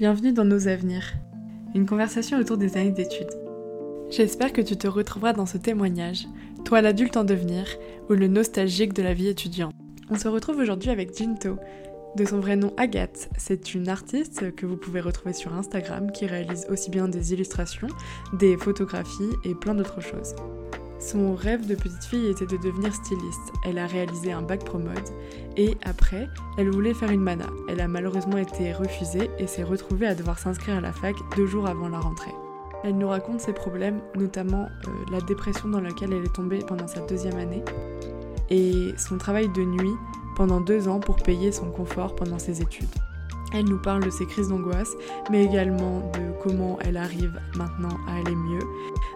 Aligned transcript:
Bienvenue 0.00 0.32
dans 0.32 0.46
Nos 0.46 0.66
Avenirs, 0.66 1.12
une 1.74 1.84
conversation 1.84 2.38
autour 2.38 2.56
des 2.56 2.78
années 2.78 2.90
d'études. 2.90 3.38
J'espère 4.08 4.54
que 4.54 4.62
tu 4.62 4.78
te 4.78 4.88
retrouveras 4.88 5.34
dans 5.34 5.44
ce 5.44 5.58
témoignage, 5.58 6.26
toi 6.64 6.80
l'adulte 6.80 7.18
en 7.18 7.24
devenir 7.24 7.66
ou 8.08 8.14
le 8.14 8.26
nostalgique 8.26 8.94
de 8.94 9.02
la 9.02 9.12
vie 9.12 9.28
étudiante. 9.28 9.74
On 10.08 10.14
se 10.14 10.26
retrouve 10.26 10.56
aujourd'hui 10.56 10.88
avec 10.88 11.14
Jinto. 11.14 11.58
De 12.16 12.24
son 12.24 12.40
vrai 12.40 12.56
nom 12.56 12.72
Agathe, 12.78 13.28
c'est 13.36 13.74
une 13.74 13.90
artiste 13.90 14.54
que 14.56 14.64
vous 14.64 14.78
pouvez 14.78 15.02
retrouver 15.02 15.34
sur 15.34 15.52
Instagram 15.52 16.10
qui 16.12 16.24
réalise 16.24 16.64
aussi 16.70 16.88
bien 16.88 17.06
des 17.06 17.34
illustrations, 17.34 17.88
des 18.32 18.56
photographies 18.56 19.34
et 19.44 19.54
plein 19.54 19.74
d'autres 19.74 20.00
choses. 20.00 20.34
Son 21.00 21.34
rêve 21.34 21.66
de 21.66 21.74
petite 21.74 22.04
fille 22.04 22.26
était 22.26 22.46
de 22.46 22.58
devenir 22.58 22.94
styliste. 22.94 23.52
Elle 23.64 23.78
a 23.78 23.86
réalisé 23.86 24.32
un 24.32 24.42
bac 24.42 24.64
pro 24.64 24.78
mode 24.78 25.08
et 25.56 25.76
après, 25.82 26.28
elle 26.58 26.70
voulait 26.70 26.92
faire 26.92 27.10
une 27.10 27.22
mana. 27.22 27.46
Elle 27.68 27.80
a 27.80 27.88
malheureusement 27.88 28.36
été 28.36 28.72
refusée 28.74 29.30
et 29.38 29.46
s'est 29.46 29.64
retrouvée 29.64 30.06
à 30.06 30.14
devoir 30.14 30.38
s'inscrire 30.38 30.76
à 30.76 30.80
la 30.80 30.92
fac 30.92 31.16
deux 31.36 31.46
jours 31.46 31.66
avant 31.66 31.88
la 31.88 31.98
rentrée. 31.98 32.34
Elle 32.84 32.98
nous 32.98 33.08
raconte 33.08 33.40
ses 33.40 33.54
problèmes, 33.54 34.00
notamment 34.14 34.68
euh, 34.86 34.90
la 35.10 35.20
dépression 35.22 35.68
dans 35.68 35.80
laquelle 35.80 36.12
elle 36.12 36.24
est 36.24 36.34
tombée 36.34 36.60
pendant 36.60 36.86
sa 36.86 37.00
deuxième 37.00 37.36
année 37.36 37.62
et 38.50 38.92
son 38.98 39.16
travail 39.16 39.48
de 39.48 39.62
nuit 39.62 39.94
pendant 40.36 40.60
deux 40.60 40.88
ans 40.88 41.00
pour 41.00 41.16
payer 41.16 41.52
son 41.52 41.70
confort 41.70 42.14
pendant 42.14 42.38
ses 42.38 42.60
études. 42.60 42.88
Elle 43.52 43.64
nous 43.64 43.78
parle 43.78 44.04
de 44.04 44.10
ses 44.10 44.26
crises 44.26 44.48
d'angoisse, 44.48 44.92
mais 45.30 45.44
également 45.44 46.10
de 46.12 46.32
comment 46.42 46.78
elle 46.82 46.96
arrive 46.96 47.40
maintenant 47.56 47.96
à 48.08 48.14
aller 48.20 48.36
mieux, 48.36 48.62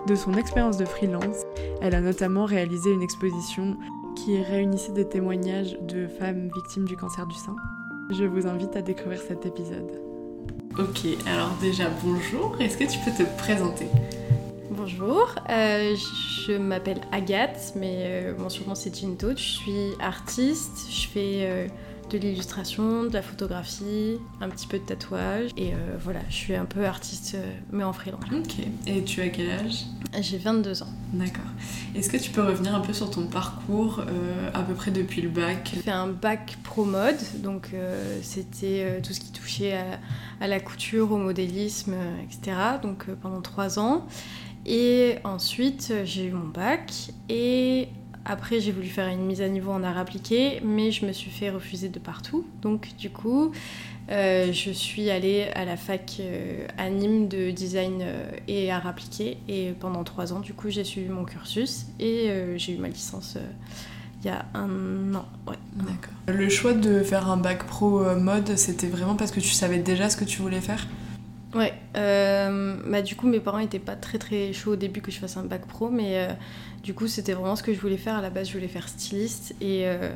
de 0.09 0.14
son 0.14 0.34
expérience 0.34 0.77
de 0.77 0.84
freelance. 0.84 1.45
Elle 1.84 1.95
a 1.95 2.01
notamment 2.01 2.47
réalisé 2.47 2.91
une 2.91 3.02
exposition 3.02 3.77
qui 4.16 4.41
réunissait 4.41 4.92
des 4.92 5.06
témoignages 5.06 5.77
de 5.83 6.06
femmes 6.06 6.48
victimes 6.55 6.87
du 6.87 6.97
cancer 6.97 7.27
du 7.27 7.34
sein. 7.34 7.55
Je 8.09 8.25
vous 8.25 8.47
invite 8.47 8.75
à 8.75 8.80
découvrir 8.80 9.20
cet 9.20 9.45
épisode. 9.45 10.01
Ok, 10.78 11.05
alors 11.27 11.51
déjà 11.61 11.91
bonjour, 12.02 12.56
est-ce 12.59 12.78
que 12.78 12.84
tu 12.84 12.98
peux 13.01 13.11
te 13.11 13.28
présenter? 13.37 13.87
Bonjour, 14.70 15.34
euh, 15.50 15.95
je 16.47 16.56
m'appelle 16.56 17.03
Agathe, 17.12 17.75
mais 17.77 18.05
euh, 18.06 18.34
mon 18.39 18.48
surnom 18.48 18.75
c'est 18.75 18.95
Jinto. 18.95 19.33
Je 19.36 19.42
suis 19.42 19.91
artiste, 20.01 20.86
je 20.91 21.06
fais 21.06 21.41
euh, 21.42 21.67
de 22.19 22.29
l'illustration, 22.29 23.05
de 23.05 23.12
la 23.12 23.23
photographie, 23.23 24.19
un 24.41 24.48
petit 24.48 24.67
peu 24.67 24.79
de 24.79 24.84
tatouage. 24.84 25.51
Et 25.57 25.73
euh, 25.73 25.97
voilà, 26.03 26.20
je 26.29 26.34
suis 26.34 26.55
un 26.55 26.65
peu 26.65 26.84
artiste, 26.87 27.34
euh, 27.34 27.53
mais 27.73 27.84
en 27.84 27.93
freelance. 27.93 28.23
Ok. 28.33 28.55
Et 28.87 29.03
tu 29.05 29.20
as 29.20 29.29
quel 29.29 29.51
âge? 29.51 29.84
J'ai 30.20 30.39
22 30.39 30.83
ans. 30.83 30.89
D'accord. 31.12 31.45
Est-ce 31.95 32.09
que 32.09 32.17
tu 32.17 32.31
peux 32.31 32.42
revenir 32.42 32.75
un 32.75 32.81
peu 32.81 32.92
sur 32.92 33.11
ton 33.11 33.27
parcours, 33.27 34.01
euh, 34.01 34.51
à 34.55 34.62
peu 34.62 34.75
près 34.75 34.91
depuis 34.91 35.23
le 35.23 35.29
bac? 35.29 35.73
J'ai 35.75 35.81
fait 35.81 35.91
un 35.91 36.09
bac 36.09 36.59
pro 36.62 36.85
mode, 36.85 37.19
donc 37.42 37.70
c'était 38.23 39.01
tout 39.03 39.12
ce 39.12 39.20
qui 39.20 39.33
touchait 39.33 39.77
à, 39.77 39.98
à, 40.41 40.47
la 40.47 40.61
couture, 40.61 41.11
au 41.12 41.17
modélisme, 41.17 41.95
etc. 42.23 42.57
Donc 42.83 43.07
pendant 43.23 43.41
3 43.41 43.79
ans. 43.79 44.07
Et 44.67 45.17
ensuite, 45.25 45.92
j'ai 46.05 46.27
eu 46.27 46.31
mon 46.31 46.48
bac 46.48 47.11
et 47.29 47.89
après, 48.25 48.61
j'ai 48.61 48.72
voulu 48.72 48.89
faire 48.89 49.08
une 49.08 49.27
mise 49.27 49.42
à 49.42 49.48
niveau 49.48 49.70
en 49.70 49.83
art 49.83 49.98
appliqué, 49.98 50.61
mais 50.64 50.91
je 50.91 51.05
me 51.05 51.12
suis 51.12 51.30
fait 51.30 51.50
refuser 51.50 51.89
de 51.89 51.98
partout. 51.98 52.47
Donc, 52.62 52.97
du 52.97 53.11
coup, 53.11 53.53
euh, 54.11 54.53
je 54.53 54.70
suis 54.70 55.11
allée 55.11 55.48
à 55.55 55.64
la 55.64 55.77
fac 55.77 56.17
euh, 56.20 56.67
à 56.78 56.89
Nîmes 56.89 57.28
de 57.28 57.50
design 57.50 58.00
euh, 58.00 58.30
et 58.48 58.72
art 58.72 58.86
appliqué. 58.86 59.36
Et 59.48 59.72
pendant 59.78 60.05
trois 60.05 60.33
ans, 60.33 60.41
du 60.41 60.55
coup, 60.55 60.70
j'ai 60.70 60.84
suivi 60.84 61.08
mon 61.08 61.25
cursus 61.25 61.86
et 62.00 62.30
euh, 62.30 62.56
j'ai 62.56 62.75
eu 62.75 62.78
ma 62.78 62.89
licence 62.89 63.36
il 64.22 64.28
y 64.28 64.30
a 64.30 64.47
un 64.55 65.14
an. 65.14 65.27
Ouais. 65.47 65.58
D'accord. 65.75 66.14
Le 66.28 66.48
choix 66.48 66.72
de 66.72 67.02
faire 67.02 67.28
un 67.28 67.36
bac 67.36 67.64
pro 67.64 68.00
mode, 68.14 68.56
c'était 68.56 68.86
vraiment 68.86 69.17
parce 69.17 69.30
que 69.30 69.41
tu 69.41 69.50
savais 69.50 69.78
déjà 69.78 70.08
ce 70.08 70.17
que 70.17 70.25
tu 70.25 70.41
voulais 70.41 70.62
faire? 70.62 70.86
Ouais, 71.55 71.72
euh, 71.97 72.77
bah 72.84 73.00
du 73.00 73.14
coup 73.14 73.28
mes 73.28 73.39
parents 73.39 73.61
étaient 73.61 73.78
pas 73.78 73.95
très 73.95 74.19
très 74.19 74.52
chauds 74.52 74.72
au 74.72 74.77
début 74.77 75.00
que 75.00 75.12
je 75.12 75.19
fasse 75.19 75.36
un 75.36 75.45
bac 75.45 75.67
pro, 75.67 75.89
mais 75.89 76.19
euh, 76.19 76.33
du 76.84 76.92
coup 76.94 77.08
c'était 77.08 77.32
vraiment 77.32 77.56
ce 77.56 77.62
que 77.62 77.72
je 77.72 77.80
voulais 77.80 77.96
faire. 77.96 78.14
À 78.14 78.22
la 78.22 78.30
base 78.30 78.48
je 78.48 78.52
voulais 78.52 78.68
faire 78.68 78.89
styliste 78.89 79.56
et, 79.61 79.86
euh, 79.86 80.11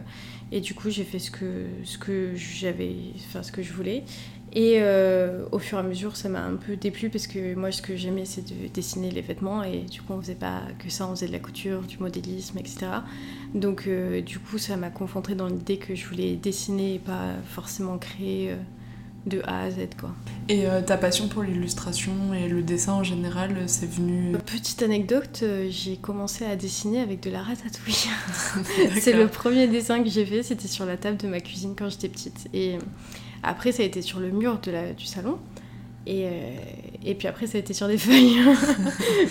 du 0.52 0.74
coup 0.74 0.90
j'ai 0.90 1.04
fait 1.04 1.18
ce 1.18 1.30
que, 1.30 1.64
ce 1.84 1.98
que 1.98 2.32
j'avais, 2.36 2.94
enfin 3.26 3.42
ce 3.42 3.50
que 3.50 3.62
je 3.62 3.72
voulais. 3.72 4.04
Et 4.52 4.76
euh, 4.78 5.44
au 5.52 5.58
fur 5.58 5.76
et 5.76 5.80
à 5.80 5.84
mesure 5.84 6.16
ça 6.16 6.28
m'a 6.28 6.42
un 6.42 6.56
peu 6.56 6.76
déplu 6.76 7.10
parce 7.10 7.26
que 7.26 7.54
moi 7.54 7.70
ce 7.72 7.82
que 7.82 7.96
j'aimais 7.96 8.24
c'est 8.24 8.46
de 8.46 8.68
dessiner 8.72 9.10
les 9.10 9.20
vêtements 9.20 9.62
et 9.62 9.80
du 9.80 10.00
coup 10.00 10.12
on 10.12 10.20
faisait 10.20 10.34
pas 10.34 10.62
que 10.78 10.88
ça, 10.90 11.06
on 11.06 11.10
faisait 11.10 11.26
de 11.26 11.32
la 11.32 11.38
couture, 11.38 11.82
du 11.82 11.98
modélisme, 11.98 12.58
etc. 12.58 12.86
Donc 13.54 13.84
euh, 13.86 14.20
du 14.20 14.38
coup 14.38 14.58
ça 14.58 14.76
m'a 14.76 14.90
concentré 14.90 15.34
dans 15.34 15.48
l'idée 15.48 15.78
que 15.78 15.94
je 15.94 16.06
voulais 16.06 16.36
dessiner 16.36 16.94
et 16.94 16.98
pas 16.98 17.34
forcément 17.46 17.98
créer 17.98 18.54
de 19.26 19.42
A 19.44 19.62
à 19.64 19.70
Z 19.70 19.76
quoi. 19.98 20.10
Et 20.48 20.66
euh, 20.66 20.80
ta 20.80 20.96
passion 20.96 21.28
pour 21.28 21.42
l'illustration 21.42 22.32
et 22.32 22.48
le 22.48 22.62
dessin 22.62 22.94
en 22.94 23.02
général, 23.02 23.64
c'est 23.66 23.90
venu... 23.90 24.32
Petite 24.46 24.82
anecdote, 24.82 25.40
euh, 25.42 25.68
j'ai 25.70 25.96
commencé 25.96 26.44
à 26.44 26.56
dessiner 26.56 27.00
avec 27.00 27.22
de 27.22 27.30
la 27.30 27.42
ratatouille. 27.42 27.94
c'est 29.00 29.12
le 29.12 29.28
premier 29.28 29.68
dessin 29.68 30.02
que 30.02 30.08
j'ai 30.08 30.24
fait, 30.24 30.42
c'était 30.42 30.68
sur 30.68 30.86
la 30.86 30.96
table 30.96 31.18
de 31.18 31.28
ma 31.28 31.40
cuisine 31.40 31.74
quand 31.76 31.88
j'étais 31.90 32.08
petite. 32.08 32.48
Et 32.54 32.78
après 33.42 33.72
ça 33.72 33.82
a 33.82 33.86
été 33.86 34.02
sur 34.02 34.20
le 34.20 34.30
mur 34.30 34.58
de 34.60 34.70
la, 34.70 34.92
du 34.92 35.04
salon. 35.04 35.38
Et, 36.06 36.24
euh, 36.24 36.30
et 37.04 37.14
puis 37.14 37.28
après 37.28 37.46
ça 37.46 37.58
a 37.58 37.60
été 37.60 37.74
sur 37.74 37.86
des 37.86 37.98
feuilles. 37.98 38.38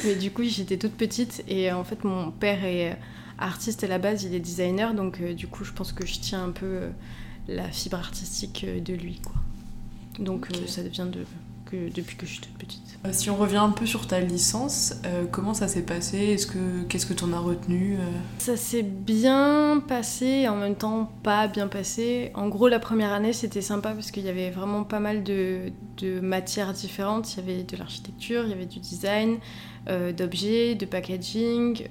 Mais 0.06 0.16
du 0.16 0.32
coup 0.32 0.44
j'étais 0.44 0.78
toute 0.78 0.94
petite 0.94 1.44
et 1.48 1.72
en 1.72 1.84
fait 1.84 2.04
mon 2.04 2.30
père 2.32 2.64
est 2.64 2.98
artiste 3.40 3.84
à 3.84 3.88
la 3.88 3.98
base, 3.98 4.24
il 4.24 4.36
est 4.36 4.40
designer. 4.40 4.94
Donc 4.94 5.20
euh, 5.20 5.34
du 5.34 5.48
coup 5.48 5.64
je 5.64 5.72
pense 5.72 5.92
que 5.92 6.06
je 6.06 6.20
tiens 6.20 6.44
un 6.44 6.52
peu 6.52 6.82
la 7.48 7.70
fibre 7.72 7.98
artistique 7.98 8.66
de 8.66 8.94
lui 8.94 9.20
quoi. 9.24 9.34
Donc 10.20 10.48
okay. 10.50 10.60
euh, 10.62 10.68
ça 10.68 10.82
vient 10.84 11.06
de, 11.06 11.26
que, 11.66 11.90
depuis 11.94 12.16
que 12.16 12.26
je 12.26 12.34
suis 12.34 12.42
toute 12.42 12.58
petite. 12.58 13.00
Euh, 13.06 13.10
si 13.12 13.30
on 13.30 13.36
revient 13.36 13.58
un 13.58 13.70
peu 13.70 13.86
sur 13.86 14.08
ta 14.08 14.20
licence, 14.20 14.96
euh, 15.06 15.26
comment 15.32 15.54
ça 15.54 15.68
s'est 15.68 15.84
passé? 15.84 16.18
Est-ce 16.18 16.48
que 16.48 16.84
Qu'est-ce 16.90 17.06
que 17.06 17.14
tu 17.14 17.24
en 17.24 17.34
as 17.34 17.40
retenu 17.40 17.98
Ça 18.40 18.58
s'est 18.58 18.84
bien 18.84 19.84
passé 19.88 20.26
et 20.26 20.48
en 20.48 20.56
même 20.56 20.76
temps 20.76 21.12
pas 21.24 21.48
bien 21.48 21.68
passé. 21.68 22.32
En 22.34 22.48
gros, 22.50 22.68
la 22.68 22.80
première 22.80 23.14
année, 23.14 23.34
c'était 23.34 23.62
sympa 23.62 23.92
parce 23.94 24.12
qu'il 24.12 24.24
y 24.24 24.30
avait 24.30 24.50
vraiment 24.50 24.84
pas 24.84 25.00
mal 25.00 25.24
de, 25.24 25.72
de, 25.98 26.20
matières 26.20 26.74
différentes. 26.74 27.34
Il 27.34 27.38
y 27.38 27.52
avait 27.52 27.64
de 27.64 27.78
l'architecture, 27.78 28.44
il 28.46 28.50
y 28.50 28.54
avait 28.54 28.66
du 28.66 28.80
design, 28.80 29.38
euh, 29.90 30.12
d'objets, 30.12 30.76
de 30.76 30.86
packaging, 30.86 31.88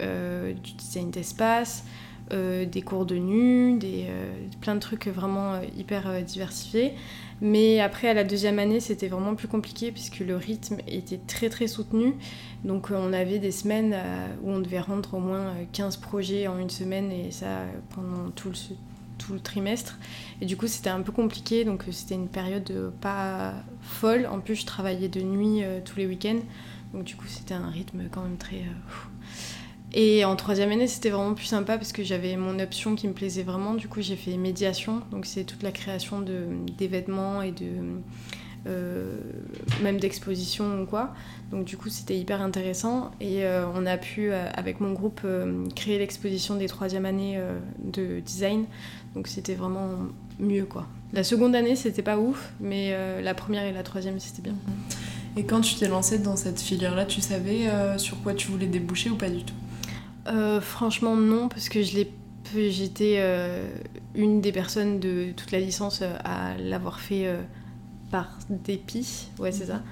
du 0.63 0.73
design 0.73 1.11
d'espace. 1.11 1.85
Euh, 2.33 2.65
des 2.65 2.83
cours 2.83 3.07
de 3.07 3.15
nu, 3.15 3.79
des, 3.79 4.07
euh, 4.09 4.35
plein 4.61 4.75
de 4.75 4.81
trucs 4.81 5.07
vraiment 5.07 5.53
euh, 5.55 5.61
hyper 5.77 6.23
diversifiés. 6.25 6.95
Mais 7.41 7.81
après, 7.81 8.09
à 8.09 8.15
la 8.15 8.25
deuxième 8.25 8.59
année, 8.59 8.81
c'était 8.81 9.09
vraiment 9.09 9.35
plus 9.35 9.49
compliqué 9.49 9.93
puisque 9.93 10.21
le 10.21 10.37
rythme 10.37 10.79
était 10.87 11.21
très 11.27 11.49
très 11.49 11.67
soutenu. 11.67 12.15
Donc 12.65 12.91
on 12.91 13.13
avait 13.13 13.39
des 13.39 13.53
semaines 13.53 13.95
où 14.43 14.51
on 14.51 14.61
devait 14.61 14.81
rendre 14.81 15.15
au 15.15 15.21
moins 15.21 15.53
15 15.73 15.99
projets 15.99 16.47
en 16.47 16.59
une 16.59 16.71
semaine 16.71 17.13
et 17.13 17.31
ça 17.31 17.65
pendant 17.95 18.31
tout 18.31 18.49
le, 18.49 18.55
tout 19.19 19.35
le 19.35 19.41
trimestre. 19.41 19.99
Et 20.41 20.47
du 20.47 20.57
coup, 20.57 20.67
c'était 20.67 20.91
un 20.91 21.03
peu 21.03 21.13
compliqué. 21.13 21.65
Donc 21.65 21.85
c'était 21.91 22.15
une 22.15 22.29
période 22.29 22.93
pas 23.03 23.53
folle. 23.83 24.27
En 24.27 24.41
plus, 24.41 24.57
je 24.57 24.67
travaillais 24.67 25.09
de 25.09 25.21
nuit 25.21 25.63
tous 25.85 25.99
les 25.99 26.07
week-ends. 26.07 26.41
Donc 26.95 27.05
du 27.05 27.17
coup, 27.17 27.27
c'était 27.27 27.55
un 27.55 27.69
rythme 27.69 28.05
quand 28.11 28.23
même 28.23 28.39
très... 28.39 28.65
Et 29.99 30.27
en 30.27 30.37
troisième 30.37 30.71
année, 30.71 30.89
c'était 30.89 31.09
vraiment 31.09 31.33
plus 31.33 31.47
sympa 31.47 31.79
parce 31.79 31.91
que 31.91 32.05
j'avais 32.05 32.37
mon 32.37 32.59
option 32.59 32.97
qui 32.97 33.09
me 33.09 33.15
plaisait 33.15 33.43
vraiment. 33.43 33.73
Du 33.73 33.89
coup, 33.89 34.03
j'ai 34.03 34.15
fait 34.15 34.37
médiation. 34.37 35.01
Donc, 35.11 35.25
c'est 35.25 35.45
toute 35.45 35.63
la 35.63 35.73
création 35.73 36.21
vêtements 36.87 37.41
et 37.41 37.51
de. 37.51 37.67
Euh, 38.67 39.17
même 39.83 39.99
d'exposition 39.99 40.83
ou 40.83 40.87
quoi. 40.87 41.15
Donc, 41.51 41.65
du 41.65 41.79
coup, 41.79 41.89
c'était 41.89 42.19
hyper 42.19 42.43
intéressant. 42.43 43.11
Et 43.23 43.47
euh, 43.47 43.65
on 43.75 43.87
a 43.87 43.97
pu, 43.97 44.33
euh, 44.33 44.47
avec 44.55 44.81
mon 44.81 44.93
groupe, 44.93 45.23
créer 45.75 45.99
l'exposition 45.99 46.57
des 46.57 46.67
troisième 46.67 47.07
années 47.07 47.41
de 47.83 48.21
design. 48.21 48.67
Donc, 49.15 49.29
c'était 49.29 49.55
vraiment 49.55 49.93
mieux, 50.39 50.67
quoi. 50.67 50.87
La 51.15 51.25
seconde 51.25 51.55
année, 51.55 51.75
c'était 51.75 52.03
pas 52.03 52.19
ouf, 52.19 52.53
mais 52.61 52.95
la 53.23 53.33
première 53.33 53.65
et 53.65 53.73
la 53.73 53.83
troisième, 53.83 54.21
c'était 54.21 54.43
bien. 54.43 54.57
Et 55.39 55.45
quand 55.45 55.63
tu 55.63 55.77
t'es 55.77 55.89
lancée 55.89 56.19
dans 56.19 56.37
cette 56.37 56.61
filière-là, 56.61 57.07
tu 57.07 57.23
savais 57.23 57.71
sur 57.97 58.23
quoi 58.23 58.35
tu 58.35 58.49
voulais 58.49 58.67
déboucher 58.67 59.09
ou 59.09 59.17
pas 59.17 59.31
du 59.31 59.43
tout? 59.43 59.55
Euh, 60.29 60.61
franchement 60.61 61.17
non, 61.17 61.49
parce 61.49 61.69
que 61.69 61.83
je 61.83 61.97
l'ai 61.97 62.13
j'étais 62.55 63.17
euh, 63.19 63.69
une 64.15 64.41
des 64.41 64.53
personnes 64.53 65.01
de 65.01 65.33
toute 65.37 65.51
la 65.51 65.61
licence 65.61 66.01
euh, 66.03 66.15
à 66.25 66.57
l'avoir 66.57 67.01
fait 67.01 67.27
euh, 67.27 67.43
par 68.11 68.39
dépit, 68.49 69.29
ouais 69.39 69.53
c'est 69.53 69.67
ça. 69.67 69.83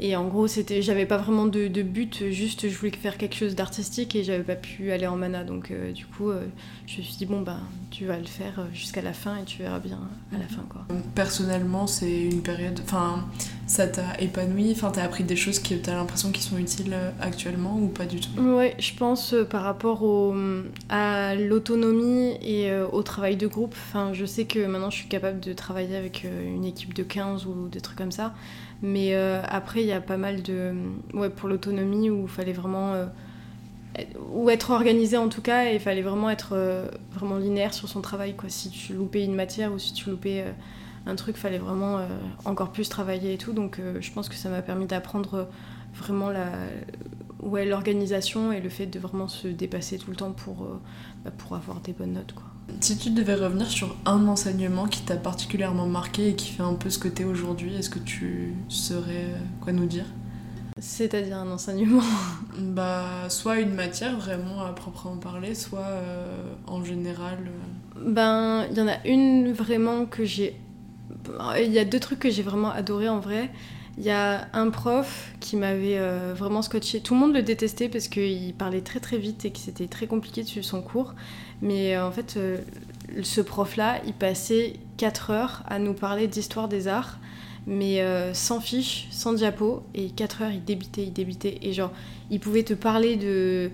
Et 0.00 0.16
en 0.16 0.26
gros, 0.26 0.46
c'était, 0.46 0.82
j'avais 0.82 1.06
pas 1.06 1.16
vraiment 1.16 1.46
de, 1.46 1.68
de, 1.68 1.82
but, 1.82 2.30
juste 2.30 2.68
je 2.68 2.76
voulais 2.76 2.90
faire 2.92 3.18
quelque 3.18 3.36
chose 3.36 3.54
d'artistique 3.54 4.16
et 4.16 4.24
j'avais 4.24 4.42
pas 4.42 4.56
pu 4.56 4.90
aller 4.90 5.06
en 5.06 5.16
mana. 5.16 5.44
Donc 5.44 5.70
euh, 5.70 5.92
du 5.92 6.06
coup, 6.06 6.30
euh, 6.30 6.46
je 6.86 6.98
me 6.98 7.02
suis 7.02 7.16
dit, 7.16 7.26
bon, 7.26 7.42
ben, 7.42 7.60
tu 7.90 8.06
vas 8.06 8.18
le 8.18 8.26
faire 8.26 8.66
jusqu'à 8.72 9.02
la 9.02 9.12
fin 9.12 9.36
et 9.36 9.44
tu 9.44 9.62
verras 9.62 9.78
bien 9.78 10.00
à 10.34 10.38
la 10.38 10.46
fin. 10.46 10.64
Quoi. 10.68 10.86
Personnellement, 11.14 11.86
c'est 11.86 12.24
une 12.24 12.42
période. 12.42 12.80
Enfin, 12.84 13.24
ça 13.66 13.86
t'a 13.86 14.18
épanoui 14.18 14.72
Enfin, 14.72 14.90
t'as 14.90 15.04
appris 15.04 15.24
des 15.24 15.36
choses 15.36 15.58
qui 15.58 15.78
t'as 15.78 15.94
l'impression 15.94 16.30
qui 16.30 16.42
sont 16.42 16.58
utiles 16.58 16.96
actuellement 17.20 17.78
ou 17.78 17.88
pas 17.88 18.06
du 18.06 18.20
tout? 18.20 18.40
Ouais, 18.40 18.74
je 18.78 18.94
pense 18.94 19.32
euh, 19.32 19.44
par 19.44 19.62
rapport 19.62 20.02
au, 20.02 20.34
à 20.88 21.34
l'autonomie 21.34 22.36
et 22.42 22.70
euh, 22.70 22.86
au 22.88 23.02
travail 23.02 23.36
de 23.36 23.46
groupe. 23.46 23.74
Enfin, 23.88 24.12
je 24.12 24.24
sais 24.24 24.44
que 24.44 24.64
maintenant 24.66 24.90
je 24.90 24.96
suis 24.96 25.08
capable 25.08 25.40
de 25.40 25.52
travailler 25.52 25.96
avec 25.96 26.24
euh, 26.24 26.54
une 26.54 26.64
équipe 26.64 26.94
de 26.94 27.02
15 27.02 27.46
ou 27.46 27.68
des 27.68 27.80
trucs 27.80 27.98
comme 27.98 28.12
ça. 28.12 28.34
Mais 28.82 29.14
après, 29.14 29.82
il 29.82 29.86
y 29.86 29.92
a 29.92 30.00
pas 30.00 30.16
mal 30.16 30.42
de. 30.42 30.74
Ouais, 31.14 31.30
pour 31.30 31.48
l'autonomie 31.48 32.10
où 32.10 32.22
il 32.22 32.28
fallait 32.28 32.52
vraiment. 32.52 32.94
ou 34.32 34.50
être 34.50 34.70
organisé 34.70 35.16
en 35.16 35.28
tout 35.28 35.42
cas, 35.42 35.70
et 35.70 35.74
il 35.74 35.80
fallait 35.80 36.02
vraiment 36.02 36.30
être 36.30 36.56
vraiment 37.12 37.36
linéaire 37.36 37.74
sur 37.74 37.88
son 37.88 38.00
travail. 38.00 38.34
Quoi. 38.34 38.48
Si 38.48 38.70
tu 38.70 38.94
loupais 38.94 39.24
une 39.24 39.34
matière 39.34 39.72
ou 39.72 39.78
si 39.78 39.92
tu 39.92 40.10
loupais 40.10 40.44
un 41.06 41.14
truc, 41.14 41.36
fallait 41.36 41.58
vraiment 41.58 42.00
encore 42.44 42.72
plus 42.72 42.88
travailler 42.88 43.34
et 43.34 43.38
tout. 43.38 43.52
Donc 43.52 43.80
je 44.00 44.12
pense 44.12 44.28
que 44.28 44.34
ça 44.34 44.48
m'a 44.50 44.62
permis 44.62 44.86
d'apprendre 44.86 45.48
vraiment 45.94 46.30
la, 46.30 46.46
ouais, 47.42 47.66
l'organisation 47.66 48.52
et 48.52 48.60
le 48.60 48.68
fait 48.68 48.86
de 48.86 48.98
vraiment 48.98 49.28
se 49.28 49.48
dépasser 49.48 49.98
tout 49.98 50.10
le 50.10 50.16
temps 50.16 50.32
pour, 50.32 50.62
euh, 50.62 50.80
bah, 51.24 51.30
pour 51.36 51.56
avoir 51.56 51.80
des 51.80 51.92
bonnes 51.92 52.14
notes. 52.14 52.32
Quoi. 52.32 52.44
Si 52.80 52.96
tu 52.98 53.10
devais 53.10 53.34
revenir 53.34 53.68
sur 53.68 53.96
un 54.06 54.26
enseignement 54.28 54.86
qui 54.86 55.02
t'a 55.02 55.16
particulièrement 55.16 55.86
marqué 55.86 56.30
et 56.30 56.34
qui 56.36 56.50
fait 56.50 56.62
un 56.62 56.74
peu 56.74 56.90
ce 56.90 56.98
que 56.98 57.08
t'es 57.08 57.24
aujourd'hui, 57.24 57.74
est-ce 57.74 57.90
que 57.90 57.98
tu 57.98 58.54
saurais 58.68 59.26
euh, 59.26 59.38
quoi 59.60 59.72
nous 59.72 59.86
dire? 59.86 60.06
C'est-à-dire 60.78 61.36
un 61.38 61.50
enseignement? 61.50 62.02
Bah, 62.58 63.28
soit 63.28 63.60
une 63.60 63.74
matière 63.74 64.16
vraiment 64.18 64.62
à 64.62 64.72
proprement 64.72 65.16
parler, 65.16 65.54
soit 65.54 65.80
euh, 65.80 66.52
en 66.66 66.84
général. 66.84 67.38
Ben, 67.96 68.66
il 68.70 68.76
y 68.76 68.80
en 68.80 68.88
a 68.88 69.04
une 69.06 69.52
vraiment 69.52 70.06
que 70.06 70.24
j'ai. 70.24 70.58
Il 71.58 71.72
y 71.72 71.78
a 71.78 71.84
deux 71.84 72.00
trucs 72.00 72.18
que 72.18 72.30
j'ai 72.30 72.42
vraiment 72.42 72.70
adoré 72.70 73.08
en 73.08 73.20
vrai. 73.20 73.50
Il 73.98 74.04
y 74.04 74.10
a 74.10 74.48
un 74.54 74.70
prof 74.70 75.32
qui 75.40 75.56
m'avait 75.56 75.98
euh, 75.98 76.32
vraiment 76.34 76.62
scotché. 76.62 77.00
Tout 77.00 77.14
le 77.14 77.20
monde 77.20 77.34
le 77.34 77.42
détestait 77.42 77.88
parce 77.88 78.08
qu'il 78.08 78.54
parlait 78.54 78.80
très 78.80 79.00
très 79.00 79.18
vite 79.18 79.44
et 79.44 79.50
que 79.50 79.58
c'était 79.58 79.86
très 79.86 80.06
compliqué 80.06 80.42
de 80.42 80.48
suivre 80.48 80.64
son 80.64 80.80
cours. 80.80 81.14
Mais 81.60 81.94
euh, 81.94 82.06
en 82.06 82.10
fait, 82.10 82.34
euh, 82.36 82.58
ce 83.22 83.42
prof-là, 83.42 84.00
il 84.06 84.14
passait 84.14 84.74
4 84.96 85.30
heures 85.30 85.62
à 85.66 85.78
nous 85.78 85.92
parler 85.92 86.26
d'histoire 86.26 86.68
des 86.68 86.88
arts, 86.88 87.18
mais 87.66 88.04
sans 88.34 88.60
fiche, 88.60 89.08
sans 89.10 89.32
diapo. 89.32 89.82
Et 89.94 90.08
4 90.08 90.42
heures, 90.42 90.50
il 90.50 90.64
débitait, 90.64 91.04
il 91.04 91.12
débitait. 91.12 91.58
Et 91.62 91.72
genre, 91.72 91.92
il 92.30 92.40
pouvait 92.40 92.64
te 92.64 92.74
parler 92.74 93.16
de 93.16 93.70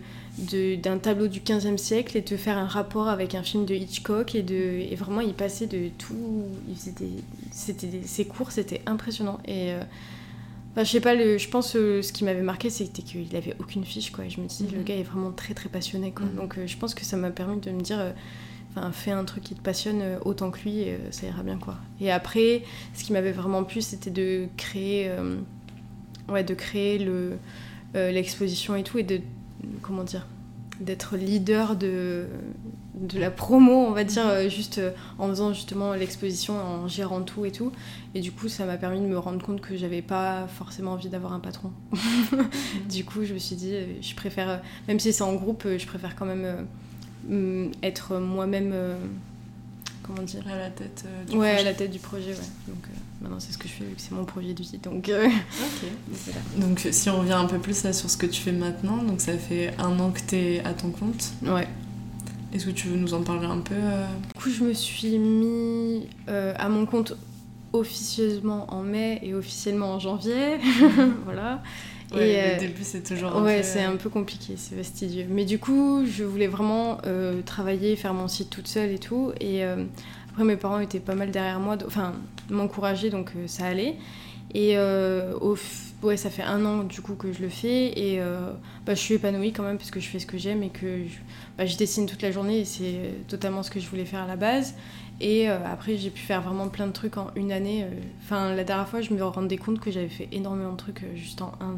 d'un 0.83 0.99
tableau 0.99 1.27
du 1.27 1.41
15e 1.41 1.79
siècle 1.79 2.17
et 2.17 2.23
te 2.23 2.37
faire 2.37 2.59
un 2.59 2.67
rapport 2.67 3.09
avec 3.09 3.35
un 3.35 3.43
film 3.43 3.65
de 3.65 3.75
Hitchcock 3.75 4.37
et, 4.37 4.43
de, 4.45 4.55
et 4.55 4.95
vraiment 4.95 5.21
il 5.21 5.35
passait 5.35 5.67
de 5.67 5.89
tout 5.99 6.45
c'était 6.71 8.03
ses 8.05 8.25
cours 8.25 8.53
c'était 8.53 8.81
impressionnant 8.87 9.41
et 9.49 9.73
je 10.85 10.91
sais 10.91 11.01
pas, 11.01 11.15
le, 11.15 11.39
je 11.39 11.49
pense 11.49 11.77
euh, 11.77 12.03
ce 12.03 12.13
qui 12.13 12.25
m'avait 12.25 12.43
marqué, 12.43 12.71
c'était 12.71 13.03
qu'il 13.03 13.35
avait 13.37 13.55
aucune 13.59 13.85
fiche, 13.85 14.11
quoi. 14.11 14.25
Et 14.25 14.31
je 14.31 14.41
me 14.41 14.47
disais, 14.47 14.67
le 14.71 14.79
mhm. 14.79 14.85
gars 14.85 14.97
est 14.97 15.03
vraiment 15.03 15.33
très 15.33 15.55
très 15.55 15.69
passionné, 15.69 16.13
quoi. 16.13 16.27
Mhm. 16.27 16.35
Donc 16.35 16.59
euh, 16.59 16.67
je 16.67 16.77
pense 16.77 16.95
que 16.95 17.05
ça 17.05 17.17
m'a 17.17 17.31
permis 17.31 17.61
de 17.61 17.71
me 17.71 17.81
dire, 17.81 17.99
euh, 17.99 18.13
enfin, 18.79 18.93
fais 18.93 19.11
un 19.11 19.25
truc 19.25 19.45
qui 19.45 19.55
te 19.55 19.61
passionne 19.61 20.03
autant 20.25 20.51
que 20.51 20.61
lui, 20.61 20.81
et, 20.81 20.99
ça 21.11 21.27
ira 21.27 21.43
bien, 21.43 21.59
quoi. 21.59 21.77
Et 22.01 22.11
après, 22.11 22.63
ce 22.95 23.05
qui 23.05 23.13
m'avait 23.13 23.33
vraiment 23.33 23.65
plu, 23.65 23.83
c'était 23.83 24.11
de 24.11 24.47
créer, 24.57 25.11
ouais, 26.29 26.45
de 26.45 26.55
créer 26.55 26.99
le 26.99 27.39
l'exposition 27.95 28.77
et 28.77 28.83
tout, 28.83 28.99
et 28.99 29.03
de, 29.03 29.21
comment 29.83 30.05
dire, 30.05 30.27
d'être 30.81 31.17
leader 31.17 31.77
de, 31.77 32.27
de 32.95 33.19
la 33.19 33.31
promo, 33.31 33.87
on 33.87 33.93
va 33.93 34.05
dire, 34.05 34.27
euh, 34.27 34.49
juste 34.49 34.79
euh, 34.79 34.91
en 35.19 35.29
faisant 35.29 35.53
justement 35.53 35.95
l'exposition, 35.95 36.55
en 36.55 36.89
gérant 36.89 37.23
tout 37.23 37.45
et 37.45 37.53
tout. 37.53 37.73
Et 38.15 38.21
du 38.21 38.33
coup, 38.33 38.49
ça 38.49 38.65
m'a 38.65 38.77
permis 38.77 39.01
de 39.01 39.07
me 39.07 39.19
rendre 39.19 39.45
compte 39.45 39.61
que 39.61 39.77
j'avais 39.77 40.03
pas 40.03 40.47
forcément 40.49 40.93
envie 40.93 41.09
d'avoir 41.09 41.33
un 41.33 41.41
patron. 41.41 41.73
du 42.89 43.05
coup, 43.05 43.25
je 43.25 43.35
me 43.35 43.39
suis 43.39 43.57
dit, 43.57 43.75
euh, 43.75 43.87
je 44.01 44.15
préfère, 44.15 44.61
même 44.87 44.99
si 44.99 45.13
c'est 45.13 45.23
en 45.23 45.35
groupe, 45.35 45.67
je 45.67 45.87
préfère 45.87 46.17
quand 46.17 46.27
même 46.27 46.67
être 47.83 48.19
moi-même 48.19 48.75
comment 50.03 50.23
dire 50.23 50.43
à 50.51 50.57
la 50.57 50.71
tête 50.71 51.05
du 51.29 51.37
ouais 51.37 51.51
à 51.51 51.63
la 51.63 51.75
tête 51.75 51.91
du 51.91 51.99
projet 51.99 52.31
ouais. 52.31 52.69
Donc 52.69 52.87
maintenant 53.21 53.41
c'est 53.41 53.53
ce 53.53 53.59
que 53.59 53.69
je 53.69 53.75
fais 53.75 53.85
vu 53.85 53.95
que 53.95 54.01
c'est 54.01 54.13
mon 54.13 54.25
projet 54.25 54.55
de 54.55 54.63
vie 54.63 54.79
donc 54.83 55.11
donc 56.57 56.89
si 56.91 57.11
on 57.11 57.21
revient 57.21 57.33
un 57.33 57.47
peu 57.47 57.59
plus 57.59 57.85
là 57.85 57.93
sur 57.93 58.09
ce 58.09 58.17
que 58.17 58.27
tu 58.27 58.41
fais 58.41 58.53
maintenant 58.53 59.03
donc 59.03 59.21
ça 59.21 59.37
fait 59.37 59.75
un 59.79 59.99
an 60.01 60.11
que 60.11 60.21
tu 60.27 60.37
es 60.37 60.65
à 60.65 60.73
ton 60.73 60.91
compte. 60.91 61.33
Ouais. 61.43 61.69
Est-ce 62.53 62.67
que 62.67 62.71
tu 62.71 62.89
veux 62.89 62.97
nous 62.97 63.13
en 63.13 63.23
parler 63.23 63.47
un 63.47 63.59
peu 63.59 63.75
euh? 63.75 64.07
Du 64.35 64.43
coup, 64.43 64.51
je 64.51 64.65
me 64.65 64.73
suis 64.73 65.19
mis 65.19 66.09
euh, 66.29 66.55
à 66.57 66.69
mon 66.69 66.87
compte 66.87 67.15
officieusement 67.75 68.73
en 68.73 68.83
mai 68.83 69.21
et 69.23 69.35
officiellement 69.35 69.93
en 69.93 69.99
janvier. 69.99 70.59
voilà. 71.25 71.63
Ouais, 72.15 72.31
et, 72.31 72.49
le 72.49 72.55
euh, 72.55 72.59
début, 72.59 72.85
c'est 72.85 73.03
toujours 73.03 73.37
un 73.37 73.45
ouais, 73.45 73.63
c'est 73.63 73.83
un 73.83 73.97
peu 73.97 74.09
compliqué, 74.09 74.55
c'est 74.57 74.77
fastidieux. 74.77 75.27
Mais 75.29 75.45
du 75.45 75.59
coup, 75.59 76.05
je 76.07 76.25
voulais 76.25 76.47
vraiment 76.47 76.99
travailler, 77.45 77.97
faire 77.97 78.15
mon 78.15 78.29
site 78.29 78.51
toute 78.51 78.69
seule 78.69 78.91
et 78.91 78.99
tout. 78.99 79.33
Et 79.41 79.63
après, 79.63 80.45
mes 80.45 80.57
parents 80.57 80.81
étaient 80.81 81.01
pas 81.01 81.15
mal 81.15 81.31
derrière 81.31 81.61
moi, 81.61 81.77
enfin, 81.87 82.15
m'encourager, 82.51 83.11
donc 83.11 83.33
ça 83.47 83.67
allait. 83.67 83.97
Et 84.55 84.79
au 84.79 85.57
ouais, 86.03 86.17
ça 86.17 86.31
fait 86.31 86.43
un 86.43 86.65
an 86.65 86.85
du 86.85 87.01
coup 87.01 87.15
que 87.15 87.33
je 87.33 87.41
le 87.41 87.49
fais 87.49 87.99
et 87.99 88.21
euh, 88.21 88.53
bah, 88.87 88.95
je 88.95 89.01
suis 89.01 89.15
épanouie 89.15 89.53
quand 89.53 89.63
même 89.63 89.79
parce 89.79 89.91
que 89.91 90.01
je 90.01 90.09
fais 90.09 90.19
ce 90.19 90.27
que 90.27 90.39
j'aime 90.39 90.63
et 90.63 90.71
que 90.71 91.05
je, 91.05 91.19
bah, 91.57 91.67
je, 91.67 91.77
dessine 91.77 92.07
toute 92.07 92.23
la 92.23 92.31
journée 92.31 92.61
et 92.61 92.65
c'est 92.65 93.15
totalement 93.27 93.63
ce 93.63 93.71
que 93.71 93.81
je 93.81 93.89
voulais 93.89 94.05
faire 94.05 94.21
à 94.21 94.27
la 94.27 94.37
base. 94.37 94.75
Et 95.21 95.51
euh, 95.51 95.59
après, 95.67 95.97
j'ai 95.97 96.11
pu 96.11 96.21
faire 96.21 96.43
vraiment 96.43 96.69
plein 96.69 96.87
de 96.87 96.93
trucs 96.93 97.17
en 97.17 97.31
une 97.35 97.53
année. 97.53 97.85
Euh. 97.85 97.91
Enfin, 98.23 98.55
la 98.55 98.65
dernière 98.65 98.89
fois, 98.89 99.01
je 99.01 99.13
me 99.13 99.23
rendais 99.25 99.57
compte 99.57 99.81
que 99.81 99.91
j'avais 99.91 100.09
fait 100.09 100.29
énormément 100.33 100.73
de 100.73 100.77
trucs 100.77 101.05
juste 101.15 101.43
en, 101.43 101.53
un, 101.61 101.77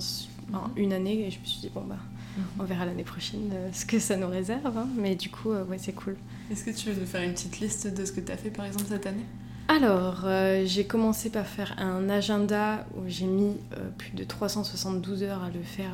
en, 0.54 0.70
une 0.76 0.92
année 0.92 1.26
et 1.26 1.30
je 1.30 1.40
me 1.40 1.44
suis 1.44 1.60
dit, 1.60 1.70
bon, 1.72 1.82
bah, 1.82 1.96
mhm. 2.36 2.44
on 2.58 2.64
verra 2.64 2.84
l'année 2.84 3.04
prochaine 3.04 3.50
ce 3.72 3.86
que 3.86 3.98
ça 3.98 4.16
nous 4.16 4.28
réserve. 4.28 4.76
Hein. 4.76 4.88
Mais 4.96 5.14
du 5.14 5.30
coup, 5.30 5.50
ouais, 5.50 5.78
c'est 5.78 5.94
cool. 5.94 6.16
Est-ce 6.50 6.64
que 6.64 6.70
tu 6.70 6.90
veux 6.90 7.00
nous 7.00 7.06
faire 7.06 7.22
une 7.22 7.32
petite 7.32 7.60
liste 7.60 7.86
de 7.86 8.04
ce 8.04 8.12
que 8.12 8.20
tu 8.20 8.32
as 8.32 8.36
fait 8.36 8.50
par 8.50 8.66
exemple 8.66 8.86
cette 8.88 9.06
année? 9.06 9.24
Alors, 9.70 10.22
euh, 10.24 10.64
j'ai 10.66 10.84
commencé 10.84 11.30
par 11.30 11.46
faire 11.46 11.76
un 11.78 12.08
agenda 12.08 12.84
où 12.96 13.02
j'ai 13.06 13.26
mis 13.26 13.54
euh, 13.76 13.88
plus 13.96 14.10
de 14.10 14.24
372 14.24 15.22
heures 15.22 15.44
à 15.44 15.48
le 15.48 15.62
faire. 15.62 15.92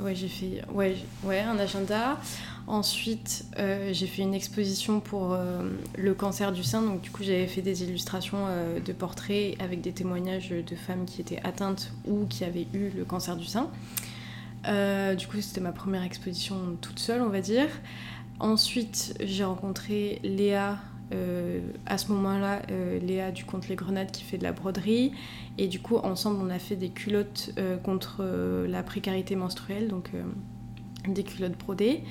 Euh, 0.00 0.04
ouais, 0.04 0.14
j'ai 0.14 0.28
fait 0.28 0.62
ouais, 0.72 0.96
ouais, 1.24 1.40
un 1.40 1.58
agenda. 1.58 2.18
Ensuite, 2.66 3.44
j'ai 3.92 4.06
fait 4.06 4.22
une 4.22 4.32
exposition 4.32 5.00
pour 5.00 5.36
le 5.98 6.14
cancer 6.14 6.50
du 6.50 6.64
sein. 6.64 6.80
Donc, 6.80 7.02
du 7.02 7.10
coup, 7.10 7.22
j'avais 7.22 7.46
fait 7.46 7.60
des 7.60 7.82
illustrations 7.82 8.46
de 8.84 8.92
portraits 8.92 9.54
avec 9.60 9.82
des 9.82 9.92
témoignages 9.92 10.48
de 10.48 10.74
femmes 10.74 11.04
qui 11.04 11.20
étaient 11.20 11.40
atteintes 11.44 11.92
ou 12.06 12.24
qui 12.24 12.42
avaient 12.42 12.66
eu 12.72 12.90
le 12.96 13.04
cancer 13.04 13.36
du 13.36 13.44
sein. 13.44 13.68
du 14.64 15.26
coup, 15.26 15.40
c'était 15.42 15.60
ma 15.60 15.72
première 15.72 16.04
exposition 16.04 16.56
toute 16.80 16.98
seule, 16.98 17.20
on 17.20 17.28
va 17.28 17.42
dire. 17.42 17.68
Ensuite, 18.40 19.14
j'ai 19.20 19.44
rencontré 19.44 20.20
Léa 20.24 20.78
euh, 21.12 21.60
à 21.86 21.98
ce 21.98 22.10
moment-là, 22.12 22.62
euh, 22.70 22.98
Léa 22.98 23.30
du 23.30 23.44
compte 23.44 23.68
Les 23.68 23.76
Grenades 23.76 24.10
qui 24.10 24.24
fait 24.24 24.38
de 24.38 24.42
la 24.42 24.52
broderie. 24.52 25.12
Et 25.58 25.68
du 25.68 25.80
coup, 25.80 25.96
ensemble, 25.96 26.38
on 26.42 26.50
a 26.50 26.58
fait 26.58 26.76
des 26.76 26.88
culottes 26.88 27.52
euh, 27.58 27.76
contre 27.76 28.24
la 28.68 28.82
précarité 28.82 29.36
menstruelle, 29.36 29.88
donc 29.88 30.10
des 31.06 31.22
culottes 31.22 31.58
brodées. 31.58 32.02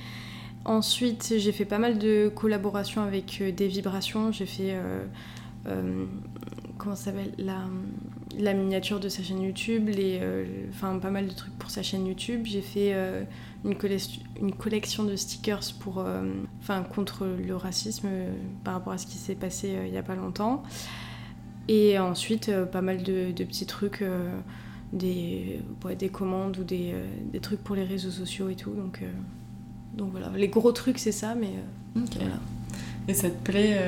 Ensuite, 0.64 1.34
j'ai 1.36 1.52
fait 1.52 1.64
pas 1.64 1.78
mal 1.78 1.98
de 1.98 2.32
collaborations 2.34 3.02
avec 3.02 3.42
des 3.54 3.68
vibrations. 3.68 4.32
J'ai 4.32 4.46
fait. 4.46 4.76
comment 6.78 6.94
ça 6.94 7.06
s'appelle 7.06 7.32
la, 7.38 7.64
la, 8.38 8.54
miniature 8.54 8.98
de 8.98 9.08
sa 9.08 9.22
chaîne 9.22 9.42
YouTube, 9.42 9.88
les, 9.88 10.20
enfin 10.70 10.98
pas 10.98 11.10
mal 11.10 11.26
de 11.26 11.32
trucs 11.32 11.56
pour 11.58 11.70
sa 11.70 11.82
chaîne 11.82 12.06
YouTube. 12.06 12.42
J'ai 12.44 12.62
fait 12.62 12.94
une, 13.64 13.76
une 14.40 14.52
collection 14.52 15.04
de 15.04 15.16
stickers 15.16 15.72
pour, 15.80 15.98
euh, 15.98 16.22
enfin, 16.60 16.82
contre 16.82 17.26
le 17.26 17.56
racisme 17.56 18.08
euh, 18.10 18.32
par 18.62 18.74
rapport 18.74 18.92
à 18.92 18.98
ce 18.98 19.06
qui 19.06 19.16
s'est 19.16 19.34
passé 19.34 19.74
euh, 19.74 19.86
il 19.86 19.92
n'y 19.92 19.98
a 19.98 20.02
pas 20.02 20.14
longtemps. 20.14 20.62
Et 21.66 21.98
ensuite, 21.98 22.52
pas 22.72 22.82
mal 22.82 23.02
de, 23.02 23.32
petits 23.32 23.64
trucs, 23.64 24.04
des, 24.92 25.62
des 25.98 26.08
commandes 26.10 26.58
ou 26.58 26.62
des, 26.62 26.92
des, 27.32 27.40
trucs 27.40 27.64
pour 27.64 27.74
les 27.74 27.84
réseaux 27.84 28.10
sociaux 28.10 28.50
et 28.50 28.54
tout. 28.54 28.72
Donc, 28.72 29.00
donc 29.96 30.10
voilà, 30.10 30.30
les 30.34 30.48
gros 30.48 30.72
trucs, 30.72 30.98
c'est 30.98 31.12
ça, 31.12 31.34
mais 31.34 31.50
voilà. 31.94 32.38
Et 33.06 33.14
ça 33.14 33.28
te 33.28 33.42
plaît, 33.42 33.78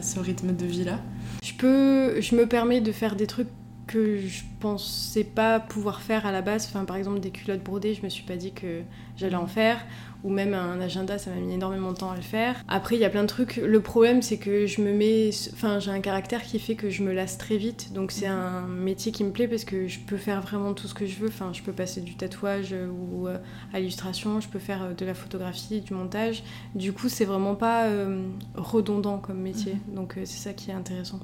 ce 0.00 0.18
rythme 0.18 0.54
de 0.54 0.66
vie-là? 0.66 1.00
Je, 1.44 1.54
peux, 1.54 2.20
je 2.20 2.34
me 2.34 2.46
permets 2.46 2.80
de 2.80 2.92
faire 2.92 3.16
des 3.16 3.26
trucs 3.26 3.48
que 3.86 4.18
je 4.18 4.42
pensais 4.60 5.24
pas 5.24 5.60
pouvoir 5.60 6.02
faire 6.02 6.26
à 6.26 6.32
la 6.32 6.42
base. 6.42 6.66
Enfin, 6.68 6.84
par 6.84 6.96
exemple, 6.96 7.20
des 7.20 7.30
culottes 7.30 7.62
brodées, 7.62 7.94
je 7.94 8.02
me 8.02 8.08
suis 8.08 8.24
pas 8.24 8.36
dit 8.36 8.52
que 8.52 8.82
j'allais 9.16 9.36
en 9.36 9.46
faire. 9.46 9.78
Ou 10.26 10.30
même 10.30 10.54
un 10.54 10.80
agenda, 10.80 11.18
ça 11.18 11.30
m'a 11.30 11.36
mis 11.36 11.54
énormément 11.54 11.92
de 11.92 11.98
temps 11.98 12.10
à 12.10 12.16
le 12.16 12.22
faire. 12.22 12.56
Après, 12.66 12.96
il 12.96 13.00
y 13.00 13.04
a 13.04 13.10
plein 13.10 13.22
de 13.22 13.28
trucs. 13.28 13.56
Le 13.56 13.80
problème, 13.80 14.22
c'est 14.22 14.38
que 14.38 14.66
je 14.66 14.80
me 14.80 14.92
mets. 14.92 15.30
Enfin, 15.52 15.78
j'ai 15.78 15.92
un 15.92 16.00
caractère 16.00 16.42
qui 16.42 16.58
fait 16.58 16.74
que 16.74 16.90
je 16.90 17.04
me 17.04 17.12
lasse 17.12 17.38
très 17.38 17.56
vite. 17.56 17.92
Donc, 17.92 18.10
c'est 18.10 18.26
un 18.26 18.62
métier 18.66 19.12
qui 19.12 19.22
me 19.22 19.30
plaît 19.30 19.46
parce 19.46 19.64
que 19.64 19.86
je 19.86 20.00
peux 20.00 20.16
faire 20.16 20.42
vraiment 20.42 20.74
tout 20.74 20.88
ce 20.88 20.94
que 20.94 21.06
je 21.06 21.16
veux. 21.20 21.28
Enfin, 21.28 21.52
je 21.52 21.62
peux 21.62 21.72
passer 21.72 22.00
du 22.00 22.16
tatouage 22.16 22.74
ou 22.74 23.28
euh, 23.28 23.38
à 23.72 23.78
l'illustration, 23.78 24.40
je 24.40 24.48
peux 24.48 24.58
faire 24.58 24.82
euh, 24.82 24.94
de 24.94 25.06
la 25.06 25.14
photographie, 25.14 25.80
du 25.80 25.94
montage. 25.94 26.42
Du 26.74 26.92
coup, 26.92 27.08
c'est 27.08 27.24
vraiment 27.24 27.54
pas 27.54 27.86
euh, 27.86 28.26
redondant 28.56 29.18
comme 29.18 29.38
métier. 29.38 29.74
Mhm. 29.88 29.94
Donc, 29.94 30.14
c'est 30.16 30.26
ça 30.26 30.52
qui 30.52 30.70
est 30.70 30.74
intéressant 30.74 31.20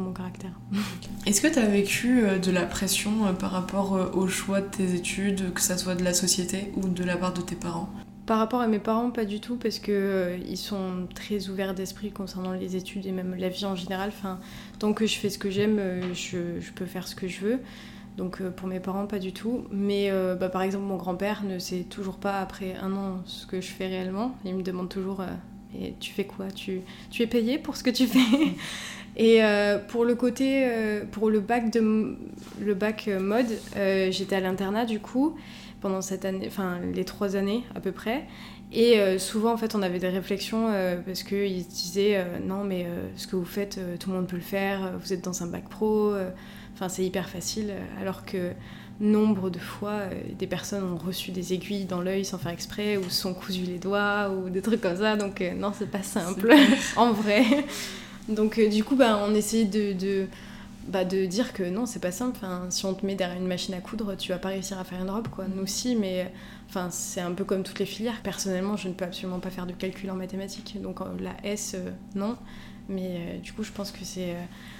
mon 0.00 0.12
caractère. 0.12 0.52
Est-ce 1.26 1.40
que 1.40 1.48
tu 1.48 1.58
as 1.58 1.66
vécu 1.66 2.24
euh, 2.24 2.38
de 2.38 2.50
la 2.50 2.64
pression 2.64 3.26
euh, 3.26 3.32
par 3.32 3.50
rapport 3.50 3.94
euh, 3.94 4.10
au 4.12 4.28
choix 4.28 4.60
de 4.60 4.66
tes 4.66 4.94
études, 4.94 5.52
que 5.52 5.60
ça 5.60 5.76
soit 5.76 5.94
de 5.94 6.04
la 6.04 6.14
société 6.14 6.72
ou 6.76 6.88
de 6.88 7.04
la 7.04 7.16
part 7.16 7.32
de 7.32 7.40
tes 7.40 7.56
parents? 7.56 7.88
Par 8.26 8.38
rapport 8.38 8.60
à 8.60 8.66
mes 8.66 8.78
parents, 8.78 9.10
pas 9.10 9.24
du 9.24 9.40
tout, 9.40 9.56
parce 9.56 9.78
que 9.78 10.38
ils 10.48 10.56
sont 10.56 11.06
très 11.14 11.48
ouverts 11.48 11.74
d'esprit 11.74 12.10
concernant 12.10 12.52
les 12.52 12.76
études 12.76 13.06
et 13.06 13.12
même 13.12 13.34
la 13.36 13.48
vie 13.48 13.66
en 13.66 13.76
général. 13.76 14.08
Enfin, 14.08 14.38
tant 14.78 14.92
que 14.92 15.06
je 15.06 15.16
fais 15.16 15.30
ce 15.30 15.38
que 15.38 15.50
j'aime, 15.50 15.80
je, 16.14 16.60
je, 16.60 16.72
peux 16.72 16.86
faire 16.86 17.06
ce 17.06 17.14
que 17.14 17.28
je 17.28 17.40
veux. 17.40 17.58
Donc 18.16 18.42
pour 18.42 18.68
mes 18.68 18.80
parents, 18.80 19.06
pas 19.06 19.18
du 19.18 19.32
tout. 19.32 19.64
Mais 19.70 20.10
bah, 20.40 20.48
par 20.48 20.62
exemple, 20.62 20.84
mon 20.84 20.96
grand-père 20.96 21.44
ne 21.44 21.58
sait 21.58 21.84
toujours 21.88 22.16
pas, 22.16 22.40
après 22.40 22.76
un 22.80 22.92
an, 22.92 23.22
ce 23.26 23.46
que 23.46 23.60
je 23.60 23.68
fais 23.68 23.88
réellement. 23.88 24.34
Il 24.44 24.54
me 24.54 24.62
demande 24.62 24.88
toujours 24.88 25.22
et 25.78 25.94
tu 26.00 26.12
fais 26.12 26.24
quoi? 26.24 26.46
Tu, 26.54 26.80
tu 27.10 27.22
es 27.22 27.26
payé 27.26 27.58
pour 27.58 27.76
ce 27.76 27.82
que 27.82 27.90
tu 27.90 28.06
fais? 28.06 28.18
Et 29.16 29.40
pour 29.88 30.04
le 30.04 30.16
côté, 30.16 30.68
pour 31.12 31.30
le 31.30 31.38
bac, 31.38 31.70
de, 31.70 32.16
le 32.60 32.74
bac 32.74 33.08
mode, 33.20 33.46
j'étais 34.10 34.34
à 34.34 34.40
l'internat 34.40 34.86
du 34.86 34.98
coup 34.98 35.36
pendant 35.84 36.00
cette 36.00 36.24
année, 36.24 36.46
enfin 36.46 36.78
les 36.94 37.04
trois 37.04 37.36
années 37.36 37.62
à 37.74 37.80
peu 37.80 37.92
près. 37.92 38.24
Et 38.72 38.98
euh, 38.98 39.18
souvent, 39.18 39.52
en 39.52 39.58
fait, 39.58 39.74
on 39.74 39.82
avait 39.82 39.98
des 39.98 40.08
réflexions 40.08 40.68
euh, 40.70 40.96
parce 41.04 41.22
qu'ils 41.22 41.66
disaient 41.66 42.16
euh, 42.16 42.38
non, 42.42 42.64
mais 42.64 42.86
ce 43.16 43.26
que 43.26 43.36
vous 43.36 43.44
faites, 43.44 43.78
tout 44.00 44.08
le 44.08 44.16
monde 44.16 44.26
peut 44.26 44.36
le 44.36 44.42
faire, 44.42 44.92
vous 44.98 45.12
êtes 45.12 45.22
dans 45.22 45.42
un 45.42 45.46
bac 45.46 45.68
pro, 45.68 46.14
enfin, 46.72 46.88
c'est 46.88 47.04
hyper 47.04 47.28
facile. 47.28 47.74
Alors 48.00 48.24
que 48.24 48.52
nombre 48.98 49.50
de 49.50 49.58
fois, 49.58 50.04
des 50.38 50.46
personnes 50.46 50.84
ont 50.84 50.96
reçu 50.96 51.32
des 51.32 51.52
aiguilles 51.52 51.84
dans 51.84 52.00
l'œil 52.00 52.24
sans 52.24 52.38
faire 52.38 52.52
exprès, 52.52 52.96
ou 52.96 53.04
se 53.04 53.20
sont 53.20 53.34
cousus 53.34 53.66
les 53.66 53.78
doigts, 53.78 54.30
ou 54.30 54.48
des 54.48 54.62
trucs 54.62 54.80
comme 54.80 54.96
ça. 54.96 55.16
Donc, 55.16 55.44
non, 55.58 55.72
c'est 55.78 55.90
pas 55.90 56.02
simple, 56.02 56.54
en 56.96 57.12
vrai. 57.12 57.44
Donc, 58.30 58.58
du 58.58 58.84
coup, 58.84 58.96
bah, 58.96 59.20
on 59.22 59.34
essayait 59.34 59.66
de 59.66 60.26
bah, 60.88 61.04
de 61.04 61.24
dire 61.26 61.52
que 61.52 61.62
non, 61.62 61.86
c'est 61.86 62.00
pas 62.00 62.12
simple. 62.12 62.40
Si 62.70 62.84
on 62.84 62.94
te 62.94 63.04
met 63.06 63.14
derrière 63.14 63.38
une 63.38 63.46
machine 63.46 63.74
à 63.74 63.80
coudre, 63.80 64.16
tu 64.16 64.32
vas 64.32 64.38
pas 64.38 64.48
réussir 64.48 64.78
à 64.78 64.84
faire 64.84 65.00
une 65.00 65.10
robe, 65.10 65.28
quoi. 65.28 65.46
Nous 65.48 65.62
aussi, 65.62 65.96
mais 65.96 66.30
enfin, 66.68 66.88
c'est 66.90 67.20
un 67.20 67.32
peu 67.32 67.44
comme 67.44 67.62
toutes 67.62 67.78
les 67.78 67.86
filières. 67.86 68.20
Personnellement, 68.22 68.76
je 68.76 68.88
ne 68.88 68.94
peux 68.94 69.04
absolument 69.04 69.40
pas 69.40 69.50
faire 69.50 69.66
de 69.66 69.72
calcul 69.72 70.10
en 70.10 70.14
mathématiques. 70.14 70.80
Donc 70.80 71.00
euh, 71.00 71.04
la 71.20 71.34
S, 71.44 71.74
euh, 71.74 71.90
non. 72.14 72.36
Mais 72.88 73.16
euh, 73.16 73.38
du 73.38 73.52
coup, 73.52 73.62
je 73.62 73.72
pense 73.72 73.92
que 73.92 74.04
c'est. 74.04 74.34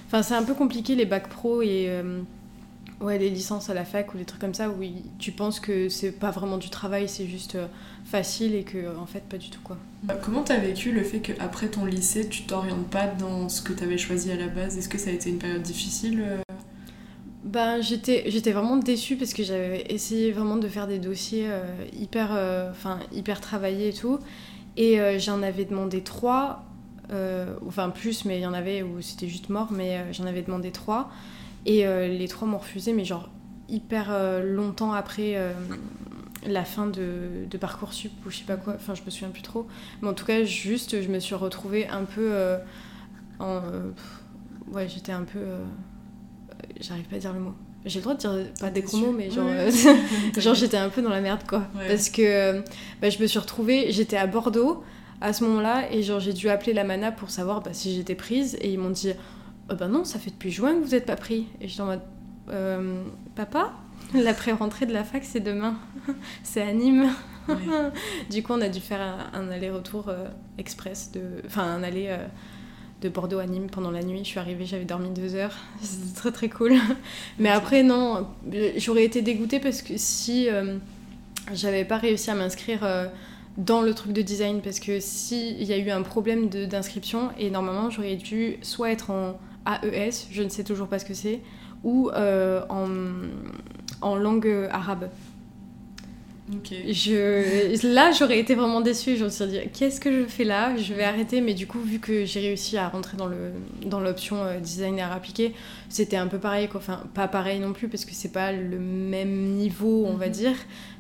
Enfin, 0.07 0.23
c'est 0.23 0.35
un 0.35 0.43
peu 0.43 0.55
compliqué 0.55 0.95
les 0.95 1.07
bacs 1.07 1.29
pro 1.29 1.63
et 1.63 1.91
ouais, 3.01 3.19
les 3.19 3.31
licences 3.31 3.71
à 3.71 3.75
la 3.75 3.85
fac 3.85 4.15
ou 4.15 4.19
des 4.19 4.25
trucs 4.25 4.41
comme 4.41 4.55
ça 4.55 4.69
où 4.69 4.77
tu 5.19 5.33
penses 5.33 5.59
que 5.59 5.89
c'est 5.89 6.13
pas 6.13 6.31
vraiment 6.31 6.59
du 6.59 6.69
travail, 6.69 7.09
c'est 7.09 7.27
juste 7.27 7.57
facile 8.14 8.54
et 8.54 8.62
que 8.62 8.97
en 8.97 9.06
fait 9.06 9.25
pas 9.25 9.38
du 9.38 9.50
tout 9.50 9.61
quoi. 9.64 9.76
Bah, 10.04 10.14
comment 10.14 10.42
t'as 10.44 10.59
vécu 10.59 10.92
le 10.92 11.02
fait 11.02 11.18
qu'après 11.18 11.66
ton 11.66 11.85
lycée 11.85 12.28
tu 12.28 12.44
t'orientes 12.44 12.87
pas 12.87 13.09
dans 13.09 13.49
ce 13.49 13.61
que 13.61 13.73
t'avais 13.73 13.99
choisi 13.99 14.30
à 14.30 14.37
la 14.37 14.47
base? 14.47 14.78
Est-ce 14.78 14.88
que 14.88 14.99
ça 14.99 15.11
a 15.11 15.12
été 15.12 15.30
une 15.30 15.38
période 15.38 15.62
difficile 15.62 16.23
euh? 16.25 16.40
ben, 17.42 17.80
j'étais, 17.83 18.23
j'étais 18.28 18.52
vraiment 18.52 18.76
déçue 18.76 19.16
parce 19.16 19.35
que 19.35 19.42
j'avais 19.42 19.87
essayé 19.88 20.30
vraiment 20.30 20.56
de 20.59 20.68
faire 20.68 20.87
des 20.87 21.00
dossiers 21.00 21.47
euh, 21.49 21.64
hyper, 21.92 22.28
euh, 22.30 22.71
enfin 22.71 23.00
hyper 23.12 23.40
travaillés 23.40 23.88
et 23.88 23.92
tout. 23.92 24.21
Et 24.76 24.99
j'en 25.21 25.40
avais 25.42 25.64
demandé 25.64 26.02
trois, 26.02 26.64
enfin 27.64 27.90
plus, 27.90 28.25
mais 28.25 28.38
il 28.38 28.42
y 28.42 28.47
en 28.47 28.54
avait 28.54 28.83
où 28.83 29.00
c'était 29.00 29.28
juste 29.28 29.49
mort, 29.49 29.68
mais 29.71 30.12
j'en 30.12 30.26
avais 30.26 30.42
demandé 30.42 30.73
trois. 30.73 31.11
Et 31.64 31.85
les 32.09 32.26
trois 32.26 32.49
m'ont 32.49 32.59
refusé, 32.59 32.92
mais 32.92 33.04
genre 33.04 33.28
hyper 33.68 34.11
longtemps 34.42 34.92
après 34.92 35.37
la 36.47 36.65
fin 36.65 36.87
de, 36.87 37.47
de, 37.51 37.59
Parcoursup 37.59 38.13
ou 38.27 38.31
je 38.31 38.39
sais 38.39 38.45
pas 38.45 38.57
quoi, 38.57 38.75
enfin 38.75 38.95
je 38.95 39.03
me 39.03 39.11
souviens 39.11 39.31
plus 39.31 39.43
trop. 39.43 39.67
Mais 40.03 40.09
en 40.09 40.15
tout 40.15 40.25
cas, 40.25 40.45
juste, 40.45 41.01
je 41.03 41.09
me 41.09 41.19
suis 41.19 41.35
retrouvée 41.35 41.87
un 41.89 42.05
peu 42.05 42.29
euh, 42.33 42.59
en. 43.39 43.57
Euh, 43.57 43.91
ouais, 44.73 44.89
j'étais 44.89 45.13
un 45.13 45.25
peu. 45.25 45.39
Euh, 45.39 45.65
j'arrive 46.81 47.05
pas 47.05 47.17
à 47.17 47.19
dire 47.19 47.33
le 47.33 47.41
mot. 47.41 47.55
J'ai 47.85 47.99
le 47.99 48.03
droit 48.03 48.15
de 48.15 48.21
dire 48.21 48.53
pas 48.61 48.71
des 48.71 48.81
gros 48.83 48.97
mots, 48.97 49.13
mais 49.13 49.31
genre, 49.31 49.49
genre 50.39 50.55
j'étais 50.55 50.79
un 50.79 50.89
peu 50.89 51.03
dans 51.03 51.11
la 51.11 51.21
merde 51.21 51.43
quoi. 51.47 51.65
Parce 51.87 52.09
que 52.09 52.63
bah, 53.01 53.11
je 53.11 53.21
me 53.21 53.27
suis 53.27 53.39
retrouvée, 53.39 53.93
j'étais 53.93 54.17
à 54.17 54.27
Bordeaux 54.27 54.83
à 55.21 55.33
ce 55.33 55.45
moment-là 55.45 55.93
et 55.93 56.03
genre 56.03 56.19
j'ai 56.19 56.33
dû 56.33 56.49
appeler 56.49 56.73
la 56.73 56.85
mana 56.85 57.13
pour 57.13 57.31
savoir 57.31 57.63
bah, 57.63 57.71
si 57.73 57.95
j'étais 57.95 58.15
prise 58.15 58.57
et 58.61 58.73
ils 58.73 58.79
m'ont 58.79 58.91
dit 58.91 59.13
oh, 59.71 59.75
bah 59.75 59.89
non, 59.89 60.05
ça 60.05 60.19
fait 60.19 60.31
depuis 60.31 60.51
juin 60.51 60.75
que 60.75 60.85
vous 60.85 60.95
êtes 60.95 61.05
pas 61.05 61.17
pris. 61.17 61.47
Et 61.61 61.69
j'étais 61.69 61.83
en 61.83 61.87
mode 61.87 62.01
papa? 63.35 63.75
La 64.23 64.35
pré-rentrée 64.35 64.87
de 64.87 64.92
la 64.92 65.04
fac, 65.04 65.25
c'est 65.25 65.40
demain. 65.40 65.76
c'est 66.42 66.62
à 66.62 66.73
Nîmes. 66.73 67.11
du 68.30 68.42
coup, 68.42 68.52
on 68.52 68.61
a 68.61 68.68
dû 68.68 68.80
faire 68.80 69.00
un, 69.33 69.50
aller-retour 69.50 70.09
euh, 70.09 70.26
express, 70.59 71.11
de... 71.12 71.42
enfin 71.47 71.62
un 71.62 71.83
aller 71.83 72.06
euh, 72.09 72.26
de 73.02 73.09
Bordeaux 73.09 73.38
à 73.38 73.47
Nîmes 73.47 73.68
pendant 73.71 73.90
la 73.90 74.02
nuit. 74.02 74.21
Je 74.21 74.28
suis 74.28 74.38
arrivée, 74.38 74.64
j'avais 74.64 74.85
dormi 74.85 75.11
deux 75.11 75.35
heures. 75.35 75.54
C'était 75.83 76.14
très 76.14 76.33
très 76.33 76.49
cool. 76.49 76.75
Mais 77.38 77.50
après, 77.50 77.83
non, 77.83 78.28
j'aurais 78.76 79.04
été 79.04 79.23
dégoûtée 79.23 79.61
parce 79.61 79.83
que 79.83 79.94
si 79.97 80.49
euh, 80.49 80.76
j'avais 81.52 81.85
pas 81.85 81.99
réussi 81.99 82.30
à 82.30 82.35
m'inscrire 82.35 83.11
dans 83.59 83.83
le 83.83 83.94
truc 83.94 84.12
de 84.12 84.23
design, 84.23 84.61
parce 84.62 84.80
que 84.80 84.99
s'il 85.00 85.62
y 85.62 85.73
a 85.73 85.78
eu 85.78 85.90
un 85.90 86.02
problème 86.02 86.49
d'inscription, 86.49 87.30
et 87.38 87.50
normalement 87.50 87.90
j'aurais 87.90 88.16
dû 88.16 88.56
soit 88.62 88.90
être 88.90 89.11
en 89.11 89.38
AES, 89.66 90.28
je 90.30 90.42
ne 90.42 90.49
sais 90.49 90.64
toujours 90.64 90.88
pas 90.88 90.99
ce 90.99 91.04
que 91.04 91.14
c'est, 91.14 91.40
ou 91.85 92.11
en 92.11 92.88
en 94.05 94.17
langue 94.17 94.69
arabe. 94.71 95.09
Je, 96.63 97.95
là, 97.95 98.13
j'aurais 98.13 98.39
été 98.39 98.55
vraiment 98.55 98.83
déçue. 98.83 99.17
Je 99.17 99.25
me 99.25 99.31
suis 99.31 99.47
dit, 99.47 99.61
qu'est-ce 99.73 99.99
que 99.99 100.13
je 100.13 100.25
fais 100.27 100.45
là? 100.45 100.77
Je 100.77 100.93
vais 100.93 101.05
arrêter. 101.05 101.41
Mais 101.41 101.55
du 101.55 101.67
coup, 101.67 101.81
vu 101.81 101.99
que 101.99 102.27
j'ai 102.27 102.41
réussi 102.41 102.77
à 102.77 102.89
rentrer 102.89 103.17
dans, 103.17 103.27
le, 103.27 103.53
dans 103.87 104.01
l'option 104.01 104.45
euh, 104.45 104.61
designer 104.61 105.11
appliqué, 105.11 105.55
c'était 105.89 106.17
un 106.17 106.27
peu 106.27 106.39
pareil. 106.39 106.69
Quoi. 106.69 106.81
Enfin, 106.81 107.03
pas 107.15 107.29
pareil 107.29 107.61
non 107.61 107.73
plus, 107.73 107.89
parce 107.89 108.05
que 108.05 108.13
c'est 108.13 108.33
pas 108.33 108.53
le 108.53 108.79
même 108.79 109.55
niveau, 109.55 110.05
on 110.07 110.17
va 110.17 110.27
mhm. 110.27 110.33
dire. 110.33 110.57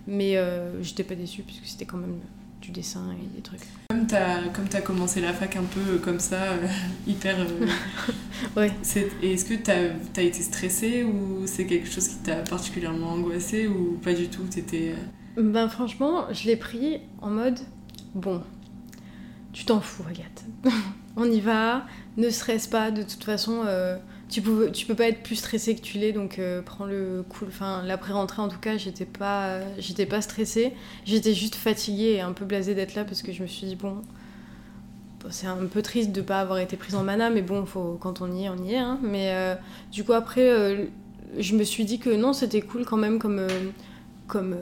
Mais 0.06 0.36
euh, 0.36 0.82
j'étais 0.82 1.04
pas 1.04 1.14
déçue, 1.14 1.42
puisque 1.42 1.66
c'était 1.66 1.84
quand 1.84 1.98
même 1.98 2.18
du 2.64 2.70
dessin 2.70 3.04
et 3.12 3.36
des 3.36 3.42
trucs. 3.42 3.60
Comme 3.88 4.06
tu 4.06 4.14
as, 4.14 4.48
comme 4.52 4.66
as 4.72 4.80
commencé 4.80 5.20
la 5.20 5.32
fac 5.32 5.56
un 5.56 5.64
peu 5.64 5.98
comme 5.98 6.20
ça, 6.20 6.42
euh, 6.42 6.66
hyper. 7.06 7.38
Euh, 7.38 7.66
ouais. 8.56 8.72
Est-ce 9.22 9.44
que 9.44 9.54
tu 9.54 9.70
as, 9.70 9.92
as, 10.16 10.22
été 10.22 10.42
stressée 10.42 11.04
ou 11.04 11.46
c'est 11.46 11.66
quelque 11.66 11.88
chose 11.88 12.08
qui 12.08 12.16
t'a 12.16 12.36
particulièrement 12.36 13.12
angoissé 13.12 13.66
ou 13.66 13.98
pas 14.02 14.14
du 14.14 14.28
tout 14.28 14.46
étais... 14.56 14.94
Euh, 15.38 15.42
ben 15.42 15.68
franchement, 15.68 16.26
je 16.32 16.46
l'ai 16.46 16.56
pris 16.56 17.00
en 17.20 17.30
mode 17.30 17.58
bon, 18.14 18.42
tu 19.52 19.64
t'en 19.64 19.80
fous, 19.80 20.04
Agathe. 20.08 20.44
On 21.16 21.30
y 21.30 21.40
va, 21.40 21.86
ne 22.16 22.30
stresse 22.30 22.66
pas, 22.66 22.90
de 22.90 23.02
toute 23.02 23.24
façon 23.24 23.62
tu 24.28 24.42
peux, 24.42 24.70
tu 24.70 24.86
peux 24.86 24.94
pas 24.94 25.08
être 25.08 25.22
plus 25.22 25.36
stressé 25.36 25.74
que 25.76 25.80
tu 25.80 25.98
l'es, 25.98 26.12
donc 26.12 26.38
euh, 26.38 26.62
prends 26.62 26.86
le 26.86 27.24
cool. 27.28 27.48
Enfin, 27.48 27.82
l'après-rentrée, 27.84 28.40
en 28.40 28.48
tout 28.48 28.58
cas, 28.58 28.76
j'étais 28.76 29.04
pas, 29.04 29.60
j'étais 29.78 30.06
pas 30.06 30.20
stressée. 30.20 30.72
J'étais 31.04 31.34
juste 31.34 31.54
fatiguée 31.54 32.14
et 32.14 32.20
un 32.20 32.32
peu 32.32 32.44
blasée 32.44 32.74
d'être 32.74 32.94
là 32.94 33.04
parce 33.04 33.22
que 33.22 33.32
je 33.32 33.42
me 33.42 33.46
suis 33.46 33.66
dit, 33.66 33.76
bon, 33.76 34.02
c'est 35.30 35.46
un 35.46 35.66
peu 35.66 35.82
triste 35.82 36.12
de 36.12 36.20
pas 36.20 36.40
avoir 36.40 36.58
été 36.58 36.76
prise 36.76 36.94
en 36.94 37.02
mana, 37.02 37.30
mais 37.30 37.42
bon, 37.42 37.64
faut, 37.66 37.98
quand 38.00 38.22
on 38.22 38.32
y 38.32 38.44
est, 38.44 38.48
on 38.48 38.62
y 38.62 38.74
est. 38.74 38.78
Hein. 38.78 38.98
Mais 39.02 39.32
euh, 39.34 39.54
du 39.92 40.04
coup, 40.04 40.12
après, 40.12 40.50
euh, 40.50 40.86
je 41.38 41.54
me 41.54 41.62
suis 41.62 41.84
dit 41.84 41.98
que 41.98 42.10
non, 42.10 42.32
c'était 42.32 42.62
cool 42.62 42.84
quand 42.84 42.96
même 42.96 43.18
comme, 43.18 43.46
comme, 44.26 44.56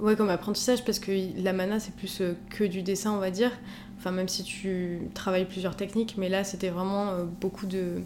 ouais, 0.00 0.14
comme 0.14 0.30
apprentissage 0.30 0.84
parce 0.84 1.00
que 1.00 1.12
la 1.42 1.52
mana, 1.52 1.80
c'est 1.80 1.94
plus 1.94 2.22
que 2.50 2.64
du 2.64 2.82
dessin, 2.82 3.12
on 3.12 3.18
va 3.18 3.30
dire. 3.30 3.50
Enfin, 3.98 4.10
même 4.10 4.28
si 4.28 4.42
tu 4.42 5.00
travailles 5.14 5.44
plusieurs 5.44 5.76
techniques, 5.76 6.16
mais 6.18 6.28
là, 6.28 6.44
c'était 6.44 6.70
vraiment 6.70 7.18
beaucoup 7.40 7.66
de 7.66 8.00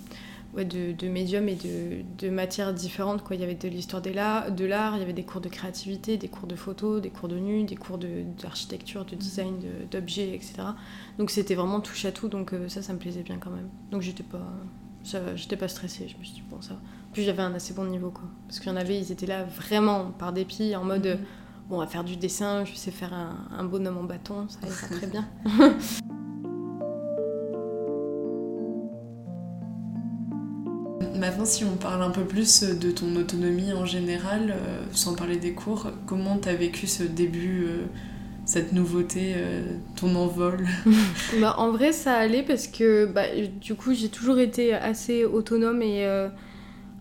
de, 0.64 0.92
de, 0.92 1.08
médiums 1.08 1.48
et 1.48 1.54
de, 1.54 2.02
de, 2.18 2.30
matières 2.30 2.72
différentes. 2.72 3.22
Quoi. 3.22 3.36
Il 3.36 3.40
y 3.40 3.44
avait 3.44 3.54
de 3.54 3.68
l'histoire 3.68 4.02
de 4.02 4.10
l'art, 4.10 4.46
il 4.48 5.00
y 5.00 5.02
avait 5.02 5.12
des 5.12 5.24
cours 5.24 5.40
de 5.40 5.48
créativité, 5.48 6.16
des 6.16 6.28
cours 6.28 6.46
de 6.46 6.56
photo, 6.56 7.00
des 7.00 7.10
cours 7.10 7.28
de 7.28 7.36
nu, 7.36 7.64
des 7.64 7.76
cours 7.76 7.98
d'architecture, 7.98 9.04
de, 9.04 9.14
design 9.14 9.60
d'objets, 9.90 10.34
etc. 10.34 10.54
Donc 11.18 11.30
c'était 11.30 11.54
vraiment 11.54 11.80
touche 11.80 12.04
à 12.04 12.12
tout, 12.12 12.28
donc 12.28 12.52
euh, 12.52 12.68
ça, 12.68 12.82
ça 12.82 12.92
me 12.92 12.98
plaisait 12.98 13.22
bien 13.22 13.38
quand 13.38 13.50
même. 13.50 13.68
Donc 13.90 14.02
j'étais 14.02 14.24
pas, 14.24 14.52
j'étais 15.34 15.56
pas 15.56 15.68
stressée, 15.68 16.08
je 16.08 16.18
me 16.18 16.24
suis 16.24 16.34
dit, 16.34 16.42
bon, 16.50 16.60
ça. 16.60 16.76
Puis 17.12 17.24
j'avais 17.24 17.42
un 17.42 17.54
assez 17.54 17.72
bon 17.72 17.84
niveau, 17.86 18.10
quoi. 18.10 18.24
Parce 18.46 18.60
qu'il 18.60 18.70
y 18.70 18.72
en 18.72 18.76
avait, 18.76 18.98
ils 18.98 19.12
étaient 19.12 19.26
là 19.26 19.44
vraiment 19.44 20.10
par 20.18 20.32
dépit, 20.32 20.76
en 20.76 20.84
mode, 20.84 21.06
mhm. 21.06 21.18
bon, 21.68 21.76
on 21.76 21.78
va 21.78 21.86
faire 21.86 22.04
du 22.04 22.16
dessin, 22.16 22.64
je 22.64 22.74
sais 22.74 22.90
faire 22.90 23.14
un, 23.14 23.48
un 23.56 23.64
bonhomme 23.64 23.98
en 23.98 24.04
bâton, 24.04 24.46
ça 24.48 24.66
ira 24.66 24.98
très 24.98 25.06
bien. 25.06 25.28
Maintenant, 31.26 31.44
si 31.44 31.64
on 31.64 31.74
parle 31.74 32.04
un 32.04 32.10
peu 32.10 32.22
plus 32.22 32.62
de 32.62 32.92
ton 32.92 33.16
autonomie 33.16 33.72
en 33.72 33.84
général, 33.84 34.50
euh, 34.50 34.84
sans 34.92 35.16
parler 35.16 35.38
des 35.38 35.54
cours, 35.54 35.88
comment 36.06 36.38
tu 36.38 36.48
as 36.48 36.54
vécu 36.54 36.86
ce 36.86 37.02
début, 37.02 37.64
euh, 37.64 37.86
cette 38.44 38.72
nouveauté, 38.72 39.32
euh, 39.34 39.64
ton 39.96 40.14
envol 40.14 40.68
bah, 41.40 41.56
En 41.58 41.72
vrai, 41.72 41.90
ça 41.90 42.14
allait 42.14 42.44
parce 42.44 42.68
que 42.68 43.06
bah, 43.06 43.24
du 43.60 43.74
coup, 43.74 43.92
j'ai 43.92 44.08
toujours 44.08 44.38
été 44.38 44.72
assez 44.72 45.24
autonome 45.24 45.82
et. 45.82 46.06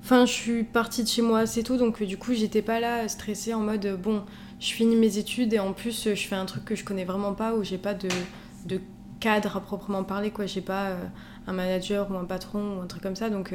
Enfin, 0.01 0.25
je 0.25 0.32
suis 0.32 0.63
partie 0.63 1.03
de 1.03 1.08
chez 1.08 1.22
moi 1.22 1.39
assez 1.39 1.62
tôt, 1.62 1.77
donc 1.77 2.01
du 2.01 2.17
coup, 2.17 2.34
j'étais 2.34 2.63
pas 2.63 2.79
là 2.79 3.08
stressée 3.08 3.53
en 3.53 3.60
mode 3.60 4.00
bon, 4.01 4.24
je 4.60 4.72
finis 4.72 4.96
mes 4.96 5.20
études 5.20 5.53
et 5.53 5.60
en 5.60 5.74
plus, 5.74 6.10
je 6.15 6.27
fais 6.27 6.36
un 6.36 6.46
truc 6.46 6.65
que 6.65 6.75
je 6.75 6.84
connais 6.84 7.05
vraiment 7.05 7.36
pas, 7.36 7.53
où 7.53 7.63
j'ai 7.63 7.77
pas 7.77 7.94
de, 7.94 8.10
de 8.65 8.82
cadre 9.20 9.58
à 9.58 9.62
proprement 9.62 10.03
parler, 10.03 10.32
quoi. 10.32 10.48
J'ai 10.48 10.62
pas 10.62 10.98
un 11.46 11.53
manager 11.53 12.10
ou 12.10 12.15
un 12.15 12.25
patron 12.25 12.77
ou 12.77 12.82
un 12.82 12.88
truc 12.88 13.03
comme 13.03 13.15
ça, 13.15 13.29
donc 13.29 13.53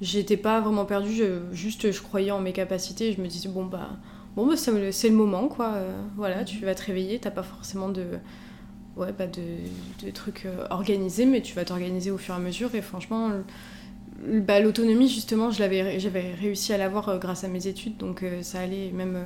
j'étais 0.00 0.36
pas 0.36 0.60
vraiment 0.60 0.84
perdue, 0.84 1.14
je, 1.14 1.40
juste 1.52 1.90
je 1.90 2.00
croyais 2.00 2.30
en 2.30 2.40
mes 2.40 2.52
capacités, 2.52 3.12
je 3.12 3.20
me 3.20 3.26
disais 3.26 3.48
bon 3.48 3.64
bah 3.64 3.90
bon 4.36 4.46
bah 4.46 4.56
c'est 4.56 5.08
le 5.08 5.14
moment 5.14 5.48
quoi, 5.48 5.74
euh, 5.74 6.00
voilà 6.16 6.44
tu 6.44 6.64
vas 6.64 6.74
te 6.74 6.84
réveiller, 6.84 7.18
t'as 7.18 7.30
pas 7.30 7.42
forcément 7.42 7.88
de 7.88 8.04
ouais 8.96 9.12
bah 9.16 9.26
de, 9.26 10.06
de 10.06 10.10
trucs 10.10 10.46
euh, 10.46 10.66
organisés 10.70 11.26
mais 11.26 11.42
tu 11.42 11.54
vas 11.54 11.64
t'organiser 11.64 12.10
au 12.10 12.18
fur 12.18 12.34
et 12.34 12.36
à 12.36 12.40
mesure. 12.40 12.74
Et 12.74 12.82
franchement 12.82 13.30
bah, 14.20 14.58
l'autonomie, 14.58 15.08
justement, 15.08 15.52
j'avais 15.52 15.80
réussi 16.34 16.72
à 16.72 16.76
l'avoir 16.76 17.08
euh, 17.08 17.18
grâce 17.18 17.44
à 17.44 17.48
mes 17.48 17.68
études, 17.68 17.96
donc 17.98 18.24
ça 18.42 18.58
allait 18.58 18.90
même 18.90 19.16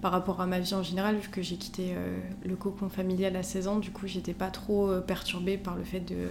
par 0.00 0.10
rapport 0.10 0.40
à 0.40 0.46
ma 0.46 0.58
vie 0.58 0.74
en 0.74 0.82
général, 0.82 1.16
vu 1.16 1.28
que 1.28 1.42
j'ai 1.42 1.56
quitté 1.56 1.94
le 2.44 2.56
cocon 2.56 2.88
familial 2.88 3.36
à 3.36 3.44
16 3.44 3.68
ans, 3.68 3.78
du 3.78 3.92
coup, 3.92 4.08
j'étais 4.08 4.32
pas 4.34 4.48
trop 4.48 4.90
perturbée 5.06 5.58
par 5.58 5.76
le 5.76 5.84
fait 5.84 6.00
de, 6.00 6.26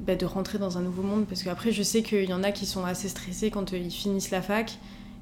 bah, 0.00 0.16
de 0.16 0.26
rentrer 0.26 0.58
dans 0.58 0.78
un 0.78 0.82
nouveau 0.82 1.02
monde, 1.02 1.26
parce 1.26 1.42
qu'après, 1.42 1.72
je 1.72 1.82
sais 1.82 2.02
qu'il 2.02 2.28
y 2.28 2.32
en 2.32 2.42
a 2.42 2.52
qui 2.52 2.66
sont 2.66 2.84
assez 2.84 3.08
stressés 3.08 3.50
quand 3.50 3.72
ils 3.72 3.90
finissent 3.90 4.30
la 4.30 4.42
fac 4.42 4.78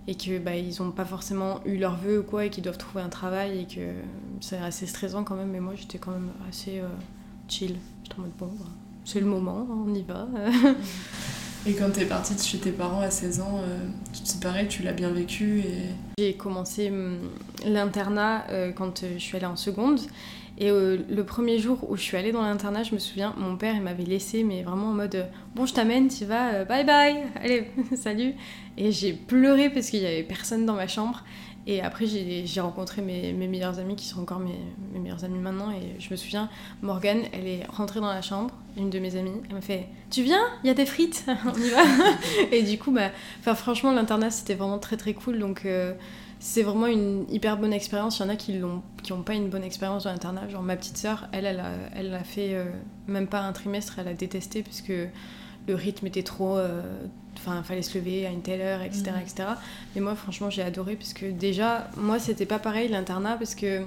et 0.09 0.15
que 0.15 0.39
bah, 0.39 0.57
ils 0.57 0.81
n'ont 0.81 0.93
pas 0.93 1.05
forcément 1.05 1.61
eu 1.65 1.77
leur 1.79 1.97
vœu 1.97 2.21
ou 2.21 2.23
quoi, 2.23 2.45
et 2.45 2.51
qu'ils 2.51 2.63
doivent 2.63 2.79
trouver 2.79 3.03
un 3.03 3.09
travail, 3.09 3.61
et 3.61 3.65
que 3.67 3.91
c'est 4.41 4.59
assez 4.59 4.87
stressant 4.87 5.25
quand 5.25 5.35
même, 5.35 5.51
mais 5.51 5.61
moi, 5.61 5.75
j'étais 5.75 5.99
quand 5.99 6.13
même 6.13 6.31
assez 6.49 6.81
chill. 7.49 7.77
J'étais 8.05 8.19
en 8.19 8.23
mode 8.23 8.33
bon, 8.39 8.51
bah, 8.59 8.67
c'est 9.05 9.21
le 9.21 9.27
moment, 9.27 9.67
hein, 9.69 9.85
on 9.87 9.95
y 9.95 10.03
va. 10.03 10.29
Et 11.67 11.75
quand 11.75 11.91
t'es 11.91 12.05
partie 12.05 12.35
de 12.35 12.41
chez 12.41 12.59
tes 12.59 12.71
parents 12.71 13.01
à 13.01 13.11
16 13.11 13.41
ans, 13.41 13.59
euh, 13.59 13.79
c'est 14.13 14.41
pareil, 14.41 14.69
tu 14.69 14.85
l'as 14.85 14.93
bien 14.93 15.11
vécu 15.11 15.61
et... 15.61 15.89
J'ai 16.17 16.35
commencé 16.35 16.91
hum, 16.91 17.19
l'internat 17.65 18.47
euh, 18.51 18.71
quand 18.71 19.03
euh, 19.03 19.15
je 19.15 19.23
suis 19.23 19.37
allée 19.37 19.47
en 19.47 19.57
seconde. 19.57 20.01
Et 20.59 20.71
le 20.71 21.23
premier 21.25 21.59
jour 21.59 21.79
où 21.91 21.97
je 21.97 22.03
suis 22.03 22.17
allée 22.17 22.33
dans 22.33 22.43
l'internat, 22.43 22.83
je 22.83 22.95
me 22.95 22.99
souviens, 22.99 23.35
mon 23.37 23.57
père 23.57 23.75
il 23.75 23.83
m'avait 23.83 24.05
laissé, 24.05 24.43
mais 24.43 24.63
vraiment 24.63 24.89
en 24.89 24.95
mode 24.95 25.27
Bon, 25.55 25.67
je 25.67 25.75
t'amène, 25.75 26.09
tu 26.09 26.25
vas, 26.25 26.65
bye 26.65 26.85
bye, 26.85 27.17
allez, 27.43 27.71
salut. 27.97 28.35
Et 28.79 28.91
j'ai 28.91 29.13
pleuré 29.13 29.69
parce 29.69 29.91
qu'il 29.91 30.01
y 30.01 30.07
avait 30.07 30.23
personne 30.23 30.65
dans 30.65 30.75
ma 30.75 30.89
chambre. 30.89 31.23
Et 31.69 31.83
après, 31.83 32.07
j'ai 32.07 32.61
rencontré 32.61 33.03
mes, 33.03 33.33
mes, 33.33 33.49
meilleurs 33.49 33.81
amis 33.81 33.97
qui 33.97 34.07
sont 34.07 34.21
encore 34.21 34.39
mes, 34.39 34.55
mes, 34.93 35.01
meilleurs 35.01 35.25
amis 35.25 35.41
maintenant. 35.41 35.73
Et 35.73 36.01
je 36.01 36.09
me 36.11 36.17
souviens, 36.17 36.49
Morgane, 36.81 37.23
elle 37.33 37.49
est 37.49 37.67
rentrée 37.69 37.99
dans 37.99 38.07
la 38.07 38.23
chambre, 38.23 38.55
une 38.77 38.89
de 38.89 39.01
mes 39.01 39.17
amies. 39.17 39.41
Elle 39.49 39.57
m'a 39.57 39.61
fait 39.61 39.89
Tu 40.09 40.23
viens? 40.23 40.43
Il 40.63 40.69
y 40.69 40.71
a 40.71 40.75
des 40.75 40.87
frites 40.87 41.27
On 41.45 41.61
y 41.61 41.71
va 41.71 41.83
Et 42.53 42.63
du 42.63 42.79
coup, 42.79 42.93
bah, 42.93 43.11
franchement, 43.57 43.91
l'internat, 43.91 44.31
c'était 44.31 44.55
vraiment 44.55 44.79
très 44.79 44.97
très 44.97 45.13
cool. 45.13 45.41
Donc, 45.41 45.67
euh, 45.67 45.93
c'est 46.39 46.63
vraiment 46.63 46.87
une 46.87 47.25
hyper 47.31 47.57
bonne 47.57 47.73
expérience. 47.73 48.19
Il 48.19 48.23
y 48.23 48.27
en 48.27 48.29
a 48.29 48.37
qui 48.37 48.53
n'ont 48.55 48.83
qui 49.03 49.13
pas 49.13 49.35
une 49.35 49.49
bonne 49.49 49.65
expérience 49.65 50.05
dans 50.05 50.13
l'internat. 50.13 50.49
Genre, 50.49 50.63
ma 50.63 50.77
petite 50.77 50.97
sœur, 50.97 51.29
elle, 51.33 51.47
elle 51.47 51.61
a, 51.61 51.71
elle 51.95 52.15
a 52.15 52.25
fait 52.25 52.55
euh, 52.55 52.65
même 53.07 53.27
pas 53.27 53.41
un 53.41 53.53
trimestre, 53.53 53.99
elle 53.99 54.09
a 54.09 54.15
détesté 54.15 54.63
parce 54.63 54.83
que 54.83 55.09
le 55.67 55.75
rythme 55.75 56.07
était 56.07 56.23
trop. 56.23 56.57
Euh, 56.57 56.83
enfin, 57.37 57.63
fallait 57.63 57.83
se 57.83 57.97
lever 57.99 58.27
à 58.27 58.31
une 58.31 58.43
telle 58.43 58.61
heure, 58.61 58.83
etc. 58.83 59.05
Mhm. 59.13 59.23
etc. 59.23 59.49
Mais 59.95 60.01
moi, 60.01 60.15
franchement, 60.15 60.51
j'ai 60.51 60.63
adoré 60.63 60.97
parce 60.97 61.13
que 61.13 61.27
déjà, 61.27 61.89
moi, 61.97 62.19
c'était 62.19 62.47
pas 62.47 62.59
pareil 62.59 62.89
l'internat 62.89 63.37
parce 63.37 63.55
que 63.55 63.83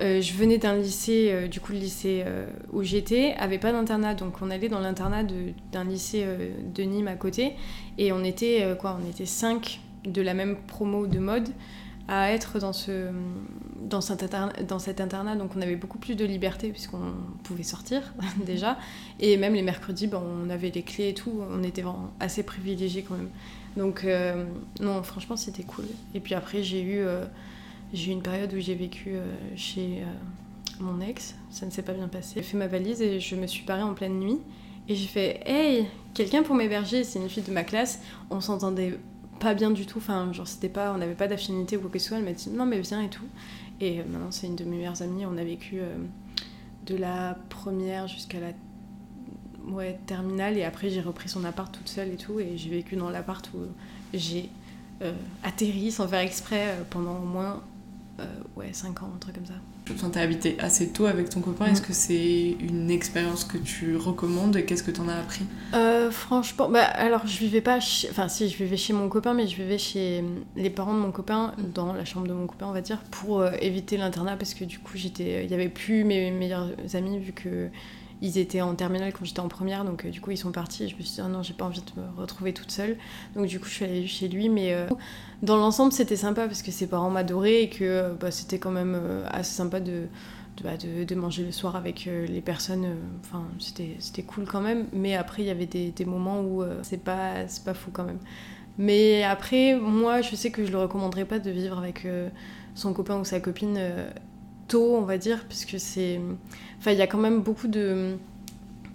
euh, 0.00 0.22
je 0.22 0.32
venais 0.34 0.58
d'un 0.58 0.76
lycée, 0.76 1.30
euh, 1.30 1.48
du 1.48 1.60
coup, 1.60 1.72
le 1.72 1.78
lycée 1.78 2.24
où 2.72 2.82
j'étais 2.82 3.34
avait 3.38 3.58
pas 3.58 3.72
d'internat. 3.72 4.14
Donc, 4.14 4.34
on 4.42 4.50
allait 4.50 4.68
dans 4.68 4.80
l'internat 4.80 5.24
d'un 5.72 5.84
lycée 5.84 6.26
de 6.74 6.82
Nîmes 6.82 7.08
à 7.08 7.16
côté 7.16 7.54
et 7.98 8.12
on 8.12 8.24
était, 8.24 8.76
quoi, 8.78 8.98
on 9.02 9.08
était 9.08 9.26
cinq 9.26 9.80
de 10.04 10.22
la 10.22 10.34
même 10.34 10.56
promo 10.56 11.06
de 11.06 11.18
mode 11.18 11.48
à 12.10 12.32
être 12.32 12.58
dans, 12.58 12.72
ce, 12.72 13.08
dans, 13.80 14.00
cet 14.00 14.24
internat, 14.24 14.52
dans 14.64 14.80
cet 14.80 15.00
internat. 15.00 15.36
Donc 15.36 15.52
on 15.56 15.60
avait 15.60 15.76
beaucoup 15.76 15.98
plus 15.98 16.16
de 16.16 16.24
liberté 16.24 16.70
puisqu'on 16.70 17.12
pouvait 17.44 17.62
sortir 17.62 18.12
déjà. 18.44 18.78
Et 19.20 19.36
même 19.36 19.54
les 19.54 19.62
mercredis, 19.62 20.08
ben, 20.08 20.20
on 20.20 20.50
avait 20.50 20.70
les 20.70 20.82
clés 20.82 21.10
et 21.10 21.14
tout. 21.14 21.40
On 21.50 21.62
était 21.62 21.82
vraiment 21.82 22.10
assez 22.18 22.42
privilégiés 22.42 23.02
quand 23.02 23.14
même. 23.14 23.30
Donc 23.76 24.02
euh, 24.04 24.44
non, 24.80 25.02
franchement, 25.04 25.36
c'était 25.36 25.62
cool. 25.62 25.84
Et 26.14 26.18
puis 26.18 26.34
après, 26.34 26.64
j'ai 26.64 26.82
eu, 26.82 26.98
euh, 26.98 27.24
eu 27.94 28.10
une 28.10 28.22
période 28.22 28.52
où 28.52 28.58
j'ai 28.58 28.74
vécu 28.74 29.10
euh, 29.10 29.24
chez 29.54 30.02
mon 30.80 31.00
ex. 31.00 31.36
Ça 31.50 31.64
ne 31.64 31.70
s'est 31.70 31.82
pas 31.82 31.92
bien 31.92 32.08
passé. 32.08 32.34
J'ai 32.36 32.42
fait 32.42 32.56
ma 32.56 32.66
valise 32.66 33.00
et 33.02 33.20
je 33.20 33.36
me 33.36 33.46
suis 33.46 33.62
parée 33.62 33.82
en 33.82 33.94
pleine 33.94 34.18
nuit. 34.18 34.38
Et 34.88 34.96
j'ai 34.96 35.06
fait 35.06 35.42
Hey, 35.46 35.86
quelqu'un 36.14 36.42
pour 36.42 36.56
m'héberger 36.56 37.04
C'est 37.04 37.20
une 37.20 37.28
fille 37.28 37.44
de 37.44 37.52
ma 37.52 37.62
classe. 37.62 38.00
On 38.30 38.40
s'entendait 38.40 38.98
pas 39.40 39.54
bien 39.54 39.70
du 39.70 39.86
tout. 39.86 39.98
Enfin, 39.98 40.32
genre, 40.32 40.46
c'était 40.46 40.68
pas, 40.68 40.92
on 40.92 40.98
n'avait 40.98 41.14
pas 41.14 41.26
d'affinité 41.26 41.76
ou 41.76 41.80
quoi 41.80 41.90
que 41.90 41.98
ce 41.98 42.08
soit. 42.08 42.18
Elle 42.18 42.24
m'a 42.24 42.32
dit 42.32 42.50
non, 42.50 42.66
mais 42.66 42.78
viens 42.80 43.02
et 43.02 43.08
tout. 43.08 43.26
Et 43.80 43.98
euh, 43.98 44.04
maintenant, 44.08 44.30
c'est 44.30 44.46
une 44.46 44.56
de 44.56 44.64
mes 44.64 44.76
meilleures 44.76 45.02
amies. 45.02 45.26
On 45.26 45.36
a 45.36 45.44
vécu 45.44 45.80
euh, 45.80 45.96
de 46.86 46.96
la 46.96 47.36
première 47.48 48.06
jusqu'à 48.06 48.38
la 48.38 48.52
ouais, 49.72 49.98
terminale. 50.06 50.56
Et 50.56 50.64
après, 50.64 50.90
j'ai 50.90 51.00
repris 51.00 51.28
son 51.28 51.44
appart 51.44 51.72
toute 51.72 51.88
seule 51.88 52.10
et 52.10 52.16
tout. 52.16 52.38
Et 52.38 52.56
j'ai 52.56 52.70
vécu 52.70 52.94
dans 52.94 53.10
l'appart 53.10 53.48
où 53.54 53.58
j'ai 54.14 54.50
euh, 55.02 55.12
atterri 55.42 55.90
sans 55.90 56.06
faire 56.06 56.20
exprès 56.20 56.76
pendant 56.90 57.18
au 57.18 57.26
moins 57.26 57.62
ouais, 58.54 58.70
5 58.70 59.02
ans, 59.02 59.10
un 59.14 59.18
truc 59.18 59.34
comme 59.36 59.46
ça. 59.46 59.54
Enfin, 59.92 60.10
t'as 60.10 60.20
habité 60.20 60.56
assez 60.60 60.88
tôt 60.88 61.06
avec 61.06 61.30
ton 61.30 61.40
copain. 61.40 61.66
Est-ce 61.66 61.82
que 61.82 61.92
c'est 61.92 62.56
une 62.60 62.90
expérience 62.90 63.44
que 63.44 63.58
tu 63.58 63.96
recommandes 63.96 64.56
et 64.56 64.64
qu'est-ce 64.64 64.82
que 64.82 64.90
t'en 64.90 65.08
as 65.08 65.14
appris? 65.14 65.44
Euh, 65.74 66.10
Franchement, 66.10 66.68
bah, 66.68 66.84
alors 66.84 67.26
je 67.26 67.38
vivais 67.38 67.60
pas, 67.60 67.78
enfin 68.10 68.28
si, 68.28 68.48
je 68.48 68.56
vivais 68.56 68.76
chez 68.76 68.92
mon 68.92 69.08
copain, 69.08 69.34
mais 69.34 69.46
je 69.46 69.56
vivais 69.56 69.78
chez 69.78 70.24
les 70.56 70.70
parents 70.70 70.94
de 70.94 71.00
mon 71.00 71.10
copain, 71.10 71.54
dans 71.74 71.92
la 71.92 72.04
chambre 72.04 72.26
de 72.26 72.32
mon 72.32 72.46
copain, 72.46 72.66
on 72.68 72.72
va 72.72 72.80
dire, 72.80 72.98
pour 73.10 73.40
euh, 73.40 73.52
éviter 73.60 73.96
l'internat 73.96 74.36
parce 74.36 74.54
que 74.54 74.64
du 74.64 74.78
coup, 74.78 74.92
j'étais, 74.96 75.44
il 75.44 75.50
y 75.50 75.54
avait 75.54 75.68
plus 75.68 76.04
mes 76.04 76.30
meilleurs 76.30 76.68
amis 76.94 77.18
vu 77.18 77.32
que 77.32 77.68
ils 78.22 78.38
étaient 78.38 78.60
en 78.60 78.74
terminale 78.74 79.12
quand 79.12 79.24
j'étais 79.24 79.40
en 79.40 79.48
première, 79.48 79.84
donc 79.84 80.04
euh, 80.04 80.10
du 80.10 80.20
coup 80.20 80.30
ils 80.30 80.36
sont 80.36 80.52
partis. 80.52 80.88
Je 80.88 80.96
me 80.96 81.00
suis 81.00 81.14
dit, 81.14 81.20
oh 81.24 81.28
non, 81.28 81.42
j'ai 81.42 81.54
pas 81.54 81.64
envie 81.64 81.80
de 81.80 82.00
me 82.00 82.20
retrouver 82.20 82.52
toute 82.52 82.70
seule. 82.70 82.96
Donc 83.34 83.46
du 83.46 83.58
coup, 83.58 83.66
je 83.66 83.74
suis 83.74 83.84
allée 83.84 84.06
chez 84.06 84.28
lui, 84.28 84.48
mais 84.48 84.74
euh, 84.74 84.86
dans 85.42 85.56
l'ensemble, 85.56 85.92
c'était 85.92 86.16
sympa 86.16 86.46
parce 86.46 86.62
que 86.62 86.70
ses 86.70 86.86
parents 86.86 87.10
m'adoraient 87.10 87.62
et 87.62 87.70
que 87.70 87.84
euh, 87.84 88.12
bah, 88.14 88.30
c'était 88.30 88.58
quand 88.58 88.70
même 88.70 88.98
assez 89.30 89.54
sympa 89.54 89.80
de, 89.80 90.06
bah, 90.62 90.76
de, 90.76 91.04
de, 91.04 91.14
manger 91.14 91.44
le 91.44 91.52
soir 91.52 91.76
avec 91.76 92.04
les 92.04 92.40
personnes. 92.42 92.96
Enfin, 93.24 93.44
c'était 93.58 94.22
cool 94.22 94.44
quand 94.44 94.60
même, 94.60 94.86
mais 94.92 95.16
après, 95.16 95.42
il 95.42 95.46
y 95.46 95.50
avait 95.50 95.66
des, 95.66 95.90
des 95.90 96.04
moments 96.04 96.42
où 96.42 96.62
c'est 96.82 97.02
pas, 97.02 97.44
pas 97.64 97.74
fou 97.74 97.90
quand 97.92 98.04
même. 98.04 98.20
Mais 98.76 99.24
après, 99.24 99.74
moi, 99.76 100.20
je 100.20 100.34
sais 100.36 100.50
que 100.50 100.64
je 100.64 100.72
le 100.72 100.78
recommanderais 100.78 101.24
pas 101.24 101.38
de 101.38 101.50
vivre 101.50 101.78
avec 101.78 102.06
son 102.74 102.92
copain 102.92 103.18
ou 103.18 103.24
sa 103.24 103.40
copine 103.40 103.78
tôt, 104.70 104.96
on 104.96 105.02
va 105.02 105.18
dire, 105.18 105.44
puisque 105.48 105.78
c'est. 105.78 106.20
Enfin, 106.78 106.92
il 106.92 106.98
y 106.98 107.02
a 107.02 107.06
quand 107.06 107.18
même 107.18 107.40
beaucoup 107.42 107.68
de. 107.68 108.16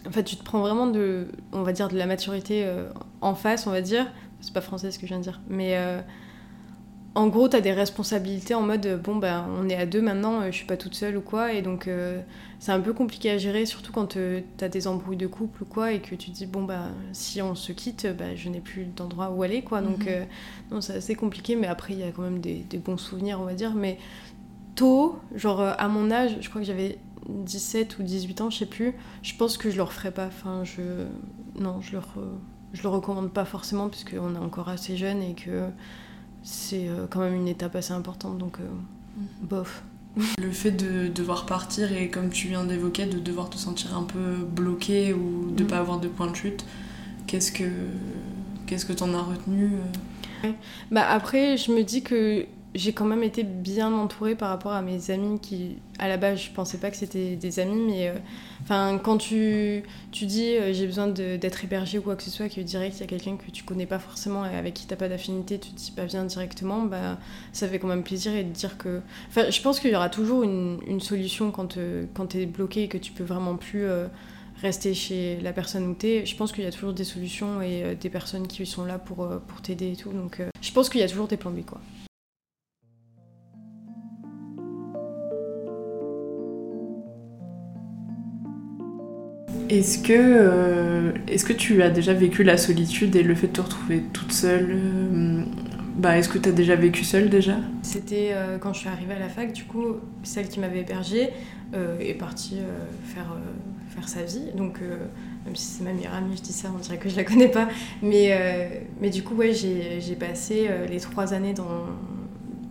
En 0.08 0.12
fait, 0.12 0.24
tu 0.24 0.36
te 0.36 0.44
prends 0.44 0.60
vraiment 0.60 0.88
de, 0.88 1.28
on 1.52 1.64
va 1.64 1.74
dire, 1.74 1.90
de 1.90 1.98
la 1.98 2.06
maturité 2.06 2.64
euh, 2.66 2.90
en 3.22 3.36
face, 3.36 3.68
on 3.68 3.72
va 3.72 3.82
dire. 3.82 4.12
C'est 4.42 4.54
pas 4.54 4.62
français 4.62 4.92
ce 4.92 5.00
que 5.00 5.06
je 5.06 5.10
viens 5.10 5.18
de 5.18 5.24
dire, 5.24 5.42
mais 5.50 5.76
euh, 5.78 6.00
en 7.16 7.28
gros, 7.28 7.50
tu 7.50 7.56
as 7.56 7.62
des 7.62 7.74
responsabilités 7.74 8.54
en 8.54 8.62
mode 8.62 9.02
bon, 9.04 9.16
ben, 9.16 9.48
on 9.60 9.68
est 9.70 9.76
à 9.76 9.86
deux 9.86 10.02
maintenant, 10.02 10.42
euh, 10.42 10.48
je 10.48 10.58
suis 10.58 10.66
pas 10.66 10.78
toute 10.78 10.94
seule 10.94 11.18
ou 11.18 11.22
quoi, 11.22 11.54
et 11.54 11.64
donc 11.64 11.90
c'est 12.60 12.72
un 12.72 12.80
peu 12.80 12.94
compliqué 12.94 13.32
à 13.32 13.38
gérer, 13.38 13.66
surtout 13.66 13.92
quand 13.92 14.08
tu 14.08 14.44
as 14.62 14.70
des 14.70 14.88
embrouilles 14.88 15.18
de 15.18 15.26
couple 15.26 15.64
ou 15.64 15.66
quoi, 15.66 15.94
et 15.94 16.00
que 16.00 16.14
tu 16.14 16.30
te 16.30 16.36
dis 16.36 16.46
bon, 16.46 16.64
bah, 16.64 16.90
si 17.12 17.42
on 17.42 17.56
se 17.56 17.72
quitte, 17.72 18.08
bah, 18.16 18.36
je 18.36 18.50
n'ai 18.50 18.60
plus 18.60 18.86
d'endroit 18.86 19.32
où 19.32 19.42
aller, 19.42 19.64
quoi. 19.64 19.82
Donc, 19.82 20.06
mhm. 20.06 20.28
non, 20.72 20.82
c'est 20.82 20.98
assez 20.98 21.16
compliqué, 21.16 21.56
mais 21.56 21.68
après, 21.68 21.94
il 21.94 22.00
y 22.00 22.04
a 22.04 22.12
quand 22.12 22.22
même 22.22 22.40
des, 22.40 22.66
des, 22.70 22.78
bons 22.78 22.98
souvenirs, 22.98 23.40
on 23.42 23.46
va 23.46 23.56
dire. 23.56 23.74
Mais 23.74 23.98
tôt, 24.76 25.20
genre 25.34 25.62
euh, 25.62 25.74
à 25.78 25.88
mon 25.88 26.12
âge, 26.12 26.38
je 26.42 26.50
crois 26.50 26.62
que 26.62 26.68
j'avais 26.68 27.00
17 27.30 28.00
ou 28.00 28.04
18 28.04 28.42
ans, 28.42 28.50
je 28.50 28.60
sais 28.60 28.66
plus, 28.66 28.94
je 29.24 29.34
pense 29.36 29.58
que 29.58 29.70
je 29.70 29.78
le 29.78 29.84
referais 29.84 30.12
pas. 30.12 30.28
Enfin, 30.28 30.64
je. 30.64 30.82
Non, 31.60 31.82
je 31.82 31.94
le, 31.94 32.02
je 32.74 32.84
le 32.84 32.90
recommande 32.90 33.32
pas 33.32 33.46
forcément, 33.46 33.90
puisqu'on 33.90 34.36
est 34.36 34.40
encore 34.40 34.70
assez 34.70 34.98
jeune 34.98 35.22
et 35.24 35.34
que 35.34 35.70
c'est 36.44 36.88
euh, 36.88 37.08
quand 37.10 37.22
même 37.22 37.34
une 37.34 37.48
étape 37.48 37.76
assez 37.76 37.94
importante, 37.94 38.38
donc 38.38 38.60
euh, 38.60 38.64
mhm. 39.18 39.48
bof. 39.48 39.84
Le 40.42 40.52
fait 40.52 40.72
de 40.72 41.08
devoir 41.08 41.46
partir 41.46 41.92
et 41.92 42.10
comme 42.10 42.30
tu 42.30 42.48
viens 42.48 42.64
d'évoquer, 42.64 43.06
de 43.06 43.20
devoir 43.20 43.50
te 43.50 43.58
sentir 43.58 43.98
un 43.98 44.04
peu 44.04 44.46
bloqué 44.46 45.14
ou 45.14 45.52
de 45.52 45.60
ne 45.60 45.64
mhm. 45.64 45.68
pas 45.68 45.80
avoir 45.80 46.00
de 46.00 46.08
point 46.08 46.30
de 46.30 46.36
chute, 46.36 46.66
qu'est-ce 47.28 47.52
que 47.52 47.66
qu'est-ce 48.66 48.86
que 48.86 48.94
t'en 48.94 49.14
as 49.14 49.22
retenu 49.22 49.72
Bah 50.92 51.06
après, 51.10 51.58
je 51.58 51.72
me 51.72 51.84
dis 51.84 52.02
que 52.02 52.46
j'ai 52.76 52.92
quand 52.92 53.06
même 53.06 53.24
été 53.24 53.44
bien 53.44 53.92
entourée 53.94 54.36
par 54.36 54.50
rapport 54.50 54.74
à 54.74 54.82
mes 54.82 55.10
amis 55.10 55.40
qui, 55.40 55.78
à 55.98 56.10
la 56.10 56.18
base, 56.18 56.42
je 56.42 56.52
pensais 56.52 56.78
pas 56.78 56.92
que 56.92 56.98
c'était 56.98 57.38
des 57.38 57.60
amis, 57.60 57.82
mais 57.88 58.10
euh, 58.10 58.16
enfin, 58.64 59.00
quand 59.02 59.18
tu, 59.18 59.82
tu 60.12 60.26
dis 60.26 60.58
euh, 60.58 60.74
j'ai 60.74 60.86
besoin 60.86 61.08
d'être 61.08 61.64
hébergée 61.64 62.00
ou 62.00 62.02
quoi 62.02 62.18
que 62.18 62.24
ce 62.24 62.30
soit, 62.30 62.50
que 62.50 62.60
direct 62.60 62.98
il 62.98 63.00
y 63.00 63.04
a 63.04 63.08
quelqu'un 63.08 63.38
que 63.38 63.50
tu 63.50 63.64
connais 63.64 63.86
pas 63.86 63.98
forcément 63.98 64.46
et 64.46 64.56
avec 64.56 64.74
qui 64.74 64.86
t'as 64.88 64.98
pas 64.98 65.08
d'affinité, 65.08 65.58
tu 65.58 65.70
te 65.70 65.76
dis 65.78 65.92
pas 65.92 66.04
viens 66.04 66.26
directement, 66.26 66.82
bah 66.82 67.18
ça 67.54 67.68
fait 67.70 67.80
quand 67.80 67.88
même 67.88 68.04
plaisir 68.04 68.36
et 68.36 68.44
de 68.44 68.52
dire 68.52 68.78
que. 68.78 69.02
Enfin, 69.30 69.50
je 69.50 69.62
pense 69.62 69.80
qu'il 69.80 69.92
y 69.92 69.96
aura 69.96 70.10
toujours 70.10 70.44
une, 70.44 70.80
une 70.86 71.00
solution 71.00 71.52
quand, 71.52 71.78
euh, 71.78 72.06
quand 72.14 72.28
tu 72.28 72.42
es 72.42 72.46
bloqué 72.46 72.84
et 72.84 72.88
que 72.90 72.98
tu 72.98 73.12
peux 73.14 73.24
vraiment 73.24 73.56
plus. 73.56 73.86
rester 74.62 74.94
chez 74.94 75.38
la 75.42 75.52
personne 75.52 75.86
où 75.86 75.94
t'es, 75.94 76.26
je 76.26 76.34
pense 76.36 76.54
qu'il 76.54 76.64
y 76.64 76.68
a 76.68 76.72
toujours 76.72 76.94
des 76.94 77.04
solutions 77.04 77.62
et 77.62 77.96
des 78.00 78.10
personnes 78.10 78.48
qui 78.48 78.66
sont 78.66 78.86
là 78.86 78.98
pour, 78.98 79.28
pour 79.48 79.62
t'aider 79.62 79.92
et 79.92 79.96
tout. 79.98 80.12
Donc 80.14 80.42
je 80.62 80.72
pense 80.72 80.88
qu'il 80.90 81.02
y 81.02 81.04
a 81.04 81.10
toujours 81.10 81.28
des 81.28 81.36
plans 81.36 81.52
B 81.52 81.66
quoi. 81.66 81.82
Est-ce 89.70 90.00
que, 90.00 90.14
euh, 90.14 91.12
que 91.12 91.54
tu 91.54 91.82
as 91.82 91.90
déjà 91.90 92.14
vécu 92.14 92.44
la 92.44 92.58
solitude 92.58 93.16
et 93.16 93.24
le 93.24 93.36
fait 93.36 93.48
de 93.48 93.54
te 93.54 93.62
retrouver 93.62 94.04
toute 94.14 94.32
seule 94.32 94.70
euh, 94.72 95.44
bah, 95.96 96.18
Est-ce 96.18 96.30
que 96.30 96.38
tu 96.38 96.50
as 96.50 96.52
déjà 96.52 96.76
vécu 96.76 97.04
seule 97.04 97.30
déjà? 97.30 97.56
C'était 97.82 98.30
euh, 98.34 98.58
quand 98.58 98.74
je 98.74 98.80
suis 98.80 98.90
arrivée 98.90 99.14
à 99.14 99.20
la 99.20 99.30
fac, 99.30 99.54
du 99.54 99.64
coup, 99.64 99.98
celle 100.24 100.48
qui 100.50 100.60
m'avait 100.60 100.82
hébergée 100.82 101.30
est 102.00 102.14
partie 102.14 102.60
faire, 103.04 103.36
faire 103.90 104.08
sa 104.08 104.24
vie. 104.24 104.52
Donc 104.56 104.80
même 104.80 105.56
si 105.58 105.66
c'est 105.66 105.84
ma 105.84 105.92
meilleure 105.92 106.14
amie, 106.14 106.38
je 106.38 106.42
dis 106.42 106.54
ça, 106.54 106.72
on 106.74 106.80
dirait 106.80 106.98
que 106.98 107.10
je 107.10 107.18
la 107.18 107.26
connais 107.26 107.50
pas. 107.50 107.68
Mais, 108.02 108.82
mais 109.02 109.10
du 109.10 109.24
coup, 109.24 109.36
ouais, 109.36 109.52
j'ai 109.52 110.16
passé 110.18 110.70
les 110.90 111.02
trois 111.02 111.34
années 111.34 111.54
dans, 111.54 111.86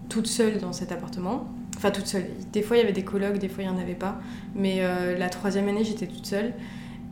toute 0.08 0.26
seule 0.26 0.56
dans 0.56 0.72
cet 0.72 0.90
appartement. 0.90 1.46
Enfin, 1.76 1.90
toute 1.90 2.06
seule. 2.06 2.24
Des 2.50 2.62
fois, 2.62 2.78
il 2.78 2.80
y 2.80 2.82
avait 2.82 2.94
des 2.94 3.04
colocs, 3.04 3.36
des 3.36 3.50
fois, 3.50 3.62
il 3.62 3.68
n'y 3.68 3.76
en 3.76 3.78
avait 3.78 3.92
pas. 3.92 4.18
Mais 4.54 4.80
la 5.18 5.28
troisième 5.28 5.68
année, 5.68 5.84
j'étais 5.84 6.06
toute 6.06 6.24
seule. 6.24 6.54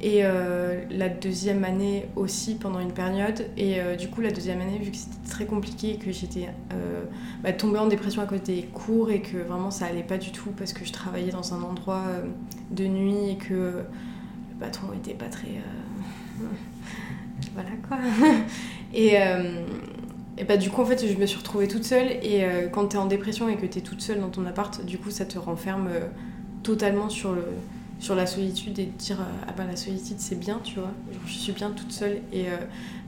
Et 0.04 0.24
euh, 0.24 0.82
la 0.90 1.08
deuxième 1.08 1.62
année 1.62 2.06
aussi 2.16 2.56
pendant 2.56 2.80
une 2.80 2.92
période. 2.92 3.46
Et 3.56 3.80
euh, 3.80 3.94
du 3.94 4.08
coup, 4.08 4.20
la 4.20 4.32
deuxième 4.32 4.60
année, 4.60 4.78
vu 4.78 4.90
que 4.90 4.96
c'était 4.96 5.28
très 5.30 5.46
compliqué, 5.46 5.96
que 5.96 6.10
j'étais 6.10 6.48
euh, 6.72 7.04
bah, 7.44 7.52
tombée 7.52 7.78
en 7.78 7.86
dépression 7.86 8.20
à 8.20 8.26
cause 8.26 8.42
des 8.42 8.62
cours 8.62 9.12
et 9.12 9.20
que 9.22 9.36
vraiment 9.36 9.70
ça 9.70 9.86
allait 9.86 10.02
pas 10.02 10.18
du 10.18 10.32
tout 10.32 10.50
parce 10.58 10.72
que 10.72 10.84
je 10.84 10.92
travaillais 10.92 11.30
dans 11.30 11.54
un 11.54 11.62
endroit 11.62 12.02
de 12.72 12.84
nuit 12.84 13.30
et 13.30 13.36
que 13.36 13.54
le 13.54 13.84
patron 14.58 14.88
était 14.92 15.14
pas 15.14 15.28
très. 15.28 15.62
voilà 17.54 17.70
quoi. 17.88 17.98
et. 18.94 19.16
Et 20.38 20.44
bah, 20.44 20.56
du 20.56 20.70
coup, 20.70 20.80
en 20.80 20.86
fait, 20.86 21.06
je 21.06 21.14
me 21.18 21.26
suis 21.26 21.36
retrouvée 21.36 21.68
toute 21.68 21.84
seule. 21.84 22.08
Et 22.22 22.42
quand 22.72 22.88
tu 22.88 22.96
es 22.96 22.98
en 22.98 23.04
dépression 23.04 23.50
et 23.50 23.56
que 23.56 23.66
tu 23.66 23.78
es 23.78 23.82
toute 23.82 24.00
seule 24.00 24.18
dans 24.18 24.30
ton 24.30 24.46
appart, 24.46 24.82
du 24.82 24.96
coup, 24.96 25.10
ça 25.10 25.26
te 25.26 25.38
renferme 25.38 25.90
totalement 26.62 27.10
sur 27.10 27.34
le, 27.34 27.44
sur 28.02 28.16
la 28.16 28.26
solitude 28.26 28.80
et 28.80 28.86
de 28.86 28.90
dire 28.98 29.20
euh, 29.20 29.44
ah 29.46 29.52
bah 29.56 29.64
la 29.64 29.76
solitude 29.76 30.16
c'est 30.18 30.38
bien 30.38 30.60
tu 30.64 30.80
vois. 30.80 30.90
Je 31.24 31.32
suis 31.32 31.52
bien 31.52 31.70
toute 31.70 31.92
seule 31.92 32.20
et 32.32 32.48
euh, 32.48 32.56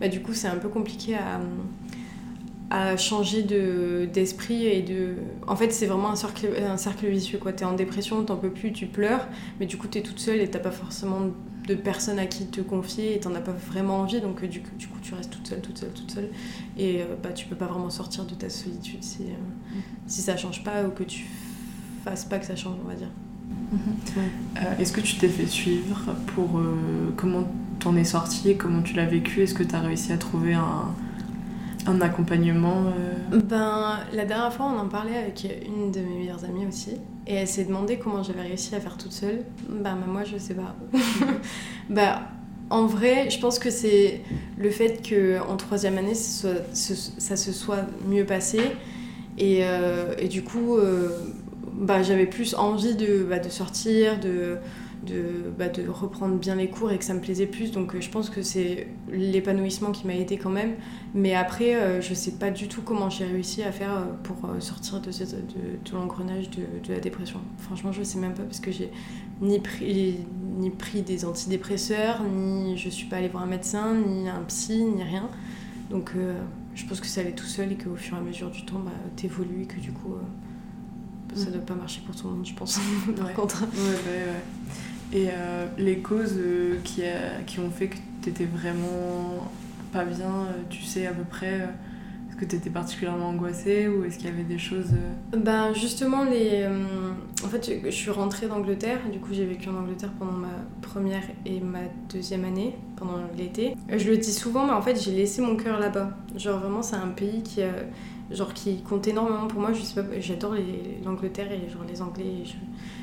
bah, 0.01 0.07
du 0.07 0.23
coup 0.23 0.33
c'est 0.33 0.47
un 0.47 0.57
peu 0.57 0.69
compliqué 0.69 1.17
à, 1.17 1.41
à 2.71 2.97
changer 2.97 3.43
de 3.43 4.09
d'esprit 4.13 4.67
et 4.67 4.83
de 4.83 5.17
en 5.49 5.57
fait 5.57 5.73
c'est 5.73 5.87
vraiment 5.87 6.11
un 6.11 6.17
cercle 6.17 6.49
un 6.65 6.77
cercle 6.77 7.09
vicieux 7.09 7.39
quoi. 7.39 7.53
T'es 7.53 7.65
en 7.65 7.73
dépression 7.73 8.23
t'en 8.23 8.37
peux 8.37 8.53
plus 8.53 8.73
tu 8.73 8.87
pleures 8.87 9.27
mais 9.59 9.67
du 9.67 9.77
coup 9.79 9.89
t'es 9.89 10.01
toute 10.01 10.21
seule 10.21 10.41
et 10.41 10.49
t'as 10.49 10.61
pas 10.61 10.71
forcément 10.71 11.23
de 11.67 11.75
personne 11.75 12.21
à 12.21 12.27
qui 12.27 12.47
te 12.47 12.61
confier 12.61 13.17
et 13.17 13.19
t'en 13.19 13.35
as 13.35 13.41
pas 13.41 13.51
vraiment 13.51 13.97
envie 13.97 14.21
donc 14.21 14.45
euh, 14.45 14.47
du, 14.47 14.61
coup, 14.61 14.77
du 14.79 14.87
coup 14.87 15.01
tu 15.03 15.13
restes 15.15 15.33
toute 15.33 15.49
seule 15.49 15.61
toute 15.61 15.77
seule 15.77 15.93
toute 15.93 16.13
seule 16.13 16.29
et 16.79 17.01
bah 17.21 17.33
tu 17.33 17.47
peux 17.47 17.57
pas 17.57 17.67
vraiment 17.67 17.91
sortir 17.91 18.27
de 18.27 18.35
ta 18.37 18.49
solitude 18.49 19.03
si, 19.03 19.25
mm. 19.25 19.81
si 20.07 20.21
ça 20.23 20.37
change 20.37 20.63
pas 20.63 20.85
ou 20.85 20.91
que 20.91 21.03
tu 21.03 21.27
fasses 22.05 22.27
pas 22.27 22.39
que 22.39 22.47
ça 22.47 22.55
change 22.55 22.77
on 22.85 22.87
va 22.87 22.95
dire 22.95 23.11
euh, 24.57 24.79
est-ce 24.79 24.93
que 24.93 25.01
tu 25.01 25.17
t'es 25.17 25.29
fait 25.29 25.47
suivre 25.47 26.15
pour 26.35 26.59
euh, 26.59 27.13
comment 27.17 27.45
t'en 27.81 27.97
es 27.97 28.05
sorti, 28.05 28.57
comment 28.57 28.83
tu 28.83 28.95
l'as 28.95 29.07
vécu? 29.07 29.43
Est-ce 29.43 29.55
que 29.55 29.63
tu 29.63 29.75
as 29.75 29.81
réussi 29.81 30.13
à 30.13 30.19
trouver 30.19 30.55
un, 30.55 30.95
un 31.87 32.01
accompagnement 32.01 32.85
euh? 32.87 33.41
Ben, 33.41 34.01
la 34.13 34.25
dernière 34.25 34.53
fois, 34.53 34.67
on 34.67 34.79
en 34.79 34.89
parlait 34.89 35.17
avec 35.17 35.47
une 35.67 35.91
de 35.91 36.01
mes 36.01 36.19
meilleures 36.19 36.45
amies 36.45 36.67
aussi. 36.67 36.93
Et 37.27 37.35
elle 37.35 37.49
s'est 37.49 37.65
demandé 37.65 37.99
comment 37.99 38.23
j'avais 38.23 38.43
réussi 38.43 38.75
à 38.75 38.81
faire 38.81 38.97
toute 38.97 39.13
seule. 39.13 39.45
Ben, 39.69 39.97
moi, 40.07 40.25
je 40.25 40.39
sais 40.39 40.55
pas. 40.55 40.75
ben, 41.91 42.21
en 42.71 42.87
vrai, 42.87 43.29
je 43.31 43.39
pense 43.41 43.59
que 43.59 43.71
c'est 43.71 44.23
le 44.57 44.71
fait 44.71 45.03
qu'en 45.07 45.57
troisième 45.57 45.99
année, 45.99 46.15
ça, 46.15 46.49
ça, 46.73 47.37
se 47.37 47.53
soit 47.53 47.87
mieux 48.09 48.25
passé. 48.25 48.61
Et, 49.37 49.63
et 50.19 50.29
du 50.29 50.43
coup, 50.43 50.79
bah, 51.75 52.03
j'avais 52.03 52.27
plus 52.27 52.55
envie 52.55 52.95
de, 52.95 53.25
bah, 53.25 53.39
de 53.39 53.49
sortir, 53.49 54.21
de, 54.21 54.59
de, 55.05 55.51
bah, 55.59 55.69
de, 55.69 55.89
reprendre 55.89 56.37
bien 56.37 56.55
les 56.55 56.69
cours 56.69 56.93
et 56.93 56.99
que 56.99 57.05
ça 57.05 57.15
me 57.15 57.21
plaisait 57.21 57.47
plus. 57.47 57.73
Donc 57.73 57.95
euh, 57.95 58.01
je 58.01 58.09
pense 58.11 58.31
que 58.31 58.43
c'est 58.43 58.87
l'épanouissement 59.11 59.91
qui 59.91 60.07
m'a 60.07 60.15
aidé 60.15 60.37
quand 60.37 60.51
même. 60.51 60.75
Mais 61.15 61.35
après, 61.35 61.75
euh, 61.75 62.01
je 62.01 62.15
sais 62.15 62.33
pas 62.33 62.51
du 62.51 62.69
tout 62.69 62.83
comment 62.83 63.11
j'ai 63.11 63.25
réussi 63.25 63.63
à 63.63 63.73
faire 63.73 63.93
euh, 63.97 64.05
pour 64.23 64.37
sortir 64.61 65.01
de, 65.01 65.11
de, 65.11 65.93
l'engrenage 65.93 66.49
de, 66.51 66.93
la 66.93 67.01
dépression. 67.01 67.41
Franchement, 67.59 67.93
je 67.93 68.03
sais 68.03 68.19
même 68.19 68.35
pas 68.35 68.45
parce 68.45 68.61
que 68.61 68.71
j'ai 68.71 68.91
ni 69.41 69.59
pris, 69.59 70.19
ni 70.59 70.71
pris 70.71 71.03
des 71.03 71.25
antidépresseurs, 71.25 72.23
ni 72.23 72.79
je 72.79 72.89
suis 72.89 73.09
pas 73.09 73.17
allée 73.17 73.29
voir 73.29 73.43
un 73.43 73.49
médecin, 73.49 73.95
ni 73.95 74.29
un 74.29 74.43
psy, 74.47 74.85
ni 74.85 75.03
rien. 75.03 75.29
Donc 75.91 76.13
je 76.75 76.87
pense 76.87 77.01
que 77.01 77.07
ça 77.07 77.21
allait 77.21 77.33
tout 77.33 77.47
seul 77.47 77.73
et 77.73 77.77
qu'au 77.77 77.97
fur 77.97 78.17
et 78.17 78.21
à 78.21 78.23
mesure 78.23 78.51
du 78.51 78.65
temps, 78.65 78.79
bah, 78.79 78.93
t'évolues 79.17 79.63
et 79.63 79.67
que 79.67 79.81
du 79.81 79.93
coup 79.93 80.15
ça 81.35 81.47
ne 81.47 81.51
doit 81.53 81.67
pas 81.67 81.75
marcher 81.75 82.03
pour 82.07 82.15
tout 82.15 82.29
le 82.29 82.35
monde, 82.35 82.47
je 82.47 82.55
pense, 82.55 82.79
par 83.17 83.33
contre. 83.33 83.63
Ouais, 83.63 84.33
Et 85.13 85.29
euh, 85.31 85.67
les 85.79 85.99
causes 85.99 86.37
euh, 86.37 86.79
qui, 86.85 87.03
qui 87.47 87.61
ont 87.61 87.71
fait 87.71 87.89
que 87.89 87.97
tu 88.23 88.31
étais 88.31 88.47
vraiment 88.47 89.49
pas 89.93 90.05
bien, 90.05 90.27
euh, 90.27 90.63
tu 90.71 90.83
sais 90.83 91.07
à 91.07 91.13
peu 91.13 91.25
près 91.25 91.69
est-ce 92.35 92.45
que 92.45 92.51
tu 92.51 92.57
étais 92.57 92.71
particulièrement 92.71 93.29
angoissée 93.29 93.87
ou 93.87 94.05
est-ce 94.05 94.19
qu'il 94.19 94.27
y 94.27 94.33
avait 94.33 94.43
des 94.43 94.59
choses 94.59 94.91
Ben 95.37 95.73
justement, 95.73 96.25
les... 96.25 96.67
en 97.45 97.49
fait, 97.49 97.71
je 97.85 97.91
suis 97.91 98.11
rentrée 98.11 98.49
d'Angleterre. 98.49 98.99
Du 99.13 99.21
coup, 99.21 99.29
j'ai 99.33 99.45
vécu 99.45 99.69
en 99.69 99.77
Angleterre 99.77 100.11
pendant 100.19 100.33
ma 100.33 100.49
première 100.83 101.23
et 101.47 101.61
ma 101.61 101.83
deuxième 102.13 102.45
année, 102.45 102.75
pendant 102.97 103.19
l'été. 103.39 103.77
Je 103.89 104.11
le 104.11 104.17
dis 104.17 104.33
souvent, 104.33 104.67
mais 104.67 104.73
en 104.73 104.83
fait, 104.83 105.01
j'ai 105.01 105.13
laissé 105.13 105.43
mon 105.43 105.55
cœur 105.55 105.79
là-bas. 105.79 106.11
Genre, 106.37 106.59
vraiment, 106.59 106.83
c'est 106.83 106.97
un 106.97 107.09
pays 107.09 107.45
qui 107.45 107.61
genre 108.33 108.53
qui 108.53 108.83
compte 108.83 109.07
énormément 109.07 109.47
pour 109.47 109.61
moi. 109.61 109.71
J'adore 110.19 110.57
l'Angleterre 111.05 111.53
et 111.53 111.71
genre 111.71 111.85
les 111.89 112.03
Anglais. 112.03 112.43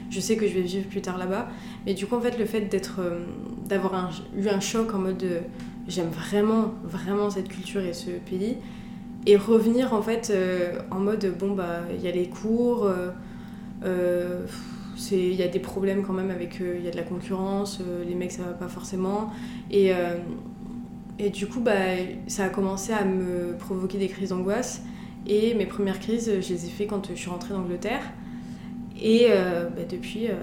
Je, 0.09 0.19
sais 0.19 0.35
que 0.35 0.45
je 0.45 0.55
vais 0.55 0.61
vivre 0.61 0.89
plus 0.89 1.01
tard 1.01 1.17
là-bas. 1.17 1.47
Mais 1.85 1.93
du 1.93 2.05
coup, 2.05 2.15
en 2.15 2.21
fait, 2.21 2.37
le 2.37 2.45
fait 2.45 2.61
d'être, 2.61 2.99
euh, 2.99 3.23
d'avoir 3.65 4.11
eu 4.35 4.49
un 4.49 4.59
choc 4.59 4.93
en 4.93 4.99
mode 4.99 5.25
j'aime 5.87 6.09
vraiment, 6.09 6.73
vraiment 6.83 7.29
cette 7.29 7.47
culture 7.47 7.81
et 7.81 7.93
ce 7.93 8.11
pays, 8.11 8.57
et 9.25 9.35
revenir 9.35 9.93
en 9.93 10.01
fait 10.01 10.31
euh, 10.31 10.79
en 10.89 10.99
mode 10.99 11.33
bon 11.37 11.51
bah 11.51 11.81
il 11.93 12.01
y 12.01 12.07
a 12.07 12.11
les 12.11 12.27
cours. 12.27 12.89
Euh, 13.83 14.45
il 15.11 15.33
y 15.33 15.41
a 15.41 15.47
des 15.47 15.59
problèmes 15.59 16.03
quand 16.03 16.13
même 16.13 16.29
avec 16.29 16.59
il 16.59 16.85
y 16.85 16.87
a 16.87 16.91
de 16.91 16.95
la 16.95 17.01
concurrence 17.01 17.81
les 18.07 18.13
mecs 18.13 18.31
ça 18.31 18.43
va 18.43 18.51
pas 18.51 18.67
forcément 18.67 19.31
et 19.71 19.91
et 21.23 21.29
du 21.29 21.45
coup, 21.45 21.59
bah, 21.59 21.71
ça 22.25 22.45
a 22.45 22.49
commencé 22.49 22.93
à 22.93 23.05
me 23.05 23.55
provoquer 23.57 23.99
des 23.99 24.07
crises 24.07 24.29
d'angoisse. 24.29 24.81
Et 25.27 25.53
mes 25.53 25.67
premières 25.67 25.99
crises, 25.99 26.31
je 26.41 26.53
les 26.53 26.65
ai 26.65 26.69
fait 26.69 26.87
quand 26.87 27.09
je 27.09 27.13
suis 27.13 27.29
rentrée 27.29 27.53
d'Angleterre. 27.53 28.01
Et 28.99 29.27
euh, 29.29 29.69
bah, 29.69 29.83
depuis, 29.87 30.29
euh, 30.29 30.33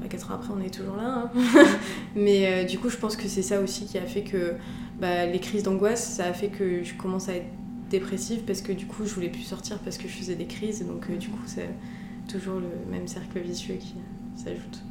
bah, 0.00 0.06
4 0.08 0.30
ans 0.30 0.34
après, 0.34 0.52
on 0.56 0.64
est 0.64 0.72
toujours 0.72 0.94
là. 0.94 1.30
Hein. 1.34 1.64
Mais 2.14 2.46
euh, 2.46 2.64
du 2.64 2.78
coup, 2.78 2.90
je 2.90 2.96
pense 2.96 3.16
que 3.16 3.26
c'est 3.26 3.42
ça 3.42 3.60
aussi 3.60 3.86
qui 3.86 3.98
a 3.98 4.06
fait 4.06 4.22
que 4.22 4.54
bah, 5.00 5.26
les 5.26 5.40
crises 5.40 5.64
d'angoisse, 5.64 6.04
ça 6.04 6.26
a 6.26 6.32
fait 6.32 6.48
que 6.48 6.84
je 6.84 6.94
commence 6.94 7.28
à 7.28 7.34
être 7.34 7.50
dépressive 7.90 8.42
parce 8.46 8.62
que 8.62 8.72
du 8.72 8.86
coup, 8.86 9.04
je 9.04 9.14
voulais 9.14 9.28
plus 9.28 9.42
sortir 9.42 9.78
parce 9.80 9.98
que 9.98 10.08
je 10.08 10.14
faisais 10.14 10.36
des 10.36 10.46
crises. 10.46 10.80
Et 10.80 10.84
donc, 10.84 11.10
du 11.18 11.28
coup, 11.28 11.42
c'est 11.46 11.68
toujours 12.28 12.60
le 12.60 12.70
même 12.90 13.06
cercle 13.08 13.40
vicieux 13.40 13.74
qui 13.74 13.94
s'ajoute. 14.36 14.82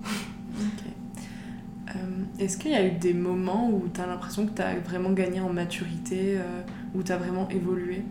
Est-ce 2.38 2.58
qu'il 2.58 2.72
y 2.72 2.76
a 2.76 2.86
eu 2.86 2.92
des 2.92 3.14
moments 3.14 3.70
où 3.70 3.90
tu 3.94 4.00
as 4.00 4.06
l'impression 4.06 4.46
que 4.46 4.54
tu 4.56 4.62
as 4.62 4.78
vraiment 4.80 5.12
gagné 5.12 5.40
en 5.40 5.52
maturité, 5.52 6.38
où 6.94 7.02
tu 7.02 7.12
as 7.12 7.18
vraiment 7.18 7.50
évolué? 7.50 8.04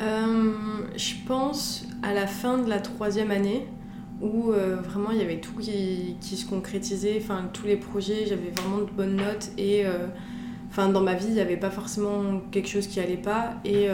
Euh, 0.00 0.52
je 0.96 1.14
pense 1.26 1.86
à 2.02 2.14
la 2.14 2.26
fin 2.26 2.58
de 2.58 2.68
la 2.68 2.78
troisième 2.78 3.32
année 3.32 3.66
où 4.20 4.52
euh, 4.52 4.76
vraiment 4.76 5.10
il 5.10 5.18
y 5.18 5.22
avait 5.22 5.40
tout 5.40 5.54
qui, 5.54 6.16
qui, 6.20 6.36
se 6.36 6.46
concrétisait, 6.46 7.20
enfin 7.22 7.48
tous 7.52 7.66
les 7.66 7.76
projets, 7.76 8.26
j'avais 8.26 8.50
vraiment 8.50 8.78
de 8.78 8.90
bonnes 8.90 9.16
notes 9.16 9.50
et 9.56 9.86
euh, 9.86 10.06
dans 10.76 11.00
ma 11.00 11.14
vie 11.14 11.26
il 11.28 11.34
n'y 11.34 11.40
avait 11.40 11.56
pas 11.56 11.70
forcément 11.70 12.40
quelque 12.50 12.68
chose 12.68 12.86
qui 12.86 13.00
allait 13.00 13.16
pas. 13.16 13.54
Et 13.64 13.88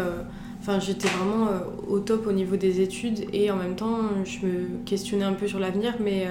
enfin 0.60 0.80
j'étais 0.80 1.08
vraiment 1.08 1.48
au 1.88 1.98
top 1.98 2.26
au 2.26 2.32
niveau 2.32 2.56
des 2.56 2.80
études. 2.80 3.26
Et 3.32 3.50
en 3.50 3.56
même 3.56 3.74
temps 3.76 4.00
je 4.24 4.46
me 4.46 4.84
questionnais 4.84 5.24
un 5.24 5.32
peu 5.32 5.46
sur 5.46 5.58
l'avenir. 5.58 5.94
Mais 6.00 6.26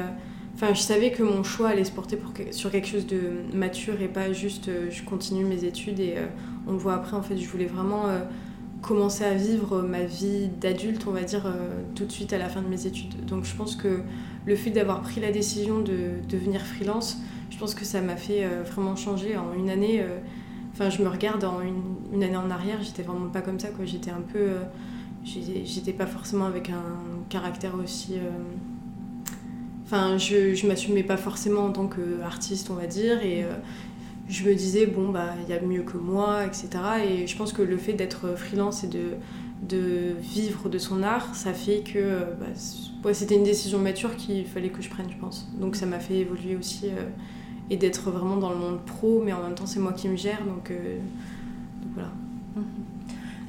enfin 0.55 0.73
je 0.73 0.81
savais 0.81 1.11
que 1.11 1.23
mon 1.23 1.43
choix 1.43 1.69
allait 1.69 1.85
se 1.85 1.91
porter 1.91 2.19
sur 2.51 2.69
quelque 2.69 2.87
chose 2.87 3.07
de 3.07 3.19
mature 3.53 4.01
et 4.01 4.07
pas 4.07 4.31
juste 4.31 4.69
je 4.91 5.03
continue 5.03 5.45
mes 5.45 5.65
études 5.65 5.99
et 5.99 6.15
on 6.67 6.75
voit 6.75 6.93
après 6.93 7.17
en 7.17 7.23
fait. 7.23 7.37
Je 7.37 7.47
voulais 7.47 7.65
vraiment 7.65 8.05
commencer 8.83 9.23
à 9.23 9.33
vivre 9.33 9.81
ma 9.81 10.03
vie 10.03 10.49
d'adulte, 10.61 11.05
on 11.07 11.11
va 11.11 11.23
dire, 11.23 11.47
euh, 11.47 11.81
tout 11.95 12.05
de 12.05 12.11
suite 12.11 12.33
à 12.33 12.37
la 12.37 12.49
fin 12.49 12.61
de 12.61 12.67
mes 12.67 12.85
études. 12.85 13.25
Donc 13.25 13.45
je 13.45 13.55
pense 13.55 13.75
que 13.75 14.01
le 14.45 14.55
fait 14.55 14.69
d'avoir 14.69 15.01
pris 15.01 15.21
la 15.21 15.31
décision 15.31 15.79
de 15.79 16.21
devenir 16.29 16.61
freelance, 16.61 17.17
je 17.53 17.59
pense 17.59 17.75
que 17.75 17.85
ça 17.85 18.01
m'a 18.01 18.15
fait 18.15 18.43
euh, 18.43 18.63
vraiment 18.63 18.95
changer 18.95 19.37
en 19.37 19.53
une 19.53 19.69
année. 19.69 20.01
Euh, 20.01 20.17
enfin, 20.73 20.89
je 20.89 21.03
me 21.03 21.07
regarde 21.07 21.43
en 21.43 21.61
une, 21.61 22.23
année 22.23 22.35
en 22.35 22.49
arrière, 22.49 22.81
j'étais 22.81 23.03
vraiment 23.03 23.29
pas 23.29 23.41
comme 23.41 23.59
ça, 23.59 23.67
quoi. 23.69 23.85
J'étais 23.85 24.09
un 24.09 24.21
peu. 24.21 24.49
j'étais 25.23 25.93
pas 25.93 26.07
forcément 26.07 26.45
avec 26.45 26.69
un 26.69 26.83
caractère 27.29 27.75
aussi. 27.75 28.15
Enfin, 29.85 30.17
je, 30.17 30.55
je 30.55 30.65
m'assumais 30.65 31.03
pas 31.03 31.17
forcément 31.17 31.65
en 31.65 31.71
tant 31.71 31.87
qu'artiste, 31.87 32.71
on 32.71 32.75
va 32.75 32.87
dire, 32.87 33.21
et 33.21 33.45
je 34.27 34.43
me 34.45 34.55
disais, 34.55 34.87
bon, 34.87 35.09
bah, 35.09 35.35
il 35.43 35.53
y 35.53 35.55
a 35.55 35.61
mieux 35.61 35.83
que 35.83 35.97
moi, 35.97 36.45
etc. 36.45 36.69
Et 37.07 37.27
je 37.27 37.37
pense 37.37 37.53
que 37.53 37.61
le 37.61 37.77
fait 37.77 37.93
d'être 37.93 38.35
freelance 38.35 38.83
et 38.83 38.87
de, 38.87 40.15
vivre 40.19 40.69
de 40.69 40.79
son 40.79 41.03
art, 41.03 41.35
ça 41.35 41.53
fait 41.53 41.81
que 41.81 42.25
bah, 43.03 43.13
c'était 43.13 43.35
une 43.35 43.43
décision 43.43 43.79
mature 43.79 44.15
qu'il 44.15 44.45
fallait 44.45 44.69
que 44.69 44.81
je 44.81 44.89
prenne, 44.89 45.07
je 45.09 45.17
pense. 45.17 45.49
Donc 45.59 45.75
ça 45.75 45.85
m'a 45.85 45.99
fait 45.99 46.15
évoluer 46.15 46.55
aussi 46.55 46.87
euh, 46.87 47.09
et 47.69 47.77
d'être 47.77 48.11
vraiment 48.11 48.37
dans 48.37 48.49
le 48.49 48.57
monde 48.57 48.79
pro, 48.85 49.21
mais 49.23 49.33
en 49.33 49.41
même 49.41 49.55
temps, 49.55 49.65
c'est 49.65 49.79
moi 49.79 49.93
qui 49.93 50.09
me 50.09 50.15
gère, 50.15 50.43
donc, 50.45 50.71
euh, 50.71 50.97
voilà. 51.93 52.09
Mhm. 52.55 52.63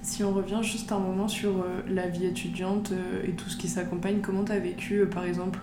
Si 0.03 0.23
on 0.23 0.33
revient 0.33 0.61
juste 0.63 0.93
un 0.93 0.99
moment 0.99 1.29
sur 1.29 1.51
euh, 1.51 1.83
la 1.89 2.09
vie 2.09 2.27
étudiante 2.27 2.93
et 3.27 3.33
tout 3.33 3.49
ce 3.49 3.57
qui 3.57 3.69
s'accompagne, 3.69 4.19
comment 4.23 4.45
tu 4.45 4.53
as 4.53 4.59
vécu, 4.59 5.07
par 5.07 5.25
exemple, 5.25 5.61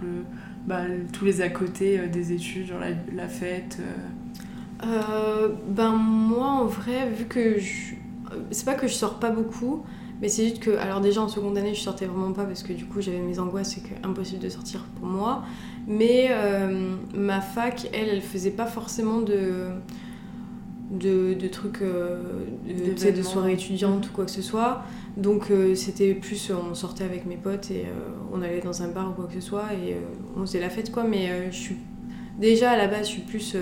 bah, 0.66 0.82
tous 1.14 1.26
les 1.26 1.42
à 1.42 1.50
côté 1.50 2.08
des 2.08 2.34
études, 2.34 2.68
genre 2.68 2.80
la, 2.80 2.90
la 3.16 3.28
fête 3.28 3.80
Ben 4.82 5.92
moi 5.92 6.48
en 6.48 6.66
vrai, 6.66 7.10
vu 7.10 7.26
que 7.26 7.60
je... 7.60 7.94
C'est 8.50 8.66
pas 8.66 8.74
que 8.74 8.88
je 8.88 8.94
sors 8.94 9.20
pas 9.20 9.30
beaucoup, 9.30 9.84
mais 10.22 10.30
c'est 10.30 10.44
juste 10.44 10.60
que, 10.60 10.78
alors 10.78 11.02
déjà 11.02 11.22
en 11.22 11.28
seconde 11.28 11.58
année, 11.58 11.74
je 11.74 11.82
sortais 11.82 12.06
vraiment 12.06 12.32
pas 12.32 12.46
parce 12.46 12.62
que 12.62 12.74
du 12.74 12.86
coup 12.86 13.02
j'avais 13.02 13.20
mes 13.20 13.40
angoisses 13.40 13.78
et 13.78 13.82
que 13.82 14.08
impossible 14.08 14.40
de 14.40 14.50
sortir 14.50 14.86
pour 15.00 15.08
moi. 15.08 15.44
Mais 15.88 16.28
euh, 16.30 16.96
ma 17.16 17.42
fac, 17.42 17.90
elle, 17.94 18.10
elle 18.10 18.22
faisait 18.22 18.52
pas 18.52 18.66
forcément 18.66 19.22
de, 19.22 19.70
de, 20.92 21.48
trucs, 21.48 21.82
euh, 21.82 22.22
de, 22.68 23.12
de 23.12 23.22
soirées 23.24 23.54
étudiantes 23.54 24.08
ou 24.10 24.12
quoi 24.12 24.26
que 24.26 24.32
ce 24.32 24.42
soit. 24.42 24.84
Donc 25.18 25.52
euh, 25.52 25.76
c'était 25.76 26.14
plus, 26.14 26.52
on 26.52 26.74
sortait 26.76 27.04
avec 27.04 27.26
mes 27.26 27.36
potes 27.36 27.72
et 27.72 27.86
on 28.32 28.42
allait 28.42 28.62
dans 28.62 28.84
un 28.84 28.88
bar 28.88 29.10
ou 29.10 29.14
quoi 29.14 29.26
que 29.26 29.34
ce 29.34 29.42
soit 29.42 29.74
et 29.74 29.98
on 30.38 30.42
faisait 30.42 30.62
la 30.62 30.70
fête 30.70 30.92
quoi. 30.92 31.04
Mais 31.04 31.52
je 31.52 31.58
suis 31.58 31.78
déjà 32.40 32.72
à 32.72 32.78
la 32.78 32.88
base, 32.88 33.08
je 33.08 33.12
suis 33.14 33.22
plus 33.22 33.58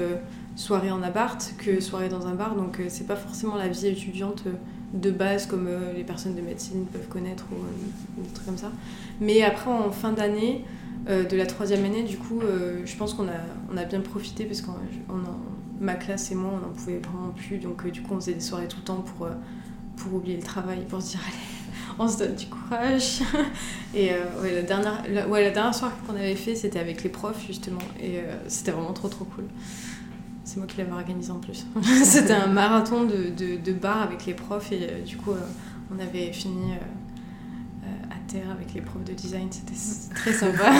soirée 0.55 0.91
en 0.91 1.01
appart 1.01 1.53
que 1.57 1.79
soirée 1.79 2.09
dans 2.09 2.27
un 2.27 2.35
bar, 2.35 2.55
donc 2.55 2.79
c'est 2.89 3.07
pas 3.07 3.15
forcément 3.15 3.55
la 3.55 3.69
vie 3.69 3.87
étudiante 3.87 4.43
de 4.93 5.11
base 5.11 5.45
comme 5.45 5.67
euh, 5.67 5.93
les 5.93 6.03
personnes 6.03 6.35
de 6.35 6.41
médecine 6.41 6.85
peuvent 6.91 7.07
connaître 7.07 7.45
ou 7.51 7.55
euh, 7.55 8.23
des 8.23 8.29
trucs 8.33 8.45
comme 8.45 8.57
ça. 8.57 8.71
Mais 9.21 9.43
après, 9.43 9.69
en 9.69 9.91
fin 9.91 10.11
d'année, 10.11 10.65
euh, 11.09 11.23
de 11.25 11.35
la 11.37 11.45
troisième 11.45 11.83
année, 11.85 12.03
du 12.03 12.17
coup, 12.17 12.41
je 12.85 12.95
pense 12.95 13.13
qu'on 13.13 13.27
a, 13.27 13.41
on 13.71 13.77
a 13.77 13.85
bien 13.85 14.01
profité 14.01 14.45
parce 14.45 14.61
que 14.61 14.69
ma 15.79 15.95
classe 15.95 16.31
et 16.31 16.35
moi, 16.35 16.51
on 16.55 16.67
n'en 16.67 16.73
pouvait 16.73 16.99
vraiment 16.99 17.31
plus. 17.35 17.57
Donc, 17.57 17.89
du 17.89 18.01
coup, 18.01 18.13
on 18.13 18.19
faisait 18.19 18.33
des 18.33 18.41
soirées 18.41 18.67
tout 18.67 18.77
le 18.77 18.83
temps 18.83 19.01
pour, 19.01 19.27
pour 19.97 20.13
oublier 20.13 20.37
le 20.37 20.43
travail, 20.43 20.85
pour 20.87 21.01
se 21.01 21.11
dire, 21.11 21.21
allez, 21.25 21.95
on 21.99 22.07
se 22.07 22.19
donne 22.19 22.35
du 22.35 22.47
courage. 22.47 23.19
et 23.95 24.11
ouais, 24.41 24.53
la, 24.55 24.61
dernière, 24.61 25.29
ouais, 25.29 25.43
la 25.43 25.51
dernière 25.51 25.75
soirée 25.75 25.95
qu'on 26.05 26.15
avait 26.15 26.35
fait, 26.35 26.55
c'était 26.55 26.79
avec 26.79 27.03
les 27.03 27.09
profs, 27.09 27.45
justement. 27.47 27.79
Et 28.01 28.19
c'était 28.47 28.71
vraiment 28.71 28.93
trop, 28.93 29.07
trop 29.07 29.25
cool. 29.25 29.45
C'est 30.49 30.57
moi 30.57 30.65
qui 30.65 30.77
l'avais 30.77 30.91
organisé 30.93 31.31
en 31.31 31.37
plus. 31.37 31.63
C'était 32.03 32.33
un 32.33 32.47
marathon 32.47 33.03
de, 33.03 33.29
de, 33.29 33.57
de, 33.57 33.71
bar 33.71 34.01
avec 34.01 34.25
les 34.25 34.33
profs 34.33 34.71
et 34.71 34.79
euh, 34.81 35.03
du 35.03 35.15
coup, 35.15 35.29
euh, 35.29 35.45
on 35.93 35.99
avait 35.99 36.33
fini 36.33 36.71
euh, 36.71 36.77
terre 38.31 38.51
avec 38.51 38.73
les 38.73 38.81
profs 38.81 39.03
de 39.03 39.13
design. 39.13 39.47
C'était 39.51 40.13
très 40.15 40.33
sympa. 40.33 40.71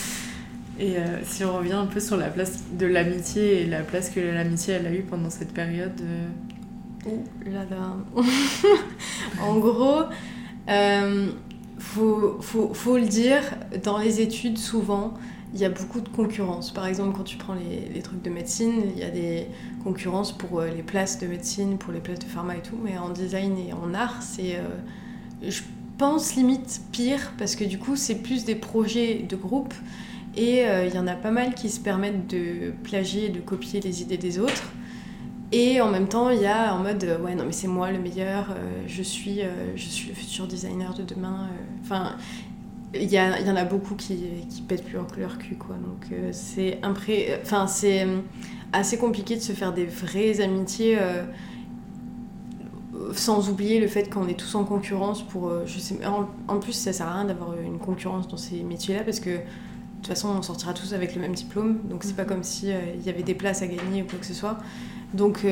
et 0.80 0.96
si 1.24 1.44
on 1.44 1.58
revient 1.58 1.72
un 1.72 1.86
peu 1.86 2.00
sur 2.00 2.16
la 2.16 2.28
place 2.28 2.64
de 2.78 2.86
l'amitié 2.86 3.62
et 3.62 3.66
la 3.66 3.82
place 3.82 4.10
que 4.10 4.20
l'amitié 4.20 4.74
elle 4.74 4.86
a 4.86 4.92
eue 4.92 5.02
pendant 5.02 5.30
cette 5.30 5.52
période. 5.52 6.00
Ouh 7.06 7.24
là 7.50 7.64
là. 7.70 7.96
en 9.42 9.58
gros, 9.58 10.04
faut, 11.78 12.38
faut, 12.40 12.74
faut 12.74 12.96
le 12.96 13.06
dire, 13.06 13.42
dans 13.82 13.98
les 13.98 14.20
études, 14.20 14.58
souvent, 14.58 15.14
il 15.54 15.60
y 15.60 15.64
a 15.64 15.68
beaucoup 15.68 16.00
de 16.00 16.08
concurrence. 16.08 16.70
Par 16.70 16.86
exemple, 16.86 17.16
quand 17.16 17.24
tu 17.24 17.36
prends 17.36 17.54
les, 17.54 18.00
trucs 18.00 18.22
de 18.22 18.30
médecine, 18.30 18.84
il 18.94 18.98
y 18.98 19.04
a 19.04 19.10
des 19.10 19.46
concurrences 19.84 20.32
pour 20.32 20.60
euh, 20.60 20.68
les 20.68 20.82
places 20.82 21.18
de 21.18 21.26
médecine, 21.26 21.76
pour 21.76 21.92
les 21.92 22.00
places 22.00 22.20
de 22.20 22.24
pharma 22.24 22.56
et 22.56 22.62
tout. 22.62 22.78
Mais 22.82 22.96
en 22.96 23.10
design 23.10 23.58
et 23.58 23.72
en 23.72 23.92
art, 23.92 24.22
c'est, 24.22 24.56
euh, 24.56 24.62
je 25.46 25.60
pense, 26.02 26.34
limite 26.34 26.80
pire 26.90 27.32
parce 27.38 27.54
que 27.54 27.64
du 27.64 27.78
coup, 27.78 27.94
c'est 27.94 28.16
plus 28.16 28.44
des 28.44 28.56
projets 28.56 29.24
de 29.28 29.36
groupe 29.36 29.72
et 30.36 30.66
euh, 30.66 30.86
il 30.86 30.94
y 30.94 30.98
en 30.98 31.06
a 31.06 31.14
pas 31.14 31.30
mal 31.30 31.54
qui 31.54 31.68
se 31.70 31.78
permettent 31.78 32.26
de 32.26 32.72
plagier, 32.82 33.28
de 33.28 33.40
copier 33.40 33.80
les 33.80 34.02
idées 34.02 34.18
des 34.18 34.38
autres. 34.38 34.72
Et 35.52 35.80
en 35.80 35.90
même 35.90 36.08
temps, 36.08 36.30
il 36.30 36.40
y 36.40 36.46
a 36.46 36.74
en 36.74 36.78
mode 36.78 37.04
ouais 37.22 37.34
non 37.34 37.44
mais 37.44 37.52
c'est 37.52 37.68
moi 37.68 37.92
le 37.92 37.98
meilleur, 37.98 38.56
je 38.86 39.02
suis 39.02 39.40
je 39.76 39.88
suis 39.88 40.08
le 40.08 40.14
futur 40.14 40.46
designer 40.46 40.94
de 40.94 41.02
demain. 41.02 41.50
Enfin, 41.82 42.16
il 42.94 43.10
y, 43.10 43.14
y, 43.16 43.50
en 43.50 43.56
a 43.56 43.64
beaucoup 43.64 43.94
qui, 43.94 44.18
qui 44.48 44.62
pètent 44.62 44.84
plus 44.84 44.98
que 44.98 45.20
leur 45.20 45.38
cul 45.38 45.56
quoi 45.56 45.76
donc 45.76 46.12
euh, 46.12 46.28
c'est 46.32 46.78
impré... 46.82 47.38
enfin 47.42 47.66
c'est 47.66 48.04
euh, 48.04 48.18
assez 48.72 48.98
compliqué 48.98 49.36
de 49.36 49.40
se 49.40 49.52
faire 49.52 49.72
des 49.72 49.86
vraies 49.86 50.40
amitiés 50.40 50.98
euh, 51.00 51.24
sans 53.14 53.50
oublier 53.50 53.80
le 53.80 53.88
fait 53.88 54.10
qu'on 54.10 54.28
est 54.28 54.38
tous 54.38 54.54
en 54.54 54.64
concurrence 54.64 55.22
pour 55.22 55.52
je 55.66 55.78
sais 55.78 55.98
en, 56.06 56.58
plus 56.58 56.72
ça 56.72 56.92
sert 56.92 57.06
à 57.06 57.14
rien 57.14 57.24
d'avoir 57.24 57.54
une 57.60 57.78
concurrence 57.78 58.28
dans 58.28 58.36
ces 58.36 58.62
métiers 58.62 58.96
là 58.96 59.02
parce 59.02 59.20
que 59.20 59.30
de 59.30 59.38
toute 59.96 60.08
façon 60.08 60.28
on 60.28 60.42
sortira 60.42 60.74
tous 60.74 60.94
avec 60.94 61.14
le 61.14 61.20
même 61.20 61.34
diplôme. 61.34 61.78
Donc 61.88 62.04
c'est 62.04 62.16
pas 62.16 62.24
comme 62.24 62.42
si 62.42 62.68
il 62.68 63.04
y 63.04 63.08
avait 63.08 63.22
des 63.22 63.34
places 63.34 63.62
à 63.62 63.66
gagner 63.66 64.02
ou 64.02 64.06
quoi 64.06 64.18
que 64.18 64.26
ce 64.26 64.34
soit. 64.34 64.58
Donc 65.14 65.46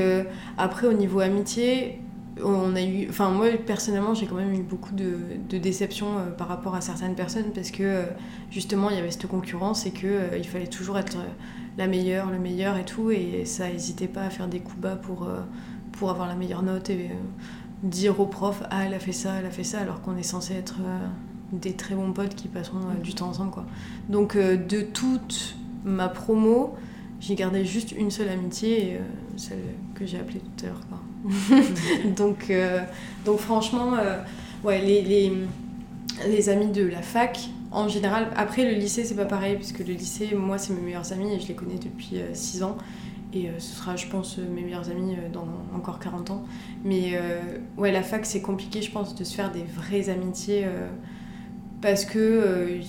après 0.59 0.87
au 0.87 0.93
niveau 0.93 1.21
amitié 1.21 2.01
on 2.45 2.77
a 2.77 2.83
eu, 2.83 3.07
enfin 3.09 3.31
moi 3.31 3.49
personnellement 3.67 4.15
j'ai 4.15 4.27
quand 4.27 4.37
même 4.37 4.55
eu 4.55 4.63
beaucoup 4.63 4.95
de, 4.95 5.19
de 5.49 5.59
déceptions 5.59 6.19
euh, 6.19 6.31
par 6.31 6.49
rapport 6.49 6.75
à 6.75 6.81
certaines 6.81 7.15
personnes 7.15 7.53
parce 7.55 7.71
que 7.71 7.83
euh, 7.83 8.05
justement 8.51 8.91
il 8.91 8.97
y 8.97 8.99
avait 8.99 9.11
cette 9.11 9.27
concurrence 9.27 9.87
et 9.87 9.91
que 9.91 10.07
euh, 10.07 10.39
il 10.39 10.47
fallait 10.47 10.67
toujours 10.67 10.99
être 10.99 11.19
la 11.79 11.87
meilleure, 11.87 12.31
le 12.31 12.39
meilleur 12.39 12.77
et 12.77 12.85
tout. 12.85 13.11
Et 13.11 13.45
ça 13.45 13.69
n'hésitait 13.69 14.09
pas 14.09 14.23
à 14.23 14.31
faire 14.31 14.49
des 14.49 14.61
coups 14.61 14.79
bas 14.79 14.97
pour, 14.97 15.29
pour 16.01 16.11
avoir 16.11 16.27
la 16.27 16.35
meilleure 16.35 16.65
note 16.65 16.91
et 16.91 17.11
dire 17.85 18.19
au 18.19 18.27
prof 18.27 18.65
ah 18.71 18.85
elle 18.85 18.95
a 18.95 18.99
fait 18.99 19.13
ça, 19.13 19.35
elle 19.39 19.47
a 19.47 19.51
fait 19.51 19.65
ça 19.65 19.79
alors 19.79 20.03
qu'on 20.03 20.17
est 20.17 20.25
censé 20.25 20.55
être 20.55 20.79
des 21.53 21.75
très 21.75 21.95
bons 21.95 22.13
potes 22.13 22.35
qui 22.35 22.49
passeront 22.49 22.81
du 23.03 23.15
temps 23.15 23.29
ensemble 23.29 23.53
quoi. 23.53 23.65
Donc 24.09 24.37
de 24.37 24.81
toute 24.81 25.55
ma 25.85 26.09
promo 26.09 26.75
j'ai 27.21 27.35
gardé 27.37 27.65
juste 27.65 27.93
une 27.93 28.11
seule 28.11 28.31
amitié, 28.31 28.99
celle 29.37 29.59
que 29.95 30.07
j'ai 30.07 30.19
appelée 30.19 30.41
tout 30.41 30.65
à 30.65 30.69
l'heure. 30.69 30.81
donc, 32.17 32.51
euh, 32.51 32.81
donc 33.25 33.39
franchement, 33.39 33.95
euh, 33.95 34.23
ouais, 34.65 34.81
les, 34.81 35.33
les, 36.27 36.49
amis 36.49 36.71
de 36.71 36.85
la 36.85 37.03
fac, 37.03 37.51
en 37.71 37.89
général, 37.89 38.29
après 38.37 38.65
le 38.65 38.79
lycée, 38.79 39.05
c'est 39.05 39.17
pas 39.17 39.27
pareil, 39.27 39.57
puisque 39.57 39.81
le 39.81 39.93
lycée, 39.93 40.35
moi, 40.35 40.59
c'est 40.59 40.73
mes 40.73 40.81
meilleurs 40.81 41.13
amis 41.13 41.35
et 41.35 41.41
je 41.41 41.49
les 41.49 41.55
connais 41.55 41.77
depuis 41.77 42.21
6 42.33 42.63
euh, 42.63 42.67
ans. 42.67 42.79
Et 43.33 43.49
ce 43.59 43.77
sera, 43.77 43.95
je 43.95 44.07
pense, 44.09 44.39
mes 44.39 44.63
meilleurs 44.63 44.91
amis 44.91 45.17
dans 45.33 45.47
encore 45.75 46.01
40 46.01 46.31
ans. 46.31 46.45
Mais 46.85 47.13
ouais, 47.77 47.93
la 47.93 48.03
fac, 48.03 48.27
c'est 48.27 48.41
compliqué, 48.41 48.83
je 48.83 48.91
pense, 48.91 49.15
de 49.15 49.23
se 49.23 49.35
faire 49.35 49.53
des 49.53 49.63
vraies 49.63 50.09
amitiés. 50.09 50.67
parce 51.81 52.05
que 52.05 52.81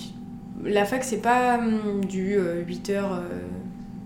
la 0.63 0.85
fac, 0.85 1.03
c'est 1.03 1.21
pas 1.21 1.59
hum, 1.59 2.03
du 2.05 2.39
8 2.67 2.89
heures 2.89 3.21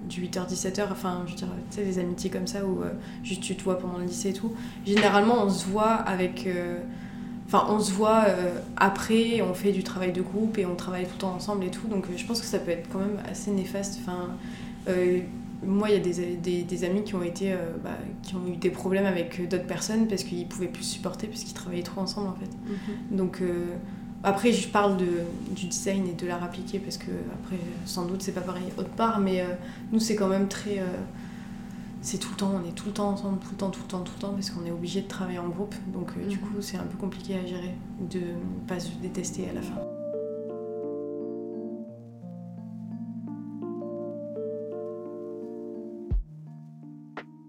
du 0.07 0.21
8h-17h, 0.21 0.83
enfin, 0.91 1.23
je 1.25 1.31
veux 1.31 1.37
dire, 1.37 1.47
tu 1.69 1.77
sais, 1.77 1.83
des 1.83 1.99
amitiés 1.99 2.29
comme 2.29 2.47
ça 2.47 2.65
où 2.65 2.81
euh, 2.81 2.91
juste 3.23 3.41
tu 3.41 3.55
te 3.55 3.63
vois 3.63 3.79
pendant 3.79 3.97
le 3.97 4.05
lycée 4.05 4.29
et 4.29 4.33
tout. 4.33 4.53
Généralement, 4.85 5.43
on 5.43 5.49
se 5.49 5.65
voit 5.65 5.93
avec. 5.93 6.47
Euh, 6.47 6.79
enfin, 7.47 7.65
on 7.69 7.79
se 7.79 7.91
voit 7.91 8.25
euh, 8.27 8.59
après, 8.77 9.41
on 9.41 9.53
fait 9.53 9.71
du 9.71 9.83
travail 9.83 10.11
de 10.11 10.21
groupe 10.21 10.57
et 10.57 10.65
on 10.65 10.75
travaille 10.75 11.05
tout 11.05 11.13
le 11.13 11.19
temps 11.19 11.33
ensemble 11.33 11.65
et 11.65 11.71
tout. 11.71 11.87
Donc, 11.87 12.05
je 12.15 12.25
pense 12.25 12.39
que 12.39 12.47
ça 12.47 12.59
peut 12.59 12.71
être 12.71 12.89
quand 12.89 12.99
même 12.99 13.19
assez 13.29 13.51
néfaste. 13.51 13.99
Enfin, 14.01 14.29
moi, 15.63 15.89
il 15.89 15.93
y 15.93 15.97
a 15.97 15.99
des, 15.99 16.35
des, 16.35 16.63
des, 16.63 16.83
amis 16.83 17.03
qui 17.03 17.15
ont, 17.15 17.23
été, 17.23 17.55
bah, 17.83 17.97
qui 18.23 18.35
ont 18.35 18.47
eu 18.47 18.57
des 18.57 18.69
problèmes 18.69 19.05
avec 19.05 19.47
d'autres 19.49 19.67
personnes 19.67 20.07
parce 20.07 20.23
qu'ils 20.23 20.47
pouvaient 20.47 20.67
plus 20.67 20.83
supporter, 20.83 21.27
parce 21.27 21.43
qu'ils 21.43 21.53
travaillaient 21.53 21.83
trop 21.83 22.01
ensemble 22.01 22.27
en 22.27 22.35
fait. 22.35 22.45
Mm-hmm. 22.45 23.15
Donc, 23.15 23.41
après, 24.25 24.51
je 24.51 24.67
parle 24.67 24.97
de, 24.97 25.05
du 25.51 25.67
design 25.67 26.07
et 26.07 26.13
de 26.13 26.25
l'art 26.25 26.43
appliqué 26.43 26.79
parce 26.79 26.97
que, 26.97 27.11
après, 27.31 27.57
sans 27.85 28.05
doute, 28.05 28.23
c'est 28.23 28.31
pas 28.31 28.41
pareil 28.41 28.63
autre 28.75 28.89
part, 28.89 29.19
mais 29.19 29.41
euh, 29.41 29.45
nous, 29.91 29.99
c'est 29.99 30.15
quand 30.15 30.27
même 30.27 30.47
très. 30.47 30.79
Euh, 30.79 30.97
c'est 32.01 32.17
tout 32.17 32.29
le 32.31 32.35
temps, 32.35 32.51
on 32.55 32.67
est 32.67 32.73
tout 32.73 32.87
le 32.87 32.91
temps 32.91 33.09
ensemble, 33.09 33.37
tout 33.37 33.49
le 33.51 33.57
temps, 33.57 33.69
tout 33.69 33.81
le 33.83 33.87
temps, 33.87 33.99
tout 34.01 34.13
le 34.15 34.21
temps, 34.21 34.33
parce 34.33 34.49
qu'on 34.49 34.65
est 34.65 34.71
obligé 34.71 35.01
de 35.01 35.07
travailler 35.07 35.37
en 35.37 35.49
groupe. 35.49 35.75
Donc, 35.93 36.09
euh, 36.17 36.27
du 36.27 36.37
mhm. 36.37 36.41
coup, 36.41 36.53
c'est 36.61 36.77
un 36.77 36.85
peu 36.85 36.97
compliqué 36.97 37.35
à 37.35 37.45
gérer, 37.45 37.75
de 37.99 38.19
ne 38.19 38.67
pas 38.67 38.79
se 38.79 38.89
détester 38.99 39.47
à 39.47 39.53
la 39.53 39.61
fin. 39.61 39.94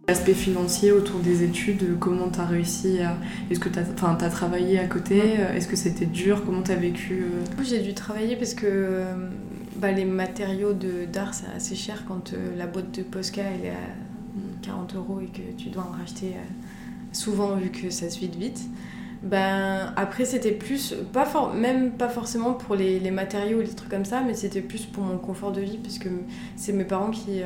L'aspect 0.08 0.34
financier 0.34 0.92
autour 0.92 1.18
des 1.18 1.42
études, 1.42 1.98
comment 1.98 2.28
tu 2.28 2.38
as 2.38 2.44
réussi 2.44 3.00
à. 3.00 3.16
Est-ce 3.50 3.58
que 3.58 3.68
tu 3.68 3.80
as, 3.80 4.08
as, 4.08 4.30
travaillé 4.30 4.78
à 4.78 4.86
côté 4.86 5.18
Est-ce 5.18 5.66
que 5.66 5.74
c'était 5.74 6.06
dur 6.06 6.44
Comment 6.46 6.62
tu 6.62 6.70
as 6.70 6.76
vécu 6.76 7.24
euh? 7.24 7.62
J'ai 7.64 7.80
dû 7.80 7.92
travailler 7.92 8.36
parce 8.36 8.54
que 8.54 8.66
euh, 8.68 9.14
bah, 9.74 9.90
les 9.90 10.04
matériaux 10.04 10.74
d'art, 11.12 11.34
c'est 11.34 11.48
assez 11.56 11.74
cher 11.74 12.04
quand 12.06 12.34
euh, 12.34 12.56
la 12.56 12.68
boîte 12.68 12.92
de 12.92 13.02
Posca 13.02 13.42
elle 13.42 13.66
est 13.66 13.70
à 13.70 14.62
40 14.62 14.94
euros 14.94 15.20
et 15.20 15.26
que 15.26 15.42
tu 15.58 15.70
dois 15.70 15.82
en 15.82 15.98
racheter 15.98 16.34
souvent 17.10 17.56
vu 17.56 17.70
que 17.70 17.90
ça 17.90 18.08
se 18.08 18.20
vide 18.20 18.36
vite. 18.36 18.60
Ben, 19.24 19.92
après, 19.96 20.24
c'était 20.24 20.52
plus, 20.52 20.94
pas 21.12 21.52
même 21.52 21.90
pas 21.90 22.08
forcément 22.08 22.52
pour 22.52 22.76
les, 22.76 23.00
les, 23.00 23.10
matériaux 23.10 23.58
ou 23.58 23.62
les 23.62 23.74
trucs 23.74 23.90
comme 23.90 24.04
ça, 24.04 24.22
mais 24.24 24.34
c'était 24.34 24.60
plus 24.60 24.86
pour 24.86 25.02
mon 25.02 25.18
confort 25.18 25.50
de 25.50 25.62
vie, 25.62 25.78
parce 25.78 25.98
que 25.98 26.10
c'est 26.54 26.72
mes 26.72 26.84
parents 26.84 27.10
qui 27.10 27.40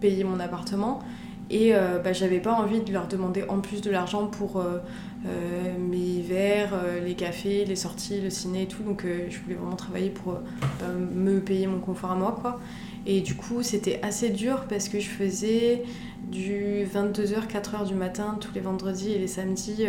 payaient 0.00 0.24
mon 0.24 0.40
appartement. 0.40 1.02
Et 1.50 1.74
euh, 1.74 1.98
bah, 1.98 2.12
j'avais 2.12 2.40
pas 2.40 2.52
envie 2.52 2.80
de 2.80 2.92
leur 2.92 3.08
demander 3.08 3.44
en 3.48 3.60
plus 3.60 3.80
de 3.80 3.90
l'argent 3.90 4.26
pour 4.26 4.58
euh, 4.58 4.78
euh, 5.26 5.78
mes 5.78 6.20
verres, 6.20 6.74
les 7.04 7.14
cafés, 7.14 7.64
les 7.64 7.76
sorties, 7.76 8.20
le 8.20 8.30
ciné 8.30 8.62
et 8.62 8.66
tout. 8.66 8.82
Donc 8.82 9.04
je 9.04 9.38
voulais 9.40 9.54
vraiment 9.54 9.76
travailler 9.76 10.10
pour 10.10 10.34
bah, 10.34 10.86
me 11.14 11.40
payer 11.40 11.66
mon 11.66 11.80
confort 11.80 12.10
à 12.10 12.14
moi. 12.14 12.36
quoi. 12.40 12.60
Et 13.06 13.22
du 13.22 13.34
coup, 13.34 13.62
c'était 13.62 14.00
assez 14.02 14.28
dur 14.28 14.66
parce 14.68 14.88
que 14.88 15.00
je 15.00 15.08
faisais 15.08 15.84
du 16.30 16.84
22h, 16.84 17.46
4h 17.48 17.86
du 17.86 17.94
matin 17.94 18.36
tous 18.40 18.52
les 18.54 18.60
vendredis 18.60 19.12
et 19.12 19.18
les 19.18 19.28
samedis 19.28 19.86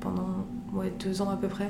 pendant 0.00 0.46
deux 0.98 1.20
ans 1.20 1.28
à 1.28 1.36
peu 1.36 1.48
près. 1.48 1.68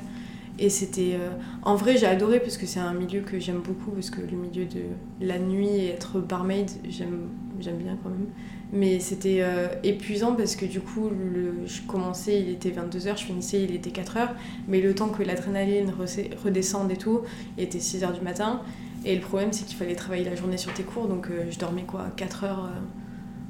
Et 0.61 0.71
c'était. 0.71 1.19
en 1.63 1.75
vrai, 1.75 1.97
j'ai 1.97 2.07
adoré 2.07 2.39
parce 2.39 2.57
que 2.57 2.67
c'est 2.67 2.79
un 2.79 2.95
milieu 2.95 3.23
que 3.23 3.41
j'aime 3.41 3.59
beaucoup, 3.59 3.91
parce 3.91 4.11
que 4.11 4.21
le 4.21 4.37
milieu 4.37 4.67
de 4.67 4.83
la 5.21 5.41
nuit 5.41 5.67
et 5.67 5.89
être 5.89 6.21
barmaid, 6.21 6.71
j'aime 6.89 7.27
bien 7.59 7.99
quand 8.01 8.11
même. 8.11 8.29
Mais 8.75 8.99
c'était 8.99 9.39
euh, 9.41 9.69
épuisant 9.85 10.35
parce 10.35 10.57
que 10.57 10.67
du 10.67 10.81
coup, 10.81 11.09
le, 11.09 11.65
je 11.65 11.81
commençais, 11.83 12.41
il 12.41 12.51
était 12.51 12.71
22h, 12.71 13.17
je 13.17 13.25
finissais, 13.25 13.63
il 13.63 13.73
était 13.73 13.91
4h. 13.91 14.31
Mais 14.67 14.81
le 14.81 14.97
temps 14.97 15.09
que 15.09 15.23
l'adrénaline 15.23 15.93
redescende 16.45 16.91
et 16.91 16.97
tout, 16.97 17.21
il 17.57 17.63
était 17.63 17.79
6h 17.79 18.13
du 18.13 18.21
matin. 18.21 18.63
Et 19.05 19.15
le 19.15 19.21
problème, 19.21 19.53
c'est 19.53 19.65
qu'il 19.65 19.77
fallait 19.77 19.95
travailler 19.95 20.25
la 20.25 20.35
journée 20.35 20.57
sur 20.57 20.73
tes 20.75 20.83
cours. 20.83 21.07
Donc 21.07 21.29
euh, 21.31 21.45
je 21.51 21.59
dormais 21.59 21.85
quoi 21.85 22.07
4 22.17 22.45
h 22.45 22.49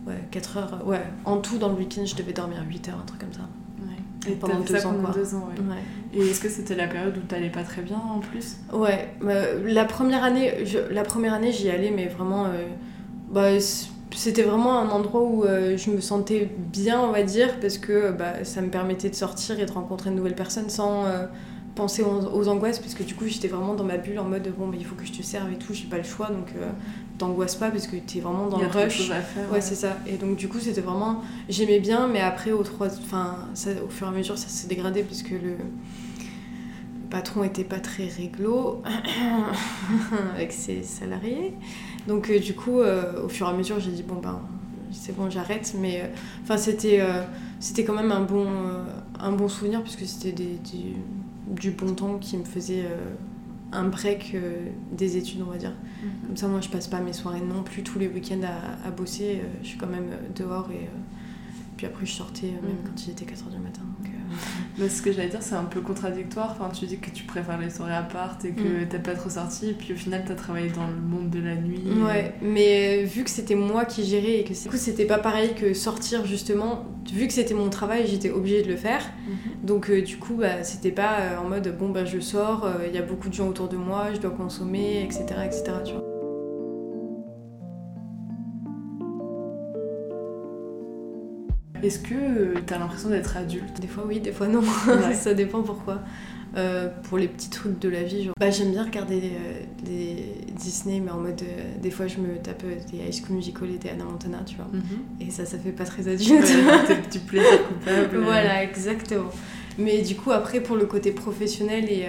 Ouais, 0.07 0.23
4 0.31 0.57
heures. 0.59 0.87
Ouais, 0.87 1.01
en 1.25 1.39
tout, 1.39 1.57
dans 1.57 1.71
le 1.71 1.77
week-end, 1.77 2.05
je 2.05 2.15
devais 2.15 2.35
dormir 2.35 2.59
8 2.69 2.91
heures, 2.91 2.99
un 3.03 3.07
truc 3.07 3.21
comme 3.21 3.33
ça. 3.33 3.49
Ouais. 3.79 4.31
Et 4.31 4.37
pendant 4.37 4.61
deux, 4.61 4.85
ans, 4.85 4.93
pendant 4.93 5.13
deux 5.13 5.35
ans. 5.35 5.49
ouais. 5.59 5.77
Et 6.13 6.29
est-ce 6.29 6.43
que 6.43 6.51
c'était 6.51 6.75
la 6.75 6.87
période 6.87 7.17
où 7.17 7.21
t'allais 7.21 7.49
pas 7.49 7.63
très 7.63 7.81
bien 7.81 7.97
en 7.97 8.19
plus? 8.19 8.59
Ouais, 8.75 9.09
bah, 9.23 9.55
la 9.65 9.87
première 9.87 10.23
année, 10.23 10.67
je, 10.67 10.79
la 10.93 11.03
première 11.03 11.33
année, 11.33 11.51
j'y 11.51 11.71
allais, 11.71 11.91
mais 11.91 12.09
vraiment, 12.09 12.47
bah, 13.31 13.59
c'était 14.15 14.43
vraiment 14.43 14.79
un 14.79 14.91
endroit 14.91 15.23
où 15.23 15.45
euh, 15.45 15.77
je 15.77 15.91
me 15.91 16.01
sentais 16.01 16.49
bien, 16.57 17.01
on 17.01 17.11
va 17.11 17.23
dire, 17.23 17.61
parce 17.61 17.79
que 17.79 18.13
bah, 18.13 18.45
ça 18.45 18.61
me 18.63 18.69
permettait 18.69 19.11
de 19.11 19.15
sortir 19.15 19.59
et 19.61 19.67
de 19.67 19.73
rencontrer 19.73 20.11
de 20.11 20.15
nouvelles 20.15 20.35
personnes 20.35 20.71
sans 20.71 21.05
euh, 21.05 21.27
penser 21.75 22.03
aux, 22.03 22.49
angoisses, 22.49 22.79
parce 22.79 22.95
que 22.95 23.03
du 23.03 23.15
coup, 23.15 23.27
j'étais 23.27 23.49
vraiment 23.49 23.75
dans 23.75 23.85
ma 23.85 23.97
bulle 23.97 24.19
en 24.19 24.25
mode 24.25 24.53
bon, 24.57 24.67
mais 24.67 24.77
il 24.79 24.85
faut 24.85 24.95
que 24.95 25.05
je 25.05 25.13
te 25.13 25.23
serve 25.23 25.53
et 25.53 25.57
tout, 25.57 25.75
j'ai 25.75 25.87
pas 25.87 25.99
le 25.99 26.05
choix, 26.05 26.29
donc 26.29 26.49
euh, 26.57 26.71
t'angoisses 27.19 27.57
pas 27.57 27.71
parce 27.71 27.87
que 27.87 27.97
t'es 27.97 28.21
vraiment 28.21 28.47
dans 28.47 28.59
le 28.59 28.67
rush. 28.67 29.11
À 29.11 29.21
faire, 29.21 29.53
ouais, 29.53 29.61
c'est 29.61 29.75
ça. 29.75 29.97
Et 30.07 30.17
donc, 30.17 30.37
du 30.37 30.49
coup, 30.49 30.61
c'était 30.61 30.81
vraiment. 30.81 31.23
J'aimais 31.49 31.81
bien, 31.81 32.07
mais 32.07 32.21
après, 32.21 32.53
au, 32.53 32.63
trois... 32.63 32.89
enfin, 32.89 33.37
ça, 33.55 33.71
au 33.85 33.89
fur 33.89 34.07
et 34.07 34.11
à 34.11 34.13
mesure, 34.13 34.39
ça 34.39 34.49
s'est 34.49 34.69
dégradé 34.69 35.03
parce 35.03 35.23
que 35.23 35.35
le 35.35 35.57
patron 37.11 37.45
était 37.45 37.65
pas 37.65 37.79
très 37.79 38.07
réglo 38.07 38.83
avec 40.35 40.53
ses 40.53 40.83
salariés. 40.83 41.55
Donc 42.07 42.31
euh, 42.31 42.39
du 42.39 42.55
coup, 42.55 42.81
euh, 42.81 43.25
au 43.25 43.29
fur 43.29 43.47
et 43.47 43.51
à 43.51 43.53
mesure, 43.53 43.81
j'ai 43.81 43.91
dit 43.91 44.03
bon 44.03 44.17
ben 44.17 44.41
c'est 44.93 45.17
bon, 45.17 45.31
j'arrête. 45.31 45.75
Mais 45.79 46.03
euh, 46.03 46.07
enfin 46.43 46.57
c'était 46.57 47.01
c'était 47.61 47.85
quand 47.85 47.95
même 47.95 48.13
un 48.13 48.23
bon 48.23 48.47
un 49.19 49.33
bon 49.33 49.49
souvenir 49.49 49.83
puisque 49.83 50.05
c'était 50.07 50.33
des, 50.33 50.59
du 51.49 51.71
bon 51.71 51.95
temps 51.95 52.19
qui 52.19 52.37
me 52.37 52.45
faisait 52.45 52.85
un 53.73 53.89
break 53.89 54.37
des 54.93 55.17
études, 55.17 55.43
on 55.43 55.51
va 55.51 55.57
dire. 55.57 55.73
Mhm. 55.73 56.27
Comme 56.27 56.37
ça, 56.37 56.47
moi, 56.47 56.61
je 56.61 56.69
passe 56.69 56.87
pas 56.87 57.01
mes 57.01 57.13
soirées 57.13 57.41
non 57.41 57.63
plus 57.63 57.83
tous 57.83 57.99
les 57.99 58.07
week-ends 58.07 58.43
à, 58.45 58.87
à 58.87 58.91
bosser. 58.91 59.41
je 59.63 59.69
suis 59.69 59.79
quand 59.79 59.89
même 59.89 60.11
dehors 60.37 60.71
et 60.71 60.89
puis 61.77 61.87
après, 61.87 62.07
je 62.07 62.13
sortais 62.13 62.47
même 62.47 62.63
mhm. 62.63 62.85
quand 62.85 63.07
il 63.07 63.11
était 63.11 63.25
4h 63.25 63.51
du 63.51 63.59
matin. 63.59 63.83
Mais 64.79 64.89
ce 64.89 65.03
que 65.03 65.13
j'allais 65.13 65.29
dire, 65.29 65.43
c'est 65.43 65.55
un 65.55 65.65
peu 65.65 65.81
contradictoire. 65.81 66.57
Enfin, 66.59 66.71
tu 66.71 66.87
dis 66.87 66.99
que 66.99 67.11
tu 67.11 67.25
préfères 67.25 67.59
les 67.59 67.71
soirées 67.71 67.95
à 67.95 68.03
part 68.03 68.39
et 68.45 68.51
que 68.51 68.85
mm. 68.85 68.89
t'as 68.89 68.99
pas 68.99 69.15
trop 69.15 69.31
sorti, 69.31 69.71
et 69.71 69.73
puis 69.73 69.93
au 69.93 69.97
final, 69.97 70.25
t'as 70.27 70.35
travaillé 70.35 70.71
dans 70.71 70.87
le 70.87 70.97
monde 70.97 71.31
de 71.31 71.41
la 71.41 71.55
nuit. 71.55 71.83
Ouais, 72.05 72.35
mais 72.43 73.03
euh, 73.03 73.07
vu 73.07 73.25
que 73.25 73.31
c'était 73.31 73.55
moi 73.55 73.85
qui 73.85 74.05
gérais 74.05 74.41
et 74.41 74.45
que 74.45 74.53
du 74.53 74.69
coup, 74.69 74.77
c'était 74.77 75.07
pas 75.07 75.19
pareil 75.19 75.55
que 75.55 75.75
sortir 75.75 76.27
justement, 76.27 76.85
vu 77.13 77.27
que 77.27 77.33
c'était 77.33 77.55
mon 77.55 77.71
travail, 77.71 78.07
j'étais 78.07 78.31
obligée 78.31 78.63
de 78.63 78.69
le 78.69 78.77
faire. 78.77 79.03
Mm-hmm. 79.03 79.67
Donc, 79.67 79.91
euh, 79.91 80.03
du 80.03 80.17
coup, 80.17 80.35
bah, 80.35 80.63
c'était 80.63 80.93
pas 80.93 81.21
euh, 81.21 81.39
en 81.39 81.49
mode 81.49 81.77
bon, 81.79 81.91
bah, 81.91 82.05
je 82.05 82.19
sors, 82.21 82.69
il 82.87 82.95
y 82.95 82.99
a 82.99 83.03
beaucoup 83.03 83.29
de 83.29 83.35
gens 83.35 83.49
autour 83.49 83.69
de 83.69 83.77
moi, 83.77 84.09
je 84.13 84.21
dois 84.21 84.31
consommer, 84.31 85.03
etc. 85.03 85.25
etc. 85.45 85.65
Tu 85.85 85.93
vois. 85.93 86.04
Est-ce 91.85 91.99
que 91.99 92.59
tu 92.67 92.75
as 92.75 92.79
l'impression 92.79 93.11
d'être 93.11 93.37
adulte? 93.37 93.81
Des 93.81 93.87
fois 93.87 94.05
oui, 94.07 94.21
des 94.21 94.33
fois 94.33 94.49
non. 94.49 94.63
ça 95.15 95.35
dépend 95.35 95.63
pourquoi. 95.63 96.01
Euh, 96.57 96.89
pour 97.09 97.19
les 97.19 97.27
petits 97.27 97.51
trucs 97.51 97.81
de 97.81 97.89
la 97.89 98.05
vie, 98.05 98.25
genre... 98.25 98.35
bah, 98.39 98.49
j'aime 98.49 98.71
bien 98.71 98.85
regarder 98.85 99.33
des 99.83 99.93
euh, 99.93 100.53
Disney, 100.57 101.01
mais 101.01 101.11
en 101.11 101.19
mode. 101.19 101.43
Euh, 101.43 101.81
des 101.83 101.91
fois, 101.91 102.07
je 102.07 102.19
me 102.19 102.37
tape 102.37 102.63
des 102.93 102.99
High 102.99 103.13
School 103.13 103.37
Musical 103.37 103.69
et 103.71 103.79
des 103.79 103.89
Anna 103.89 104.05
Montana, 104.05 104.39
tu 104.47 104.55
vois. 104.55 104.69
Mhm. 104.73 105.27
Et 105.27 105.31
ça, 105.33 105.45
ça 105.45 105.59
fait 105.59 105.73
pas 105.73 105.85
très 105.85 106.07
adulte. 106.07 106.47
Tes 107.11 107.19
plaisir 107.19 107.67
coupable. 107.67 108.19
voilà, 108.19 108.63
exactement. 108.63 109.31
Mais 109.79 110.03
du 110.03 110.15
coup, 110.15 110.31
après, 110.31 110.61
pour 110.61 110.77
le 110.77 110.87
côté 110.87 111.11
professionnel 111.11 111.91
et 111.91 112.07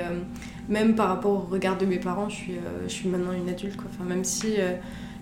même 0.69 0.93
par 0.93 1.07
rapport 1.07 1.31
au 1.31 1.39
regard 1.39 1.79
de 1.79 1.87
mes 1.87 1.97
parents, 1.97 2.29
je 2.29 2.35
suis, 2.35 2.55
je 2.87 2.93
suis 2.93 3.09
maintenant 3.09 3.33
une 3.33 3.49
adulte, 3.49 3.75
quoi. 3.75 3.87
Enfin, 3.91 4.07
même 4.07 4.23
si 4.23 4.53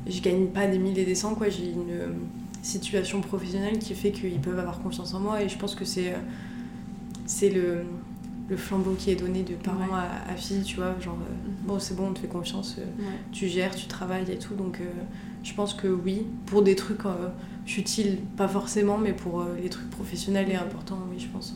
je 0.05 0.21
gagne 0.21 0.47
pas 0.47 0.67
des 0.67 0.79
milliers 0.79 1.03
et 1.03 1.05
des 1.05 1.15
cents, 1.15 1.35
quoi, 1.35 1.47
j'ai 1.47 1.71
une 1.71 2.17
situation 2.63 3.21
professionnelle 3.21 3.77
qui 3.77 3.93
fait 3.93 4.11
qu'ils 4.11 4.39
peuvent 4.39 4.57
avoir 4.57 4.79
confiance 4.79 5.13
en 5.13 5.19
moi. 5.19 5.43
Et 5.43 5.49
je 5.49 5.57
pense 5.57 5.75
que 5.75 5.85
c'est 5.85 6.13
euh, 6.13 6.17
c'est 7.25 7.49
le, 7.49 7.83
le 8.49 8.57
flambeau 8.57 8.95
qui 8.97 9.11
est 9.11 9.15
donné 9.15 9.43
de 9.43 9.53
parents 9.53 9.95
à, 9.95 10.35
fille 10.35 10.63
tu 10.63 10.77
vois 10.77 10.95
genre 10.99 11.17
euh, 11.21 11.49
bon 11.67 11.77
c'est 11.79 11.95
bon 11.95 12.07
on 12.09 12.13
te 12.13 12.19
fait 12.19 12.27
confiance 12.27 12.77
euh, 12.79 12.83
tu 13.31 13.47
gères 13.47 13.75
tu 13.75 13.85
travailles 13.87 14.31
et 14.31 14.37
tout. 14.39 14.55
Donc 14.55 14.79
je 15.43 15.53
pense 15.53 15.73
que 15.73 15.87
oui 15.87 16.25
pour 16.45 16.63
des 16.63 16.75
trucs 16.75 17.01
utiles 17.77 18.17
pas 18.37 18.47
forcément 18.47 18.97
mais 18.97 19.13
pour 19.13 19.45
les 19.61 19.69
trucs 19.69 19.89
professionnels 19.89 20.49
et 20.49 20.55
importants 20.55 20.99
oui 21.11 21.19
je 21.19 21.27
pense. 21.27 21.55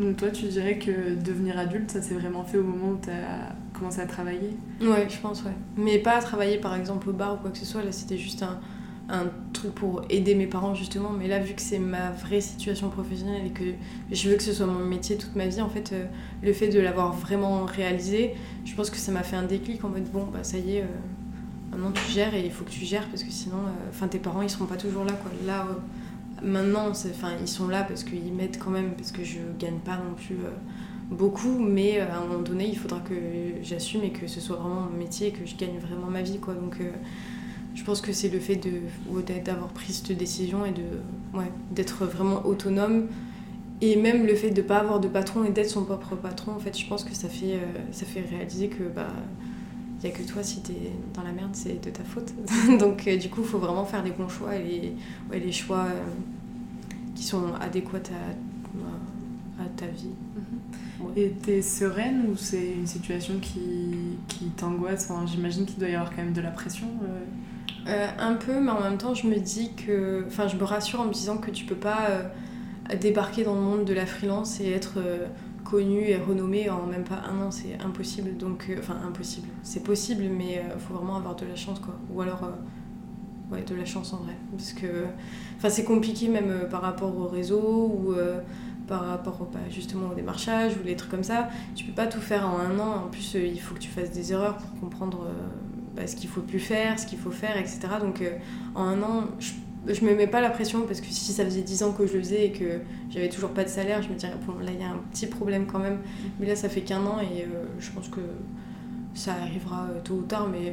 Donc 0.00 0.16
toi 0.16 0.30
tu 0.30 0.46
dirais 0.46 0.78
que 0.78 1.14
devenir 1.14 1.58
adulte 1.58 1.90
ça 1.90 2.00
s'est 2.00 2.14
vraiment 2.14 2.44
fait 2.44 2.56
au 2.58 2.64
moment 2.64 2.92
où 2.92 2.98
tu 3.02 3.10
as 3.10 3.54
commencé 3.78 4.00
à 4.00 4.06
travailler? 4.06 4.56
Ouais 4.80 5.06
je 5.10 5.18
pense 5.18 5.42
ouais. 5.44 5.56
Mais 5.76 5.98
pas 5.98 6.16
à 6.16 6.22
travailler 6.22 6.58
par 6.58 6.74
exemple 6.74 7.10
au 7.10 7.12
bar 7.12 7.34
ou 7.34 7.36
quoi 7.38 7.50
que 7.50 7.58
ce 7.58 7.66
soit. 7.66 7.82
Là 7.82 7.92
c'était 7.92 8.18
juste 8.18 8.42
un 8.42 8.60
un 9.08 9.24
truc 9.54 9.74
pour 9.74 10.02
aider 10.10 10.34
mes 10.34 10.46
parents 10.46 10.74
justement 10.74 11.10
mais 11.10 11.28
là 11.28 11.38
vu 11.38 11.54
que 11.54 11.62
c'est 11.62 11.78
ma 11.78 12.10
vraie 12.10 12.42
situation 12.42 12.90
professionnelle 12.90 13.46
et 13.46 13.50
que 13.50 13.64
je 14.12 14.28
veux 14.28 14.36
que 14.36 14.42
ce 14.42 14.52
soit 14.52 14.66
mon 14.66 14.84
métier 14.84 15.16
toute 15.16 15.34
ma 15.34 15.46
vie 15.46 15.62
en 15.62 15.70
fait 15.70 15.92
euh, 15.92 16.04
le 16.42 16.52
fait 16.52 16.68
de 16.68 16.78
l'avoir 16.78 17.14
vraiment 17.14 17.64
réalisé 17.64 18.34
je 18.66 18.74
pense 18.74 18.90
que 18.90 18.98
ça 18.98 19.10
m'a 19.10 19.22
fait 19.22 19.36
un 19.36 19.44
déclic 19.44 19.82
en 19.82 19.88
mode 19.88 20.10
bon 20.10 20.26
bah 20.30 20.40
ça 20.44 20.58
y 20.58 20.76
est 20.76 20.82
euh, 20.82 20.86
maintenant 21.70 21.92
tu 21.92 22.12
gères 22.12 22.34
et 22.34 22.44
il 22.44 22.50
faut 22.50 22.64
que 22.64 22.70
tu 22.70 22.84
gères 22.84 23.08
parce 23.08 23.22
que 23.22 23.30
sinon 23.30 23.56
euh, 23.56 23.88
enfin 23.88 24.08
tes 24.08 24.18
parents 24.18 24.42
ils 24.42 24.50
seront 24.50 24.66
pas 24.66 24.76
toujours 24.76 25.04
là 25.04 25.12
quoi. 25.12 25.30
Là 25.46 25.66
maintenant 26.42 26.88
enfin 26.90 27.30
ils 27.40 27.48
sont 27.48 27.66
là 27.66 27.84
parce 27.84 28.04
qu'ils 28.04 28.32
m'aident 28.34 28.58
quand 28.58 28.70
même 28.70 28.92
parce 28.92 29.10
que 29.10 29.24
je 29.24 29.38
gagne 29.58 29.78
pas 29.78 29.96
non 29.96 30.14
plus 30.14 30.36
beaucoup 31.10 31.58
mais 31.58 31.98
à 32.00 32.18
un 32.18 32.26
moment 32.26 32.42
donné 32.42 32.68
il 32.68 32.78
faudra 32.78 33.00
que 33.00 33.14
j'assume 33.62 34.04
et 34.04 34.10
que 34.10 34.26
ce 34.26 34.38
soit 34.38 34.56
vraiment 34.56 34.82
mon 34.82 34.98
métier 34.98 35.28
et 35.28 35.32
que 35.32 35.46
je 35.46 35.56
gagne 35.56 35.78
vraiment 35.78 36.08
ma 36.08 36.20
vie 36.20 36.38
quoi. 36.38 36.52
Donc 36.52 36.76
je 37.78 37.84
pense 37.84 38.00
que 38.00 38.12
c'est 38.12 38.28
le 38.28 38.40
fait 38.40 38.60
d'avoir 39.44 39.68
pris 39.68 39.92
cette 39.92 40.16
décision 40.16 40.66
et 40.66 40.72
de 40.72 41.38
ouais, 41.38 41.50
d'être 41.70 42.04
vraiment 42.06 42.44
autonome. 42.44 43.06
Et 43.80 43.94
même 43.94 44.26
le 44.26 44.34
fait 44.34 44.50
de 44.50 44.60
ne 44.60 44.66
pas 44.66 44.78
avoir 44.78 44.98
de 44.98 45.06
patron 45.06 45.44
et 45.44 45.50
d'être 45.50 45.70
son 45.70 45.84
propre 45.84 46.16
patron 46.16 46.52
en 46.52 46.58
fait 46.58 46.76
je 46.76 46.84
pense 46.88 47.04
que 47.04 47.14
ça 47.14 47.28
fait 47.28 47.54
euh, 47.54 47.60
ça 47.92 48.04
fait 48.04 48.22
réaliser 48.22 48.66
que 48.66 48.82
bah 48.82 49.12
il 50.02 50.08
n'y 50.08 50.12
a 50.12 50.18
que 50.18 50.24
toi 50.24 50.42
si 50.42 50.60
tu 50.62 50.72
es 50.72 50.90
dans 51.14 51.22
la 51.22 51.30
merde 51.30 51.50
c'est 51.52 51.80
de 51.80 51.90
ta 51.90 52.02
faute. 52.02 52.32
Donc 52.80 53.06
euh, 53.06 53.16
du 53.16 53.28
coup 53.28 53.42
il 53.42 53.46
faut 53.46 53.58
vraiment 53.58 53.84
faire 53.84 54.02
les 54.02 54.10
bons 54.10 54.28
choix 54.28 54.56
et 54.56 54.64
les, 54.64 54.92
ouais, 55.30 55.38
les 55.38 55.52
choix 55.52 55.84
euh, 55.86 56.02
qui 57.14 57.22
sont 57.22 57.54
adéquats 57.60 57.98
à, 59.58 59.62
à 59.62 59.68
ta 59.76 59.86
vie. 59.86 60.10
Mhm. 61.00 61.12
et 61.16 61.30
t'es 61.30 61.62
sereine 61.62 62.26
ou 62.28 62.36
c'est 62.36 62.72
une 62.72 62.88
situation 62.88 63.34
qui, 63.40 64.18
qui 64.26 64.46
t'angoisse? 64.46 65.08
Enfin, 65.08 65.24
j'imagine 65.26 65.64
qu'il 65.64 65.78
doit 65.78 65.88
y 65.88 65.94
avoir 65.94 66.10
quand 66.10 66.24
même 66.24 66.32
de 66.32 66.40
la 66.40 66.50
pression 66.50 66.88
euh, 67.86 68.08
un 68.18 68.34
peu, 68.34 68.60
mais 68.60 68.70
en 68.70 68.80
même 68.80 68.98
temps, 68.98 69.14
je 69.14 69.26
me 69.26 69.36
dis 69.36 69.72
que. 69.74 70.24
Enfin, 70.26 70.48
je 70.48 70.56
me 70.56 70.64
rassure 70.64 71.00
en 71.00 71.06
me 71.06 71.12
disant 71.12 71.38
que 71.38 71.50
tu 71.50 71.64
peux 71.64 71.76
pas 71.76 72.08
euh, 72.10 72.96
débarquer 72.96 73.44
dans 73.44 73.54
le 73.54 73.60
monde 73.60 73.84
de 73.84 73.94
la 73.94 74.06
freelance 74.06 74.60
et 74.60 74.70
être 74.70 74.94
euh, 74.98 75.26
connu 75.64 76.00
et 76.08 76.16
renommé 76.16 76.68
en 76.70 76.86
même 76.86 77.04
pas 77.04 77.22
un 77.30 77.46
an, 77.46 77.50
c'est 77.50 77.78
impossible. 77.84 78.36
Donc, 78.36 78.70
enfin, 78.78 78.96
impossible. 79.06 79.48
C'est 79.62 79.82
possible, 79.82 80.24
mais 80.24 80.62
il 80.74 80.80
faut 80.80 80.94
vraiment 80.94 81.16
avoir 81.16 81.36
de 81.36 81.46
la 81.46 81.56
chance, 81.56 81.78
quoi. 81.78 81.94
Ou 82.12 82.20
alors, 82.20 82.40
ouais, 83.50 83.62
de 83.62 83.74
la 83.74 83.84
chance 83.84 84.12
en 84.12 84.18
vrai. 84.18 84.34
Parce 84.50 84.72
que. 84.72 85.04
C'est 85.68 85.84
compliqué 85.84 86.28
même 86.28 86.68
par 86.70 86.82
rapport 86.82 87.16
au 87.16 87.26
réseau 87.26 87.60
ou 87.60 88.14
par 88.86 89.06
rapport 89.06 89.40
au, 89.40 89.44
bah, 89.44 89.58
justement 89.68 90.10
au 90.10 90.14
démarchage 90.14 90.76
ou 90.76 90.84
les 90.84 90.94
trucs 90.94 91.10
comme 91.10 91.24
ça. 91.24 91.48
Tu 91.74 91.84
peux 91.84 91.92
pas 91.92 92.06
tout 92.06 92.20
faire 92.20 92.48
en 92.48 92.58
un 92.58 92.78
an. 92.78 93.06
En 93.06 93.08
plus, 93.08 93.34
il 93.34 93.60
faut 93.60 93.74
que 93.74 93.80
tu 93.80 93.88
fasses 93.90 94.12
des 94.12 94.32
erreurs 94.32 94.56
pour 94.56 94.80
comprendre 94.80 95.26
bah, 95.98 96.06
ce 96.06 96.14
qu'il 96.14 96.28
faut 96.30 96.42
plus 96.42 96.60
faire, 96.60 96.98
ce 96.98 97.06
qu'il 97.06 97.18
faut 97.18 97.32
faire, 97.32 97.56
etc. 97.56 97.80
Donc 98.00 98.22
euh, 98.22 98.30
en 98.76 98.84
un 98.84 99.02
an, 99.02 99.24
je, 99.40 99.50
je 99.92 100.04
me 100.04 100.14
mets 100.14 100.28
pas 100.28 100.40
la 100.40 100.50
pression 100.50 100.82
parce 100.86 101.00
que 101.00 101.08
si 101.08 101.32
ça 101.32 101.44
faisait 101.44 101.62
10 101.62 101.82
ans 101.82 101.92
que 101.92 102.06
je 102.06 102.12
le 102.12 102.20
faisais 102.20 102.46
et 102.46 102.52
que 102.52 102.80
j'avais 103.10 103.28
toujours 103.28 103.50
pas 103.50 103.64
de 103.64 103.68
salaire, 103.68 104.00
je 104.00 104.08
me 104.08 104.14
dirais, 104.14 104.34
bon, 104.46 104.58
là 104.60 104.70
il 104.72 104.80
y 104.80 104.84
a 104.84 104.90
un 104.90 105.00
petit 105.10 105.26
problème 105.26 105.66
quand 105.66 105.80
même. 105.80 105.98
Mais 106.38 106.46
là, 106.46 106.54
ça 106.54 106.68
fait 106.68 106.82
qu'un 106.82 107.04
an 107.04 107.18
et 107.20 107.42
euh, 107.42 107.64
je 107.80 107.90
pense 107.90 108.08
que 108.08 108.20
ça 109.14 109.32
arrivera 109.42 109.88
euh, 109.90 110.00
tôt 110.04 110.14
ou 110.14 110.22
tard, 110.22 110.48
mais 110.48 110.72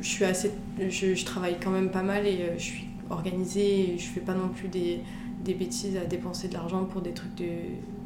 je 0.00 0.08
suis 0.08 0.24
assez. 0.24 0.50
Je, 0.80 1.24
travaille 1.24 1.58
quand 1.62 1.70
même 1.70 1.90
pas 1.90 2.02
mal 2.02 2.26
et 2.26 2.54
je 2.58 2.62
suis 2.62 2.88
organisée 3.08 3.94
et 3.94 3.98
je 3.98 4.06
fais 4.06 4.20
pas 4.20 4.34
non 4.34 4.48
plus 4.48 4.66
des, 4.66 4.98
des 5.44 5.54
bêtises 5.54 5.96
à 5.96 6.04
dépenser 6.04 6.48
de 6.48 6.54
l'argent 6.54 6.86
pour 6.86 7.02
des 7.02 7.12
trucs 7.12 7.36
de, 7.36 7.44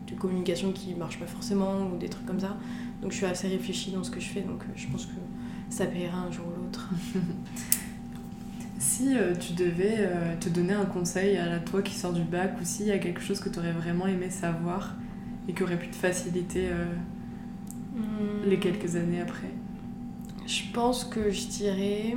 de, 0.08 0.14
communication 0.18 0.72
qui 0.72 0.94
marchent 0.94 1.18
pas 1.18 1.26
forcément 1.26 1.88
ou 1.90 1.96
des 1.96 2.10
trucs 2.10 2.26
comme 2.26 2.40
ça. 2.40 2.58
Donc 3.00 3.12
je 3.12 3.16
suis 3.16 3.26
assez 3.26 3.48
réfléchie 3.48 3.92
dans 3.92 4.04
ce 4.04 4.10
que 4.10 4.20
je 4.20 4.28
fais, 4.28 4.42
donc 4.42 4.62
je 4.76 4.86
pense 4.88 5.06
que 5.06 5.12
ça 5.70 5.86
paiera 5.86 6.18
un 6.18 6.30
jour 6.30 6.44
ou 6.46 6.62
l'autre. 6.62 6.90
si 8.78 9.16
euh, 9.16 9.34
tu 9.34 9.52
devais 9.54 9.96
euh, 9.98 10.34
te 10.38 10.48
donner 10.48 10.72
un 10.72 10.84
conseil 10.84 11.36
à 11.36 11.46
la 11.46 11.58
toi 11.58 11.80
qui 11.80 11.94
sort 11.94 12.12
du 12.12 12.22
bac 12.22 12.56
ou 12.60 12.64
s'il 12.64 12.86
y 12.86 12.90
a 12.92 12.98
quelque 12.98 13.20
chose 13.20 13.40
que 13.40 13.48
tu 13.48 13.58
aurais 13.58 13.72
vraiment 13.72 14.06
aimé 14.06 14.30
savoir 14.30 14.96
et 15.48 15.54
qui 15.54 15.62
aurait 15.62 15.78
pu 15.78 15.88
te 15.88 15.96
faciliter 15.96 16.68
euh, 16.70 16.86
les 18.44 18.56
hmm. 18.56 18.60
quelques 18.60 18.96
années 18.96 19.20
après? 19.20 19.50
Je 20.46 20.62
pense 20.74 21.04
que 21.04 21.30
je 21.30 21.46
dirais 21.46 22.16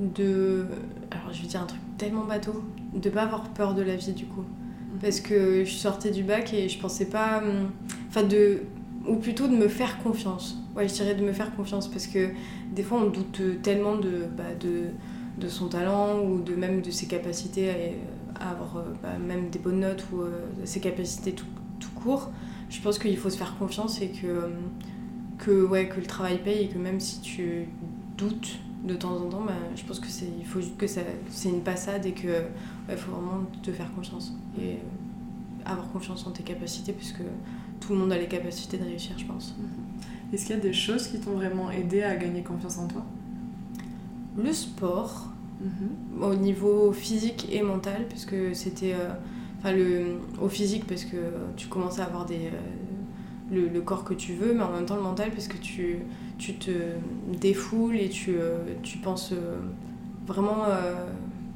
de. 0.00 0.66
Alors 1.10 1.32
je 1.32 1.42
vais 1.42 1.48
dire 1.48 1.62
un 1.62 1.66
truc 1.66 1.80
tellement 1.96 2.24
bateau, 2.24 2.64
de 2.92 3.08
pas 3.08 3.22
avoir 3.22 3.48
peur 3.50 3.74
de 3.74 3.82
la 3.82 3.96
vie 3.96 4.12
du 4.12 4.26
coup. 4.26 4.44
Parce 5.00 5.20
que 5.20 5.64
je 5.64 5.72
sortais 5.72 6.10
du 6.10 6.22
bac 6.22 6.52
et 6.54 6.68
je 6.68 6.78
pensais 6.78 7.06
pas. 7.06 7.38
hum, 7.38 7.70
Enfin, 8.08 8.22
de. 8.22 8.62
Ou 9.06 9.16
plutôt 9.16 9.46
de 9.46 9.54
me 9.54 9.68
faire 9.68 9.98
confiance. 10.02 10.58
Ouais, 10.76 10.86
je 10.88 10.92
dirais 10.92 11.14
de 11.14 11.24
me 11.24 11.32
faire 11.32 11.56
confiance 11.56 11.88
parce 11.88 12.06
que 12.06 12.28
des 12.70 12.82
fois 12.82 13.00
on 13.00 13.08
doute 13.08 13.40
tellement 13.62 13.96
de, 13.96 14.26
bah, 14.36 14.54
de, 14.60 14.88
de 15.38 15.48
son 15.48 15.68
talent 15.68 16.20
ou 16.20 16.42
de 16.42 16.54
même 16.54 16.82
de 16.82 16.90
ses 16.90 17.06
capacités 17.06 17.70
à, 18.38 18.50
avoir 18.50 18.76
euh, 18.76 18.82
bah, 19.02 19.16
même 19.18 19.48
des 19.48 19.58
bonnes 19.58 19.80
notes 19.80 20.04
ou 20.12 20.20
euh, 20.20 20.46
ses 20.64 20.80
capacités 20.80 21.32
tout, 21.32 21.46
tout 21.80 21.90
court. 21.92 22.30
Je 22.68 22.78
pense 22.82 22.98
qu'il 22.98 23.16
faut 23.16 23.30
se 23.30 23.38
faire 23.38 23.56
confiance 23.58 24.02
et 24.02 24.08
que, 24.08 24.26
hum, 24.26 24.52
que, 25.38 25.64
ouais, 25.64 25.88
que 25.88 25.98
le 25.98 26.06
travail 26.06 26.42
paye 26.42 26.64
et 26.64 26.68
que 26.68 26.76
même 26.78 27.00
si 27.00 27.22
tu 27.22 27.68
doutes 28.18 28.58
de 28.84 28.94
temps 28.94 29.16
en 29.16 29.30
temps, 29.30 29.44
bah, 29.46 29.54
je 29.74 29.84
pense 29.84 29.98
que 29.98 30.08
c'est 30.08 30.28
il 30.38 30.44
faut 30.44 30.60
que 30.76 30.86
ça 30.86 31.00
c'est 31.30 31.48
une 31.48 31.62
passade 31.62 32.04
et 32.04 32.12
que 32.12 32.42
il 32.90 32.96
faut 32.96 33.12
vraiment 33.12 33.44
te 33.62 33.72
faire 33.72 33.90
confiance 33.94 34.34
et 34.60 34.72
euh, 34.72 34.76
avoir 35.64 35.90
confiance 35.90 36.26
en 36.26 36.32
tes 36.32 36.42
capacités 36.42 36.92
puisque 36.92 37.22
tout 37.80 37.94
le 37.94 37.98
monde 37.98 38.12
a 38.12 38.18
les 38.18 38.28
capacités 38.28 38.76
de 38.76 38.84
réussir, 38.84 39.18
je 39.18 39.24
pense. 39.24 39.54
Est-ce 40.32 40.46
qu'il 40.46 40.56
y 40.56 40.58
a 40.58 40.62
des 40.62 40.72
choses 40.72 41.08
qui 41.08 41.18
t'ont 41.20 41.32
vraiment 41.32 41.70
aidé 41.70 42.02
à 42.02 42.16
gagner 42.16 42.42
confiance 42.42 42.78
en 42.78 42.86
toi? 42.88 43.04
Le 44.36 44.52
sport, 44.52 45.28
au 46.20 46.34
niveau 46.34 46.92
physique 46.92 47.48
et 47.52 47.62
mental, 47.62 48.06
parce 48.08 48.24
que 48.26 48.54
c'était. 48.54 48.94
euh, 48.94 49.10
Enfin, 49.58 49.72
le, 49.72 50.18
au 50.42 50.48
physique, 50.50 50.86
parce 50.86 51.04
que 51.06 51.16
tu 51.56 51.68
commences 51.68 51.98
à 51.98 52.04
avoir 52.04 52.26
des, 52.26 52.36
euh, 52.36 52.50
le, 53.50 53.68
le 53.68 53.80
corps 53.80 54.04
que 54.04 54.14
tu 54.14 54.34
veux, 54.34 54.52
mais 54.54 54.62
en 54.62 54.70
même 54.72 54.84
temps 54.86 54.96
le 54.96 55.02
mental, 55.02 55.30
parce 55.30 55.48
que 55.48 55.56
tu, 55.56 55.98
tu 56.38 56.54
te 56.54 56.70
défoules 57.40 57.96
et 57.96 58.08
tu, 58.10 58.34
euh, 58.38 58.58
tu 58.82 58.98
penses 58.98 59.32
vraiment 60.26 60.64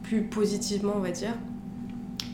plus 0.02 0.22
positivement, 0.22 0.94
on 0.96 1.00
va 1.00 1.10
dire. 1.10 1.34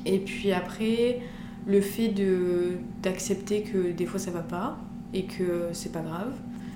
Et 0.04 0.18
puis 0.18 0.52
après, 0.52 1.20
le 1.66 1.80
fait 1.80 2.08
de- 2.08 2.78
d'accepter 3.02 3.62
que 3.62 3.90
des 3.92 4.06
fois 4.06 4.20
ça 4.20 4.30
va 4.30 4.40
pas 4.40 4.78
et 5.14 5.24
que 5.24 5.68
c'est 5.72 5.92
pas 5.92 6.00
grave. 6.02 6.32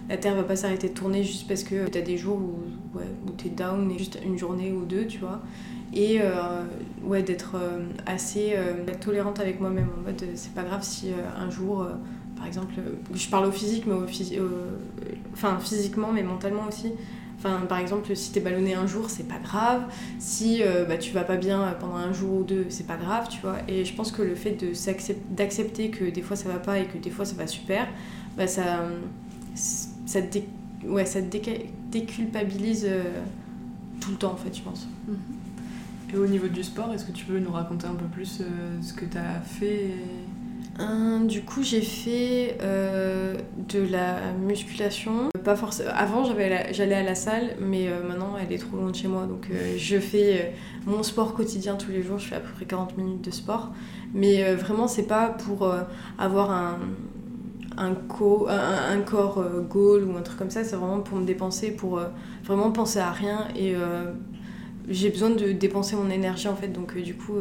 La 0.08 0.16
Terre 0.16 0.34
va 0.34 0.42
pas 0.42 0.56
s'arrêter 0.56 0.88
de 0.88 0.94
tourner 0.94 1.22
juste 1.22 1.46
parce 1.46 1.62
que 1.62 1.86
t'as 1.88 2.00
des 2.00 2.16
jours 2.16 2.36
où, 2.38 2.98
ouais, 2.98 3.04
où 3.26 3.30
t'es 3.30 3.48
down 3.48 3.90
et 3.90 3.98
juste 3.98 4.18
une 4.24 4.36
journée 4.36 4.72
ou 4.72 4.84
deux, 4.84 5.06
tu 5.06 5.18
vois. 5.18 5.40
Et 5.92 6.20
euh, 6.20 6.64
ouais, 7.04 7.22
d'être 7.22 7.54
euh, 7.56 7.80
assez 8.06 8.54
euh, 8.56 8.72
tolérante 9.00 9.38
avec 9.40 9.60
moi-même 9.60 9.88
en 9.98 10.02
mode 10.02 10.24
c'est 10.34 10.52
pas 10.54 10.62
grave 10.62 10.82
si 10.82 11.08
un 11.38 11.50
jour, 11.50 11.86
par 12.36 12.46
exemple, 12.46 12.74
je 13.14 13.28
parle 13.28 13.46
au 13.46 13.52
physique, 13.52 13.84
mais 13.86 13.94
au 13.94 14.06
physi- 14.06 14.38
euh, 14.38 14.48
enfin 15.32 15.58
physiquement, 15.60 16.10
mais 16.12 16.22
mentalement 16.22 16.66
aussi. 16.68 16.92
Enfin, 17.38 17.60
par 17.68 17.78
exemple, 17.78 18.14
si 18.14 18.32
t'es 18.32 18.40
ballonné 18.40 18.74
un 18.74 18.86
jour, 18.86 19.08
c'est 19.08 19.26
pas 19.26 19.38
grave. 19.42 19.82
Si 20.18 20.62
euh, 20.62 20.84
bah, 20.84 20.98
tu 20.98 21.12
vas 21.12 21.24
pas 21.24 21.36
bien 21.36 21.74
pendant 21.80 21.96
un 21.96 22.12
jour 22.12 22.40
ou 22.40 22.42
deux, 22.44 22.66
c'est 22.68 22.86
pas 22.86 22.96
grave, 22.98 23.28
tu 23.30 23.40
vois. 23.40 23.56
Et 23.66 23.84
je 23.86 23.94
pense 23.94 24.12
que 24.12 24.20
le 24.22 24.34
fait 24.34 24.58
d'accepter 25.30 25.88
que 25.90 26.04
des 26.04 26.22
fois 26.22 26.36
ça 26.36 26.48
va 26.50 26.58
pas 26.58 26.78
et 26.78 26.84
que 26.84 26.98
des 26.98 27.10
fois 27.10 27.24
ça 27.24 27.34
va 27.36 27.46
super, 27.46 27.88
bah, 28.36 28.46
ça, 28.46 28.84
ça, 29.54 30.22
te 30.22 30.32
dé- 30.32 30.48
ouais, 30.86 31.04
ça 31.06 31.20
te 31.22 31.36
déca- 31.36 31.64
déculpabilise 31.90 32.86
euh, 32.88 33.02
tout 34.00 34.10
le 34.12 34.16
temps, 34.16 34.32
en 34.32 34.36
fait, 34.36 34.56
je 34.56 34.62
pense. 34.62 34.88
Et 36.12 36.16
au 36.16 36.26
niveau 36.26 36.48
du 36.48 36.62
sport, 36.64 36.92
est-ce 36.92 37.04
que 37.04 37.12
tu 37.12 37.24
peux 37.24 37.38
nous 37.38 37.52
raconter 37.52 37.86
un 37.86 37.94
peu 37.94 38.06
plus 38.06 38.40
euh, 38.40 38.44
ce 38.82 38.92
que 38.92 39.04
tu 39.04 39.16
as 39.18 39.40
fait 39.40 39.84
et- 39.86 39.94
Hum, 40.78 41.26
du 41.26 41.42
coup, 41.42 41.62
j'ai 41.62 41.82
fait 41.82 42.56
euh, 42.62 43.34
de 43.68 43.80
la 43.80 44.32
musculation. 44.32 45.28
Pas 45.44 45.54
forcément. 45.54 45.90
Avant, 45.94 46.24
j'allais 46.24 46.94
à 46.94 47.02
la 47.02 47.14
salle, 47.14 47.50
mais 47.60 47.88
euh, 47.88 48.02
maintenant, 48.08 48.34
elle 48.40 48.50
est 48.50 48.56
trop 48.58 48.78
loin 48.78 48.90
de 48.90 48.96
chez 48.96 49.08
moi. 49.08 49.26
Donc, 49.26 49.48
euh, 49.50 49.74
je 49.76 49.98
fais 49.98 50.38
euh, 50.40 50.90
mon 50.90 51.02
sport 51.02 51.34
quotidien 51.34 51.74
tous 51.76 51.90
les 51.90 52.02
jours. 52.02 52.18
Je 52.18 52.28
fais 52.28 52.36
à 52.36 52.40
peu 52.40 52.50
près 52.54 52.64
40 52.64 52.96
minutes 52.96 53.22
de 53.22 53.30
sport. 53.30 53.72
Mais 54.14 54.42
euh, 54.42 54.56
vraiment, 54.56 54.88
c'est 54.88 55.02
pas 55.06 55.28
pour 55.28 55.64
euh, 55.64 55.82
avoir 56.18 56.50
un, 56.50 56.78
un, 57.80 57.94
co- 57.94 58.46
un, 58.48 58.92
un 58.92 59.00
corps 59.00 59.38
euh, 59.38 59.60
goal 59.62 60.04
ou 60.04 60.16
un 60.16 60.22
truc 60.22 60.38
comme 60.38 60.50
ça. 60.50 60.62
C'est 60.62 60.76
vraiment 60.76 61.00
pour 61.00 61.18
me 61.18 61.24
dépenser, 61.26 61.70
pour 61.72 61.98
euh, 61.98 62.06
vraiment 62.44 62.70
penser 62.70 62.98
à 63.00 63.10
rien. 63.10 63.48
Et 63.56 63.74
euh, 63.74 64.12
j'ai 64.88 65.10
besoin 65.10 65.30
de 65.30 65.52
dépenser 65.52 65.96
mon 65.96 66.10
énergie, 66.10 66.48
en 66.48 66.54
fait. 66.56 66.68
Donc, 66.68 66.96
du 66.96 67.14
coup, 67.14 67.34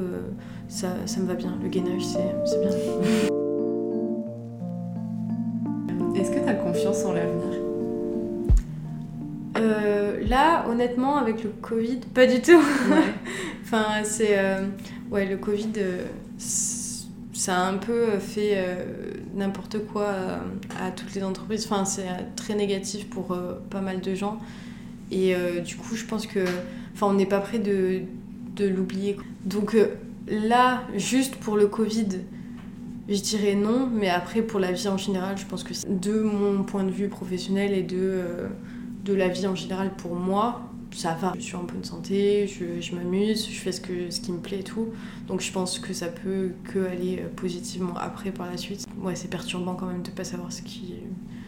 ça, 0.67 0.87
ça 1.05 1.19
me 1.19 1.27
va 1.27 1.33
bien. 1.35 1.53
Le 1.61 1.69
gainage, 1.69 2.03
c'est 2.45 2.59
bien. 2.59 2.69
Est-ce 6.15 6.31
que 6.31 6.39
tu 6.39 6.49
as 6.49 6.53
confiance 6.55 7.05
en 7.05 7.13
l'avenir? 7.13 7.59
Euh, 9.57 10.21
là, 10.27 10.65
honnêtement, 10.69 11.17
avec 11.17 11.43
le 11.43 11.49
Covid, 11.49 11.97
pas 12.13 12.27
du 12.27 12.41
tout. 12.41 12.61
enfin, 13.63 13.85
c'est. 14.03 14.37
euh, 14.37 14.65
ouais, 15.11 15.25
le 15.25 15.37
Covid, 15.37 15.71
euh, 15.77 16.03
ça 16.37 17.55
a 17.57 17.67
un 17.69 17.77
peu 17.77 18.19
fait 18.19 18.57
n'importe 19.35 19.85
quoi 19.87 20.07
à, 20.09 20.85
à 20.87 20.91
toutes 20.91 21.13
les 21.15 21.23
entreprises. 21.23 21.65
Enfin, 21.65 21.85
c'est 21.85 22.07
euh, 22.07 22.13
très 22.35 22.55
négatif 22.55 23.09
pour 23.09 23.31
euh, 23.31 23.53
pas 23.69 23.81
mal 23.81 24.01
de 24.01 24.15
gens. 24.15 24.39
Et 25.11 25.35
euh, 25.35 25.61
du 25.61 25.75
coup, 25.75 25.95
je 25.95 26.05
pense 26.05 26.27
que. 26.27 26.43
Enfin, 26.93 27.07
on 27.07 27.13
n'est 27.13 27.25
pas 27.25 27.39
prêt 27.39 27.59
de, 27.59 28.01
de 28.55 28.67
l'oublier. 28.67 29.17
Donc 29.45 29.75
euh, 29.75 29.95
là, 30.27 30.83
juste 30.95 31.35
pour 31.37 31.57
le 31.57 31.67
Covid, 31.67 32.07
je 33.07 33.21
dirais 33.21 33.55
non. 33.55 33.87
Mais 33.91 34.09
après, 34.09 34.41
pour 34.41 34.59
la 34.59 34.71
vie 34.71 34.87
en 34.87 34.97
général, 34.97 35.37
je 35.37 35.45
pense 35.45 35.63
que 35.63 35.73
de 35.87 36.21
mon 36.21 36.63
point 36.63 36.83
de 36.83 36.91
vue 36.91 37.09
professionnel 37.09 37.73
et 37.73 37.83
de. 37.83 37.97
euh, 37.99 38.47
de 39.05 39.13
la 39.15 39.29
vie 39.29 39.47
en 39.47 39.55
général 39.55 39.91
pour 39.95 40.13
moi, 40.13 40.69
ça 40.91 41.17
va. 41.19 41.33
Je 41.35 41.41
suis 41.41 41.55
en 41.55 41.63
bonne 41.63 41.83
santé, 41.83 42.47
je, 42.47 42.81
je 42.81 42.95
m'amuse, 42.95 43.47
je 43.49 43.59
fais 43.59 43.71
ce, 43.71 43.81
que, 43.81 44.09
ce 44.09 44.21
qui 44.21 44.31
me 44.31 44.39
plaît 44.39 44.59
et 44.59 44.63
tout. 44.63 44.89
Donc 45.27 45.41
je 45.41 45.51
pense 45.51 45.79
que 45.79 45.93
ça 45.93 46.07
peut 46.07 46.51
que 46.63 46.85
aller 46.85 47.19
euh, 47.19 47.29
positivement 47.35 47.95
après 47.97 48.31
par 48.31 48.49
la 48.49 48.57
suite. 48.57 48.85
Ouais, 49.01 49.15
c'est 49.15 49.29
perturbant 49.29 49.75
quand 49.75 49.87
même 49.87 50.01
de 50.01 50.09
pas 50.09 50.23
savoir 50.23 50.51
ce 50.51 50.61
qui. 50.61 50.95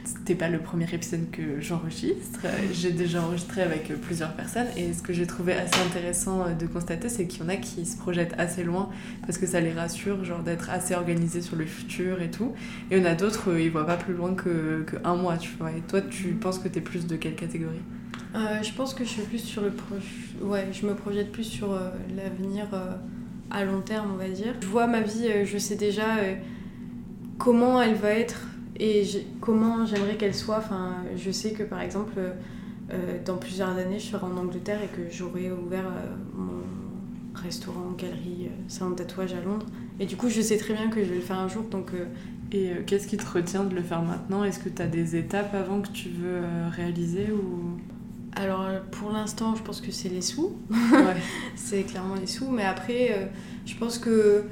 C'était 0.04 0.36
pas 0.36 0.50
le 0.50 0.60
premier 0.60 0.92
épisode 0.92 1.30
que 1.32 1.62
j'enregistre. 1.62 2.40
J'ai 2.74 2.92
déjà 2.92 3.22
enregistré 3.22 3.62
avec 3.62 3.88
plusieurs 4.02 4.34
personnes 4.34 4.66
et 4.76 4.94
ce 4.94 5.04
que 5.04 5.14
j'ai 5.14 5.28
trouvé 5.28 5.54
assez 5.54 5.80
intéressant 5.80 6.46
de 6.60 6.66
constater, 6.66 7.08
c'est 7.08 7.28
qu'il 7.28 7.44
y 7.44 7.46
en 7.46 7.50
a 7.50 7.56
qui 7.56 7.86
se 7.86 7.98
projettent 7.98 8.34
assez 8.40 8.64
loin 8.64 8.90
parce 9.28 9.38
que 9.38 9.46
ça 9.46 9.62
les 9.62 9.72
rassure, 9.72 10.26
genre 10.26 10.42
d'être 10.42 10.72
assez 10.72 10.96
organisés 10.96 11.42
sur 11.42 11.56
le 11.56 11.66
futur 11.66 12.20
et 12.22 12.32
tout. 12.32 12.54
Et 12.90 12.98
il 12.98 13.04
y 13.04 13.06
en 13.06 13.10
a 13.10 13.14
d'autres, 13.14 13.52
euh, 13.52 13.62
ils 13.62 13.70
voient 13.70 13.86
pas 13.86 13.98
plus 13.98 14.16
loin 14.16 14.34
que, 14.34 14.84
que 14.88 14.96
un 15.04 15.16
mois, 15.16 15.38
tu 15.38 15.52
vois. 15.60 15.72
Et 15.72 15.82
toi, 15.82 16.02
tu 16.02 16.30
penses 16.30 16.58
que 16.58 16.68
t'es 16.68 16.82
plus 16.82 17.06
de 17.06 17.16
quelle 17.16 17.36
catégorie? 17.36 17.82
Euh, 18.34 18.64
je 18.64 18.72
pense 18.74 18.94
que 18.94 19.04
je 19.04 19.10
suis 19.10 19.22
plus 19.24 19.40
sur 19.40 19.62
le 19.62 19.72
proche. 19.72 20.36
Ouais, 20.42 20.68
je 20.72 20.86
me 20.86 20.96
projette 20.96 21.32
plus 21.32 21.44
sur 21.44 21.74
euh, 21.74 21.92
l'avenir 22.16 22.68
euh, 22.74 22.96
à 23.50 23.66
long 23.66 23.82
terme, 23.82 24.12
on 24.14 24.18
va 24.18 24.30
dire. 24.30 24.54
Je 24.62 24.68
vois 24.68 24.88
ma 24.88 25.02
vie, 25.02 25.28
je 25.44 25.58
sais 25.58 25.76
déjà 25.76 26.06
comment 27.38 27.82
elle 27.82 27.96
va 27.96 28.12
être 28.12 28.48
et 28.80 29.04
comment 29.42 29.86
j'aimerais 29.86 30.16
qu'elle 30.16 30.36
soit. 30.36 30.60
Enfin, 30.60 30.96
je 31.18 31.32
sais 31.32 31.52
que 31.52 31.64
par 31.64 31.82
exemple, 31.82 32.20
dans 33.26 33.36
plusieurs 33.36 33.78
années, 33.78 34.00
je 34.00 34.06
serai 34.06 34.26
en 34.26 34.38
Angleterre 34.38 34.80
et 34.82 34.88
que 34.88 35.12
j'aurai 35.12 35.52
ouvert 35.52 35.92
mon 36.34 36.64
restaurant, 37.36 37.92
galerie, 37.98 38.50
salon 38.70 38.92
de 38.92 38.96
tatouage 38.96 39.34
à 39.34 39.42
Londres. 39.42 39.66
Et 40.00 40.06
du 40.06 40.16
coup, 40.16 40.30
je 40.30 40.40
sais 40.40 40.58
très 40.58 40.74
bien 40.74 40.90
que 40.90 41.04
je 41.04 41.10
vais 41.10 41.16
le 41.16 41.22
faire 41.22 41.40
un 41.40 41.50
jour, 41.50 41.64
donc 41.64 41.92
Et 42.54 42.72
qu'est-ce 42.88 43.08
qui 43.08 43.18
te 43.18 43.30
retient 43.30 43.66
de 43.66 43.76
le 43.76 43.84
faire 43.84 44.02
maintenant? 44.02 44.46
Est-ce 44.46 44.60
que 44.60 44.70
tu 44.70 44.82
as 44.82 44.88
des 44.88 45.18
étapes 45.18 45.54
avant 45.54 45.82
que 45.82 45.90
tu 45.90 46.08
veux 46.08 46.40
réaliser 46.72 47.28
ou? 47.34 47.78
Alors 48.36 48.62
euh, 48.62 48.80
pour 48.92 49.12
l'instant, 49.12 49.56
je 49.56 49.62
pense 49.62 49.82
que 49.82 49.92
c'est 49.92 50.10
les 50.10 50.22
sous. 50.22 50.58
Ouais. 50.70 51.16
c'est 51.56 51.84
clairement 51.84 52.16
les 52.16 52.28
sous. 52.28 52.50
Mais 52.50 52.64
après, 52.64 53.12
euh, 53.12 53.26
je 53.66 53.76
pense 53.76 53.98
que 53.98 54.46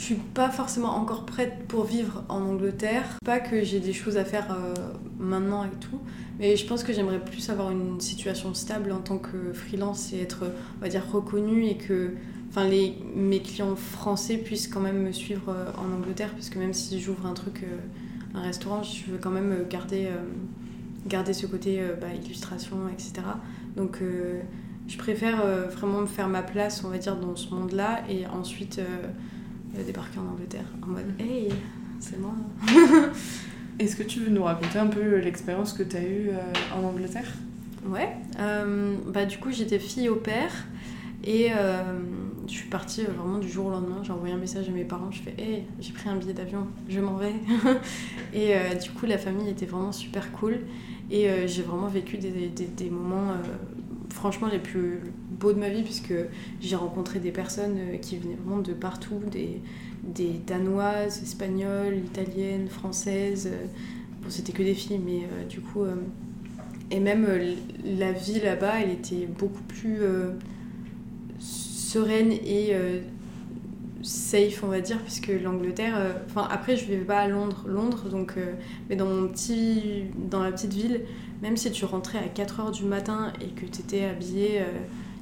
je 0.00 0.06
suis 0.06 0.14
pas 0.14 0.48
forcément 0.48 0.96
encore 0.96 1.26
prête 1.26 1.66
pour 1.68 1.84
vivre 1.84 2.24
en 2.30 2.40
Angleterre. 2.40 3.18
Pas 3.22 3.38
que 3.38 3.62
j'ai 3.62 3.80
des 3.80 3.92
choses 3.92 4.16
à 4.16 4.24
faire 4.24 4.46
euh, 4.50 4.74
maintenant 5.18 5.64
et 5.64 5.76
tout. 5.80 6.00
Mais 6.38 6.56
je 6.56 6.66
pense 6.66 6.84
que 6.84 6.94
j'aimerais 6.94 7.22
plus 7.22 7.50
avoir 7.50 7.70
une 7.70 8.00
situation 8.00 8.54
stable 8.54 8.92
en 8.92 9.00
tant 9.00 9.18
que 9.18 9.52
freelance 9.52 10.14
et 10.14 10.22
être, 10.22 10.44
on 10.78 10.80
va 10.80 10.88
dire, 10.88 11.04
reconnue 11.12 11.66
et 11.66 11.76
que 11.76 12.14
enfin, 12.48 12.66
les, 12.66 12.96
mes 13.14 13.40
clients 13.40 13.76
français 13.76 14.38
puissent 14.38 14.68
quand 14.68 14.80
même 14.80 15.02
me 15.02 15.12
suivre 15.12 15.50
euh, 15.50 15.70
en 15.76 15.94
Angleterre. 15.94 16.30
Parce 16.32 16.48
que 16.48 16.58
même 16.58 16.72
si 16.72 16.98
j'ouvre 16.98 17.26
un 17.26 17.34
truc, 17.34 17.66
un 18.34 18.40
restaurant, 18.40 18.82
je 18.82 19.10
veux 19.10 19.18
quand 19.18 19.30
même 19.30 19.66
garder, 19.68 20.08
garder 21.06 21.32
ce 21.32 21.46
côté 21.46 21.80
euh, 21.80 21.94
bah, 22.00 22.08
illustration, 22.14 22.88
etc. 22.92 23.12
Donc 23.76 23.98
euh, 24.02 24.40
je 24.88 24.96
préfère 24.96 25.40
euh, 25.44 25.66
vraiment 25.68 26.00
me 26.00 26.06
faire 26.06 26.28
ma 26.28 26.42
place, 26.42 26.82
on 26.84 26.88
va 26.88 26.98
dire, 26.98 27.16
dans 27.16 27.36
ce 27.36 27.50
monde-là 27.54 28.02
et 28.08 28.26
ensuite 28.26 28.80
débarquer 29.86 30.18
en 30.18 30.32
Angleterre 30.32 30.66
en 30.82 30.88
mode 30.88 31.06
Hey, 31.18 31.48
c'est 32.00 32.18
moi. 32.18 32.34
Est-ce 33.78 33.96
que 33.96 34.02
tu 34.02 34.20
veux 34.20 34.30
nous 34.30 34.42
raconter 34.42 34.78
un 34.78 34.88
peu 34.88 35.18
l'expérience 35.18 35.72
que 35.72 35.82
tu 35.82 35.96
as 35.96 36.02
eue 36.02 36.30
en 36.76 36.84
Angleterre? 36.84 37.32
Ouais. 37.86 38.14
Bah, 39.06 39.24
du 39.24 39.38
coup, 39.38 39.50
j'étais 39.50 39.78
fille 39.78 40.08
au 40.08 40.16
père 40.16 40.52
et 41.24 41.50
je 42.50 42.56
suis 42.56 42.68
partie 42.68 43.02
euh, 43.02 43.10
vraiment 43.16 43.38
du 43.38 43.48
jour 43.48 43.66
au 43.66 43.70
lendemain. 43.70 44.02
J'ai 44.02 44.12
envoyé 44.12 44.34
un 44.34 44.38
message 44.38 44.68
à 44.68 44.72
mes 44.72 44.84
parents. 44.84 45.10
Je 45.10 45.22
fais 45.22 45.34
Hey, 45.38 45.64
j'ai 45.80 45.92
pris 45.92 46.08
un 46.08 46.16
billet 46.16 46.32
d'avion, 46.34 46.66
je 46.88 47.00
m'en 47.00 47.14
vais. 47.16 47.34
et 48.34 48.56
euh, 48.56 48.74
du 48.74 48.90
coup, 48.90 49.06
la 49.06 49.18
famille 49.18 49.48
était 49.48 49.66
vraiment 49.66 49.92
super 49.92 50.32
cool 50.32 50.60
et 51.10 51.28
euh, 51.30 51.46
j'ai 51.46 51.62
vraiment 51.62 51.88
vécu 51.88 52.18
des, 52.18 52.30
des- 52.48 52.66
des 52.66 52.90
moments, 52.90 53.32
franchement, 54.10 54.48
les 54.50 54.58
plus 54.58 55.00
beau 55.30 55.52
de 55.52 55.58
ma 55.58 55.68
vie 55.70 55.82
puisque 55.82 56.14
j'ai 56.60 56.76
rencontré 56.76 57.18
des 57.20 57.32
personnes 57.32 57.78
qui 58.02 58.18
venaient 58.18 58.36
vraiment 58.44 58.60
de 58.62 58.72
partout, 58.72 59.20
des, 59.30 59.60
des 60.04 60.40
danoises, 60.46 61.22
espagnoles, 61.22 61.96
italiennes, 61.98 62.68
françaises. 62.68 63.50
Bon, 64.22 64.28
c'était 64.30 64.52
que 64.52 64.62
des 64.62 64.74
filles, 64.74 65.00
mais 65.04 65.22
du 65.48 65.60
coup. 65.60 65.84
et 66.90 67.00
même 67.00 67.26
la 67.84 68.12
vie 68.12 68.40
là-bas, 68.40 68.80
elle 68.82 68.90
était 68.90 69.26
beaucoup 69.26 69.62
plus 69.62 69.98
sereine 71.90 72.32
et 72.32 72.74
safe 74.02 74.62
on 74.62 74.68
va 74.68 74.80
dire 74.80 74.98
puisque 74.98 75.28
l'Angleterre 75.42 75.94
euh, 75.96 76.12
enfin 76.26 76.48
après 76.50 76.76
je 76.76 76.84
vivais 76.86 77.04
pas 77.04 77.18
à 77.18 77.28
Londres 77.28 77.64
Londres 77.66 78.08
donc 78.08 78.34
euh, 78.36 78.54
mais 78.88 78.96
dans 78.96 79.06
mon 79.06 79.28
petit 79.28 80.04
dans 80.30 80.42
la 80.42 80.52
petite 80.52 80.72
ville 80.72 81.02
même 81.42 81.56
si 81.56 81.70
tu 81.70 81.84
rentrais 81.84 82.18
à 82.18 82.26
4h 82.26 82.72
du 82.72 82.84
matin 82.84 83.32
et 83.40 83.48
que 83.48 83.66
tu 83.66 83.80
étais 83.80 84.04
habillé 84.04 84.60
euh, 84.60 84.64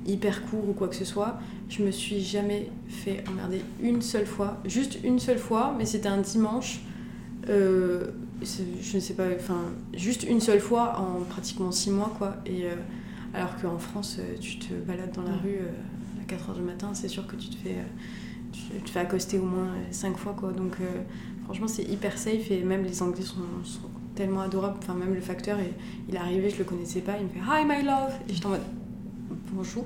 hyper 0.07 0.43
court 0.47 0.69
ou 0.69 0.73
quoi 0.73 0.89
que 0.89 0.97
ce 0.97 1.05
soit 1.05 1.39
je 1.69 1.83
me 1.83 1.91
suis 1.91 2.21
jamais 2.21 2.71
fait 2.89 3.23
emmerder 3.29 3.61
une 3.83 4.01
seule 4.01 4.25
fois. 4.25 4.57
Juste 4.65 4.99
une 5.05 5.19
seule 5.19 5.39
fois 5.39 5.75
mais 5.77 5.85
c'était 5.85 6.09
un 6.09 6.21
dimanche 6.21 6.81
je 7.47 8.95
ne 8.95 9.01
sais 9.01 9.15
pas 9.15 9.27
enfin 9.37 9.65
juste 9.95 10.23
une 10.23 10.41
seule 10.41 10.61
fois 10.61 10.99
en 10.99 11.25
pratiquement 11.25 11.73
6 11.73 11.91
mois 11.91 12.15
quoi. 12.17 12.37
Et 12.47 12.65
alors 13.35 13.57
qu'en 13.61 13.79
France 13.79 14.19
tu 14.41 14.59
te 14.59 14.73
balades 14.75 15.13
dans 15.13 15.23
la 15.23 15.37
rue 15.37 15.61
4h 16.29 16.55
du 16.55 16.63
matin 16.63 16.91
c'est 16.93 17.09
sûr 17.09 17.27
que 17.27 17.37
tu 17.37 17.49
te 17.49 17.57
fais 17.57 17.77
tu 18.53 18.81
te 18.83 18.91
fais 18.91 19.01
accoster 19.01 19.39
au 19.39 19.45
moins 19.45 19.69
cinq 19.91 20.17
fois 20.17 20.35
quoi. 20.39 20.53
Donc 20.53 20.75
euh, 20.81 21.03
franchement 21.45 21.69
c'est 21.69 21.85
hyper 21.85 22.17
safe 22.17 22.51
et 22.51 22.63
même 22.63 22.85
les 22.85 23.03
Anglais 23.03 23.23
sont, 23.23 23.37
tellement 24.15 24.41
adorables. 24.41 24.79
Enfin 24.83 24.95
même 24.95 25.15
le 25.15 25.21
facteur, 25.21 25.59
il 26.09 26.15
est 26.15 26.19
arrivé, 26.19 26.51
je 26.51 26.59
le 26.59 26.65
connaissais 26.65 27.01
pas, 27.01 27.13
il 27.19 27.25
me 27.25 27.29
fait 27.29 27.39
Hi 27.39 27.65
my 27.65 27.85
love 27.85 28.13
et 28.29 28.35
j'étais 28.35 28.47
en 28.47 28.51
mode 28.51 28.61
bonjour, 29.53 29.85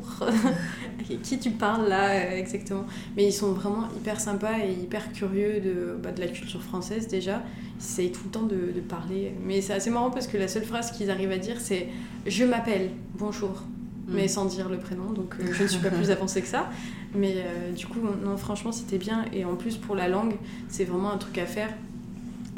qui 1.22 1.38
tu 1.38 1.50
parles 1.50 1.88
là 1.88 2.10
euh, 2.10 2.36
exactement 2.36 2.84
Mais 3.16 3.26
ils 3.26 3.32
sont 3.32 3.52
vraiment 3.52 3.84
hyper 3.96 4.20
sympas 4.20 4.58
et 4.58 4.72
hyper 4.72 5.12
curieux 5.12 5.60
de, 5.60 5.96
bah, 6.02 6.12
de 6.12 6.20
la 6.20 6.28
culture 6.28 6.62
française 6.62 7.08
déjà. 7.08 7.42
Ils 7.78 7.84
essayent 7.84 8.12
tout 8.12 8.22
le 8.24 8.30
temps 8.30 8.42
de 8.42 8.80
parler. 8.80 9.34
Mais 9.44 9.60
c'est 9.60 9.74
assez 9.74 9.90
marrant 9.90 10.10
parce 10.10 10.26
que 10.26 10.36
la 10.36 10.48
seule 10.48 10.64
phrase 10.64 10.92
qu'ils 10.92 11.10
arrivent 11.10 11.32
à 11.32 11.38
dire 11.38 11.60
c'est 11.60 11.88
Je 12.26 12.44
m'appelle, 12.44 12.90
bonjour 13.18 13.62
mais 14.08 14.24
mm. 14.24 14.28
sans 14.28 14.44
dire 14.46 14.68
le 14.68 14.78
prénom, 14.78 15.10
donc 15.12 15.34
euh, 15.38 15.52
je 15.52 15.62
ne 15.62 15.68
suis 15.68 15.80
pas 15.80 15.90
plus 15.90 16.10
avancée 16.10 16.42
que 16.42 16.48
ça. 16.48 16.70
Mais 17.14 17.36
euh, 17.36 17.72
du 17.72 17.86
coup, 17.86 18.00
non, 18.24 18.36
franchement, 18.36 18.72
c'était 18.72 18.98
bien. 18.98 19.24
Et 19.32 19.44
en 19.44 19.56
plus, 19.56 19.76
pour 19.76 19.94
la 19.94 20.08
langue, 20.08 20.34
c'est 20.68 20.84
vraiment 20.84 21.12
un 21.12 21.18
truc 21.18 21.38
à 21.38 21.46
faire. 21.46 21.70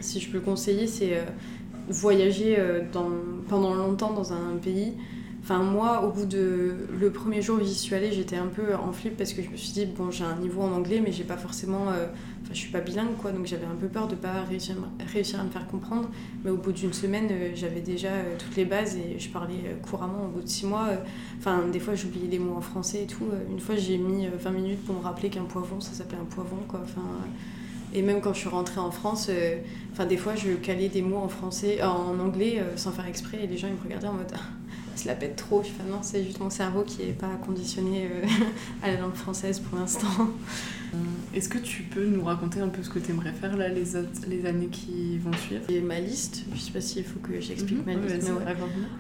Si 0.01 0.21
je 0.21 0.29
peux 0.29 0.39
le 0.39 0.45
conseiller, 0.45 0.87
c'est 0.87 1.17
euh, 1.17 1.25
voyager 1.89 2.57
dans, 2.93 3.11
pendant 3.49 3.75
longtemps 3.75 4.13
dans 4.13 4.33
un 4.33 4.57
pays 4.63 4.93
Enfin, 5.43 5.59
moi, 5.59 6.07
au 6.07 6.11
bout 6.11 6.25
de 6.25 6.75
le 6.99 7.11
premier 7.11 7.43
jour 7.43 7.59
où 7.61 7.65
j'y 7.65 7.75
suis 7.75 7.95
allée, 7.95 8.11
j'étais 8.11 8.37
un 8.37 8.47
peu 8.47 8.75
en 8.75 8.95
flip 8.95 9.15
parce 9.15 9.35
que 9.35 9.43
je 9.43 9.51
me 9.51 9.57
suis 9.57 9.75
dit, 9.75 9.85
bon, 9.85 10.11
j'ai 10.11 10.25
un 10.25 10.37
niveau 10.37 10.63
en 10.63 10.73
anglais, 10.73 11.03
mais 11.05 11.13
j'ai 11.13 11.25
pas 11.25 11.37
forcément. 11.37 11.89
Euh, 12.55 12.57
je 12.57 12.61
suis 12.61 12.71
pas 12.71 12.81
bilingue, 12.81 13.17
quoi, 13.21 13.33
donc 13.33 13.47
j'avais 13.47 13.67
un 13.67 13.75
peu 13.75 13.89
peur 13.89 14.09
de 14.09 14.15
pas 14.15 14.43
réussir, 14.45 14.77
à 15.41 15.45
me 15.45 15.51
faire 15.51 15.67
comprendre. 15.67 16.09
Mais 16.45 16.51
au 16.51 16.57
bout 16.57 16.73
d'une 16.73 16.93
semaine, 16.93 17.29
euh, 17.31 17.53
j'avais 17.55 17.81
déjà 17.81 18.09
euh, 18.09 18.37
toutes 18.39 18.57
les 18.57 18.65
bases 18.65 18.97
et 18.97 19.19
je 19.19 19.29
parlais 19.29 19.77
couramment. 19.83 20.27
Au 20.27 20.29
bout 20.29 20.43
de 20.43 20.49
six 20.49 20.67
mois, 20.67 20.89
enfin, 21.39 21.67
des 21.73 21.81
fois, 21.81 21.95
j'oubliais 21.95 22.29
des 22.29 22.39
mots 22.39 22.57
en 22.57 22.61
français 22.61 23.05
et 23.05 23.07
tout. 23.07 23.27
Une 23.51 23.61
fois, 23.61 23.77
j'ai 23.77 23.99
mis 23.99 24.27
20 24.27 24.51
minutes 24.51 24.85
pour 24.85 24.95
me 24.95 25.01
rappeler 25.01 25.31
qu'un 25.31 25.45
poivron, 25.45 25.81
ça 25.81 25.93
s'appelait 25.93 26.19
un 26.19 26.25
poivron, 26.25 26.59
quoi. 26.69 26.81
Enfin. 26.83 27.03
Et 27.97 28.03
même 28.03 28.21
quand 28.21 28.33
je 28.33 28.41
suis 28.41 28.49
rentrée 28.49 28.81
en 28.81 28.91
France, 28.91 29.31
des 30.09 30.17
fois 30.17 30.35
je 30.35 30.55
calais 30.55 30.89
des 30.89 31.01
mots 31.01 31.19
en 31.19 31.29
français, 31.29 31.81
en 31.81 32.19
anglais 32.19 32.61
sans 32.75 32.91
faire 32.91 33.07
exprès 33.07 33.45
et 33.45 33.47
les 33.47 33.57
gens 33.57 33.69
ils 33.69 33.75
me 33.75 33.81
regardaient 33.81 34.09
en 34.09 34.15
mode 34.15 34.33
se 34.99 35.07
la 35.07 35.15
pète 35.15 35.37
trop. 35.37 35.63
Je 35.63 35.69
fais, 35.69 35.89
non, 35.89 36.01
c'est 36.03 36.25
juste 36.25 36.41
mon 36.41 36.51
cerveau 36.51 36.83
qui 36.83 37.05
n'est 37.05 37.13
pas 37.13 37.31
conditionné 37.45 38.07
euh, 38.07 38.27
à 38.83 38.93
la 38.93 39.01
langue 39.01 39.15
française 39.15 39.61
pour 39.61 39.79
l'instant. 39.79 40.31
Euh, 40.95 40.97
est-ce 41.35 41.49
que 41.49 41.59
tu 41.59 41.83
peux 41.83 42.07
nous 42.07 42.25
raconter 42.25 42.61
un 42.61 42.69
peu 42.69 42.83
ce 42.83 42.91
que 42.91 42.99
tu 42.99 43.11
aimerais 43.11 43.33
faire 43.33 43.57
là, 43.57 43.69
les, 43.69 43.85
les 44.29 44.47
années 44.47 44.69
qui 44.69 45.19
vont 45.19 45.33
suivre? 45.33 45.63
Et 45.69 45.81
ma 45.81 46.01
liste, 46.01 46.45
je 46.55 46.61
sais 46.61 46.71
pas 46.71 46.81
s'il 46.81 47.05
faut 47.05 47.21
que 47.21 47.41
j'explique 47.41 47.87
mhm. 47.87 47.95
ma 47.95 48.15
liste. 48.15 48.31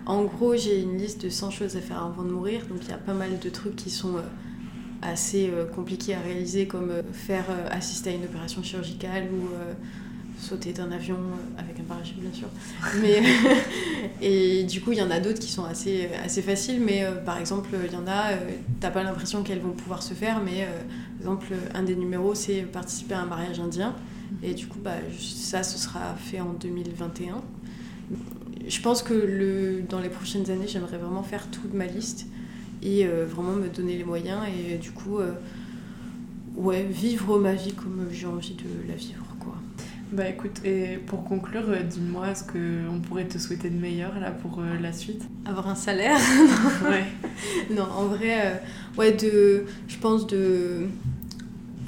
En 0.06 0.24
gros, 0.24 0.56
j'ai 0.56 0.80
une 0.82 0.98
liste 0.98 1.22
de 1.24 1.28
100 1.28 1.50
choses 1.50 1.76
à 1.76 1.80
faire 1.80 2.02
avant 2.02 2.22
de 2.22 2.30
mourir. 2.30 2.66
Donc 2.66 2.78
il 2.82 2.88
y 2.88 2.92
a 2.92 2.98
pas 2.98 3.14
mal 3.14 3.38
de 3.38 3.48
trucs 3.50 3.76
qui 3.76 3.90
sont 3.90 4.16
euh, 4.16 4.22
assez 5.02 5.50
compliqués 5.74 6.14
à 6.14 6.20
réaliser, 6.20 6.66
comme 6.66 6.90
faire 7.12 7.44
assister 7.70 8.10
à 8.10 8.12
une 8.14 8.24
opération 8.24 8.62
chirurgicale 8.62 9.24
ou 9.24 9.48
sauter 10.38 10.72
d'un 10.72 10.90
avion 10.92 11.16
euh, 11.16 11.60
avec 11.60 11.78
un 11.80 11.84
parachute 11.84 12.18
bien 12.18 12.32
sûr. 12.32 12.48
Mais, 13.00 13.22
et 14.20 14.64
du 14.64 14.80
coup, 14.80 14.92
il 14.92 14.98
y 14.98 15.02
en 15.02 15.10
a 15.10 15.20
d'autres 15.20 15.40
qui 15.40 15.50
sont 15.50 15.64
assez, 15.64 16.08
assez 16.24 16.42
faciles, 16.42 16.80
mais 16.80 17.04
euh, 17.04 17.16
par 17.16 17.38
exemple, 17.38 17.70
il 17.86 17.92
y 17.92 17.96
en 17.96 18.06
a, 18.06 18.32
euh, 18.32 18.50
t'as 18.80 18.90
pas 18.90 19.02
l'impression 19.02 19.42
qu'elles 19.42 19.60
vont 19.60 19.72
pouvoir 19.72 20.02
se 20.02 20.14
faire, 20.14 20.40
mais 20.44 20.66
par 21.22 21.32
exemple, 21.32 21.54
un 21.74 21.82
des 21.82 21.96
numéros, 21.96 22.34
c'est 22.34 22.62
participer 22.62 23.14
à 23.14 23.20
un 23.20 23.26
mariage 23.26 23.60
indien. 23.60 23.94
Et 24.42 24.54
du 24.54 24.66
coup, 24.66 24.78
bah, 24.82 24.96
ça, 25.18 25.62
ce 25.62 25.78
sera 25.78 26.14
fait 26.16 26.40
en 26.40 26.52
2021. 26.52 27.42
Je 28.66 28.80
pense 28.80 29.02
que 29.02 29.14
le, 29.14 29.82
dans 29.88 30.00
les 30.00 30.08
prochaines 30.08 30.50
années, 30.50 30.66
j'aimerais 30.66 30.98
vraiment 30.98 31.22
faire 31.22 31.46
toute 31.50 31.72
ma 31.74 31.86
liste 31.86 32.26
et 32.82 33.06
vraiment 33.06 33.52
me 33.52 33.68
donner 33.68 33.96
les 33.96 34.04
moyens 34.04 34.40
et 34.46 34.76
du 34.76 34.90
coup, 34.90 35.18
ouais, 36.56 36.82
vivre 36.82 37.38
ma 37.38 37.54
vie 37.54 37.72
comme 37.72 38.06
j'ai 38.10 38.26
envie 38.26 38.54
de 38.54 38.88
la 38.88 38.94
vivre. 38.94 39.23
Bah 40.14 40.28
écoute, 40.28 40.60
et 40.64 40.98
pour 41.08 41.24
conclure, 41.24 41.64
euh, 41.70 41.82
dis-moi 41.82 42.36
ce 42.36 42.44
qu'on 42.44 43.00
pourrait 43.00 43.24
te 43.26 43.36
souhaiter 43.36 43.68
de 43.68 43.76
meilleur 43.80 44.16
là 44.20 44.30
pour 44.30 44.60
euh, 44.60 44.78
la 44.80 44.92
suite? 44.92 45.22
Avoir 45.44 45.66
un 45.68 45.74
salaire? 45.74 46.16
Ouais. 46.84 47.04
non, 47.74 47.82
en 47.82 48.04
vrai, 48.04 48.46
euh, 48.46 48.54
ouais, 48.96 49.10
de, 49.10 49.64
je 49.88 49.96
pense 49.98 50.28
de 50.28 50.86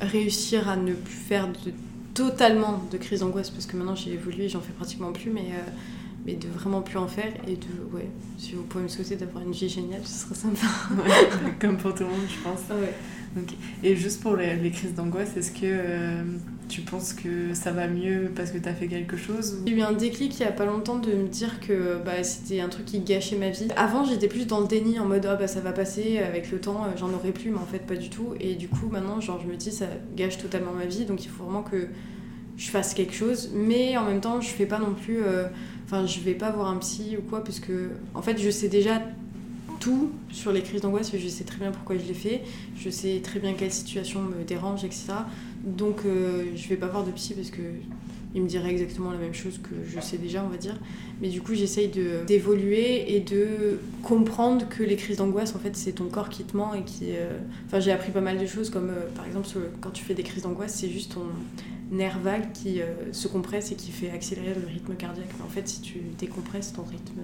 réussir 0.00 0.68
à 0.68 0.74
ne 0.76 0.92
plus 0.94 1.14
faire 1.14 1.46
de, 1.46 1.70
totalement 2.14 2.82
de 2.90 2.96
crise 2.98 3.20
d'angoisse 3.20 3.50
parce 3.50 3.66
que 3.66 3.76
maintenant 3.76 3.94
j'ai 3.94 4.14
évolué, 4.14 4.48
j'en 4.48 4.60
fais 4.60 4.72
pratiquement 4.72 5.12
plus, 5.12 5.30
mais, 5.30 5.52
mais 6.26 6.34
de 6.34 6.48
vraiment 6.48 6.82
plus 6.82 6.98
en 6.98 7.06
faire 7.06 7.32
et 7.46 7.54
de, 7.54 7.94
ouais, 7.96 8.08
si 8.38 8.54
vous 8.56 8.64
pouvez 8.64 8.82
me 8.82 8.88
souhaiter 8.88 9.14
d'avoir 9.14 9.44
une 9.44 9.52
vie 9.52 9.68
géniale, 9.68 10.00
ce 10.02 10.24
serait 10.24 10.34
sympa. 10.34 10.66
comme 11.60 11.76
pour 11.76 11.94
tout 11.94 12.02
le 12.02 12.08
monde, 12.08 12.26
je 12.28 12.42
pense. 12.42 12.60
Ouais. 12.76 12.92
Et 13.82 13.96
juste 13.96 14.22
pour 14.22 14.36
les, 14.36 14.56
les 14.56 14.70
crises 14.70 14.94
d'angoisse, 14.94 15.36
est-ce 15.36 15.52
que 15.52 16.24
tu 16.68 16.80
penses 16.80 17.12
que 17.12 17.54
ça 17.54 17.70
va 17.70 17.86
mieux 17.86 18.30
parce 18.34 18.50
que 18.50 18.58
tu 18.58 18.68
as 18.68 18.74
fait 18.74 18.88
quelque 18.88 19.16
chose 19.16 19.62
J'ai 19.66 19.74
eu 19.74 19.82
un 19.82 19.92
déclic 19.92 20.38
il 20.38 20.42
y 20.42 20.46
a 20.46 20.52
pas 20.52 20.66
longtemps 20.66 20.98
de 20.98 21.12
me 21.12 21.28
dire 21.28 21.60
que 21.60 21.98
bah, 22.04 22.22
c'était 22.22 22.60
un 22.60 22.68
truc 22.68 22.86
qui 22.86 23.00
gâchait 23.00 23.36
ma 23.36 23.50
vie. 23.50 23.68
Avant, 23.76 24.04
j'étais 24.04 24.28
plus 24.28 24.46
dans 24.46 24.60
le 24.60 24.66
déni 24.66 24.98
en 24.98 25.04
mode 25.04 25.26
ah, 25.26 25.36
bah, 25.36 25.46
ça 25.46 25.60
va 25.60 25.72
passer 25.72 26.18
avec 26.18 26.50
le 26.50 26.60
temps, 26.60 26.86
j'en 26.96 27.12
aurai 27.12 27.32
plus, 27.32 27.50
mais 27.50 27.58
en 27.58 27.66
fait, 27.66 27.80
pas 27.80 27.94
du 27.94 28.10
tout. 28.10 28.34
Et 28.40 28.54
du 28.54 28.68
coup, 28.68 28.88
maintenant, 28.90 29.20
genre, 29.20 29.40
je 29.42 29.46
me 29.46 29.56
dis 29.56 29.70
ça 29.70 29.86
gâche 30.16 30.38
totalement 30.38 30.72
ma 30.72 30.86
vie, 30.86 31.04
donc 31.04 31.24
il 31.24 31.28
faut 31.28 31.44
vraiment 31.44 31.62
que 31.62 31.88
je 32.56 32.70
fasse 32.70 32.94
quelque 32.94 33.14
chose. 33.14 33.50
Mais 33.54 33.96
en 33.96 34.04
même 34.04 34.20
temps, 34.20 34.40
je 34.40 34.48
fais 34.48 34.66
pas 34.66 34.78
non 34.78 34.94
plus. 34.94 35.22
Euh, 35.22 35.46
enfin, 35.84 36.06
je 36.06 36.20
vais 36.20 36.34
pas 36.34 36.50
voir 36.50 36.68
un 36.68 36.76
psy 36.78 37.16
ou 37.18 37.22
quoi, 37.22 37.44
parce 37.44 37.60
que 37.60 37.90
en 38.14 38.22
fait, 38.22 38.38
je 38.38 38.50
sais 38.50 38.68
déjà 38.68 39.00
tout 39.86 40.10
sur 40.32 40.50
les 40.50 40.62
crises 40.62 40.80
d'angoisse, 40.80 41.12
je 41.16 41.28
sais 41.28 41.44
très 41.44 41.58
bien 41.58 41.70
pourquoi 41.70 41.96
je 41.96 42.04
les 42.04 42.14
fais, 42.14 42.42
je 42.76 42.90
sais 42.90 43.20
très 43.22 43.38
bien 43.38 43.54
quelle 43.54 43.70
situation 43.70 44.20
me 44.20 44.42
dérange, 44.42 44.82
etc. 44.82 45.12
Donc 45.64 46.00
euh, 46.04 46.46
je 46.56 46.68
vais 46.68 46.76
pas 46.76 46.88
voir 46.88 47.04
de 47.04 47.12
psy 47.12 47.34
parce 47.34 47.50
que 47.50 47.62
il 48.34 48.42
me 48.42 48.48
dirait 48.48 48.70
exactement 48.70 49.12
la 49.12 49.18
même 49.18 49.32
chose 49.32 49.60
que 49.62 49.76
je 49.88 50.00
sais 50.00 50.18
déjà, 50.18 50.44
on 50.44 50.48
va 50.48 50.56
dire. 50.56 50.74
Mais 51.22 51.28
du 51.28 51.40
coup, 51.40 51.54
j'essaye 51.54 51.88
d'évoluer 52.26 53.14
et 53.16 53.20
de 53.20 53.78
comprendre 54.02 54.68
que 54.68 54.82
les 54.82 54.96
crises 54.96 55.18
d'angoisse, 55.18 55.54
en 55.54 55.60
fait, 55.60 55.76
c'est 55.76 55.92
ton 55.92 56.06
corps 56.06 56.28
qui 56.30 56.42
te 56.42 56.56
ment 56.56 56.74
et 56.74 56.82
qui. 56.82 57.12
Euh, 57.12 57.38
enfin, 57.66 57.78
j'ai 57.78 57.92
appris 57.92 58.10
pas 58.10 58.20
mal 58.20 58.38
de 58.38 58.44
choses, 58.44 58.68
comme 58.68 58.90
euh, 58.90 59.08
par 59.14 59.24
exemple, 59.24 59.46
quand 59.80 59.90
tu 59.90 60.04
fais 60.04 60.14
des 60.14 60.24
crises 60.24 60.42
d'angoisse, 60.42 60.74
c'est 60.74 60.90
juste 60.90 61.14
ton 61.14 61.26
nerf 61.92 62.18
vague 62.18 62.50
qui 62.52 62.80
se 63.12 63.28
compresse 63.28 63.70
et 63.70 63.76
qui 63.76 63.92
fait 63.92 64.10
accélérer 64.10 64.54
le 64.60 64.66
rythme 64.66 64.96
cardiaque. 64.96 65.30
en 65.44 65.48
fait, 65.48 65.68
si 65.68 65.80
tu 65.80 66.00
décompresses 66.18 66.72
ton 66.72 66.82
rythme 66.82 67.20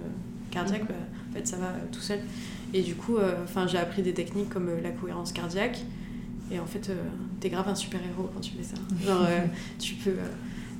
cardiaque, 0.52 0.86
bah, 0.86 0.94
en 1.30 1.34
fait, 1.34 1.46
ça 1.46 1.56
va 1.56 1.72
tout 1.90 2.00
seul. 2.00 2.20
Et 2.74 2.82
du 2.82 2.94
coup, 2.94 3.16
enfin, 3.44 3.66
j'ai 3.66 3.78
appris 3.78 4.02
des 4.02 4.14
techniques 4.14 4.48
comme 4.48 4.70
la 4.82 4.90
cohérence 4.90 5.32
cardiaque 5.32 5.84
et 6.52 6.58
en 6.58 6.66
fait, 6.66 6.90
euh, 6.90 6.94
t'es 7.40 7.48
grave 7.48 7.68
un 7.68 7.74
super-héros 7.74 8.28
quand 8.32 8.40
tu 8.40 8.52
fais 8.52 8.62
ça. 8.62 8.76
Genre, 9.04 9.24
euh, 9.26 9.46
tu, 9.78 9.94
peux, 9.94 10.10
euh, 10.10 10.28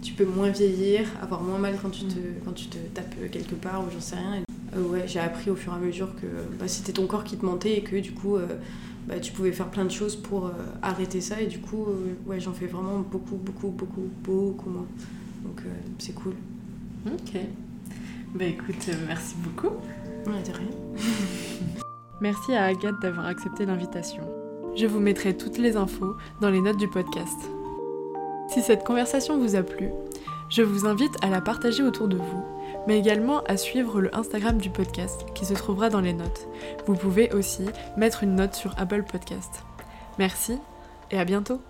tu 0.02 0.12
peux 0.12 0.26
moins 0.26 0.50
vieillir, 0.50 1.08
avoir 1.22 1.42
moins 1.42 1.58
mal 1.58 1.78
quand 1.80 1.90
tu 1.90 2.04
te, 2.04 2.18
mm. 2.18 2.44
quand 2.44 2.52
tu 2.52 2.66
te 2.66 2.76
tapes 2.94 3.14
quelque 3.30 3.54
part 3.54 3.82
ou 3.82 3.90
j'en 3.90 4.00
sais 4.00 4.16
rien. 4.16 4.42
ouais, 4.76 5.04
j'ai 5.06 5.20
appris 5.20 5.50
au 5.50 5.56
fur 5.56 5.72
et 5.72 5.76
à 5.76 5.78
mesure 5.78 6.14
que 6.16 6.26
bah, 6.58 6.68
c'était 6.68 6.92
ton 6.92 7.06
corps 7.06 7.24
qui 7.24 7.38
te 7.38 7.46
mentait 7.46 7.78
et 7.78 7.82
que 7.82 7.96
du 7.96 8.12
coup, 8.12 8.36
bah, 9.08 9.18
tu 9.18 9.32
pouvais 9.32 9.52
faire 9.52 9.68
plein 9.68 9.84
de 9.84 9.90
choses 9.90 10.16
pour 10.16 10.52
arrêter 10.82 11.22
ça. 11.22 11.40
Et 11.40 11.46
du 11.46 11.58
coup, 11.58 11.86
ouais, 12.26 12.38
j'en 12.38 12.52
fais 12.52 12.66
vraiment 12.66 12.98
beaucoup, 12.98 13.36
beaucoup, 13.36 13.68
beaucoup, 13.68 14.08
beaucoup 14.22 14.70
moins. 14.70 14.86
Donc, 15.42 15.62
c'est 15.98 16.14
cool. 16.14 16.34
Ok. 17.06 17.40
Bah 18.34 18.44
écoute, 18.44 18.88
merci 19.06 19.34
beaucoup. 19.38 19.74
Ouais, 20.26 20.42
de 20.46 20.52
rien. 20.52 20.70
merci 22.20 22.54
à 22.54 22.64
Agathe 22.64 23.00
d'avoir 23.00 23.26
accepté 23.26 23.66
l'invitation. 23.66 24.22
Je 24.74 24.86
vous 24.86 25.00
mettrai 25.00 25.36
toutes 25.36 25.58
les 25.58 25.76
infos 25.76 26.16
dans 26.40 26.50
les 26.50 26.60
notes 26.60 26.78
du 26.78 26.88
podcast. 26.88 27.38
Si 28.48 28.62
cette 28.62 28.84
conversation 28.84 29.38
vous 29.38 29.54
a 29.54 29.62
plu, 29.62 29.88
je 30.48 30.62
vous 30.62 30.86
invite 30.86 31.14
à 31.22 31.28
la 31.28 31.40
partager 31.40 31.82
autour 31.82 32.08
de 32.08 32.16
vous 32.16 32.44
mais 32.86 32.98
également 32.98 33.42
à 33.44 33.56
suivre 33.56 34.00
le 34.00 34.14
Instagram 34.14 34.58
du 34.58 34.70
podcast 34.70 35.24
qui 35.34 35.44
se 35.44 35.54
trouvera 35.54 35.88
dans 35.88 36.00
les 36.00 36.12
notes. 36.12 36.48
Vous 36.86 36.94
pouvez 36.94 37.32
aussi 37.32 37.64
mettre 37.96 38.22
une 38.22 38.34
note 38.34 38.54
sur 38.54 38.74
Apple 38.78 39.04
Podcast. 39.04 39.64
Merci 40.18 40.58
et 41.10 41.18
à 41.18 41.24
bientôt 41.24 41.60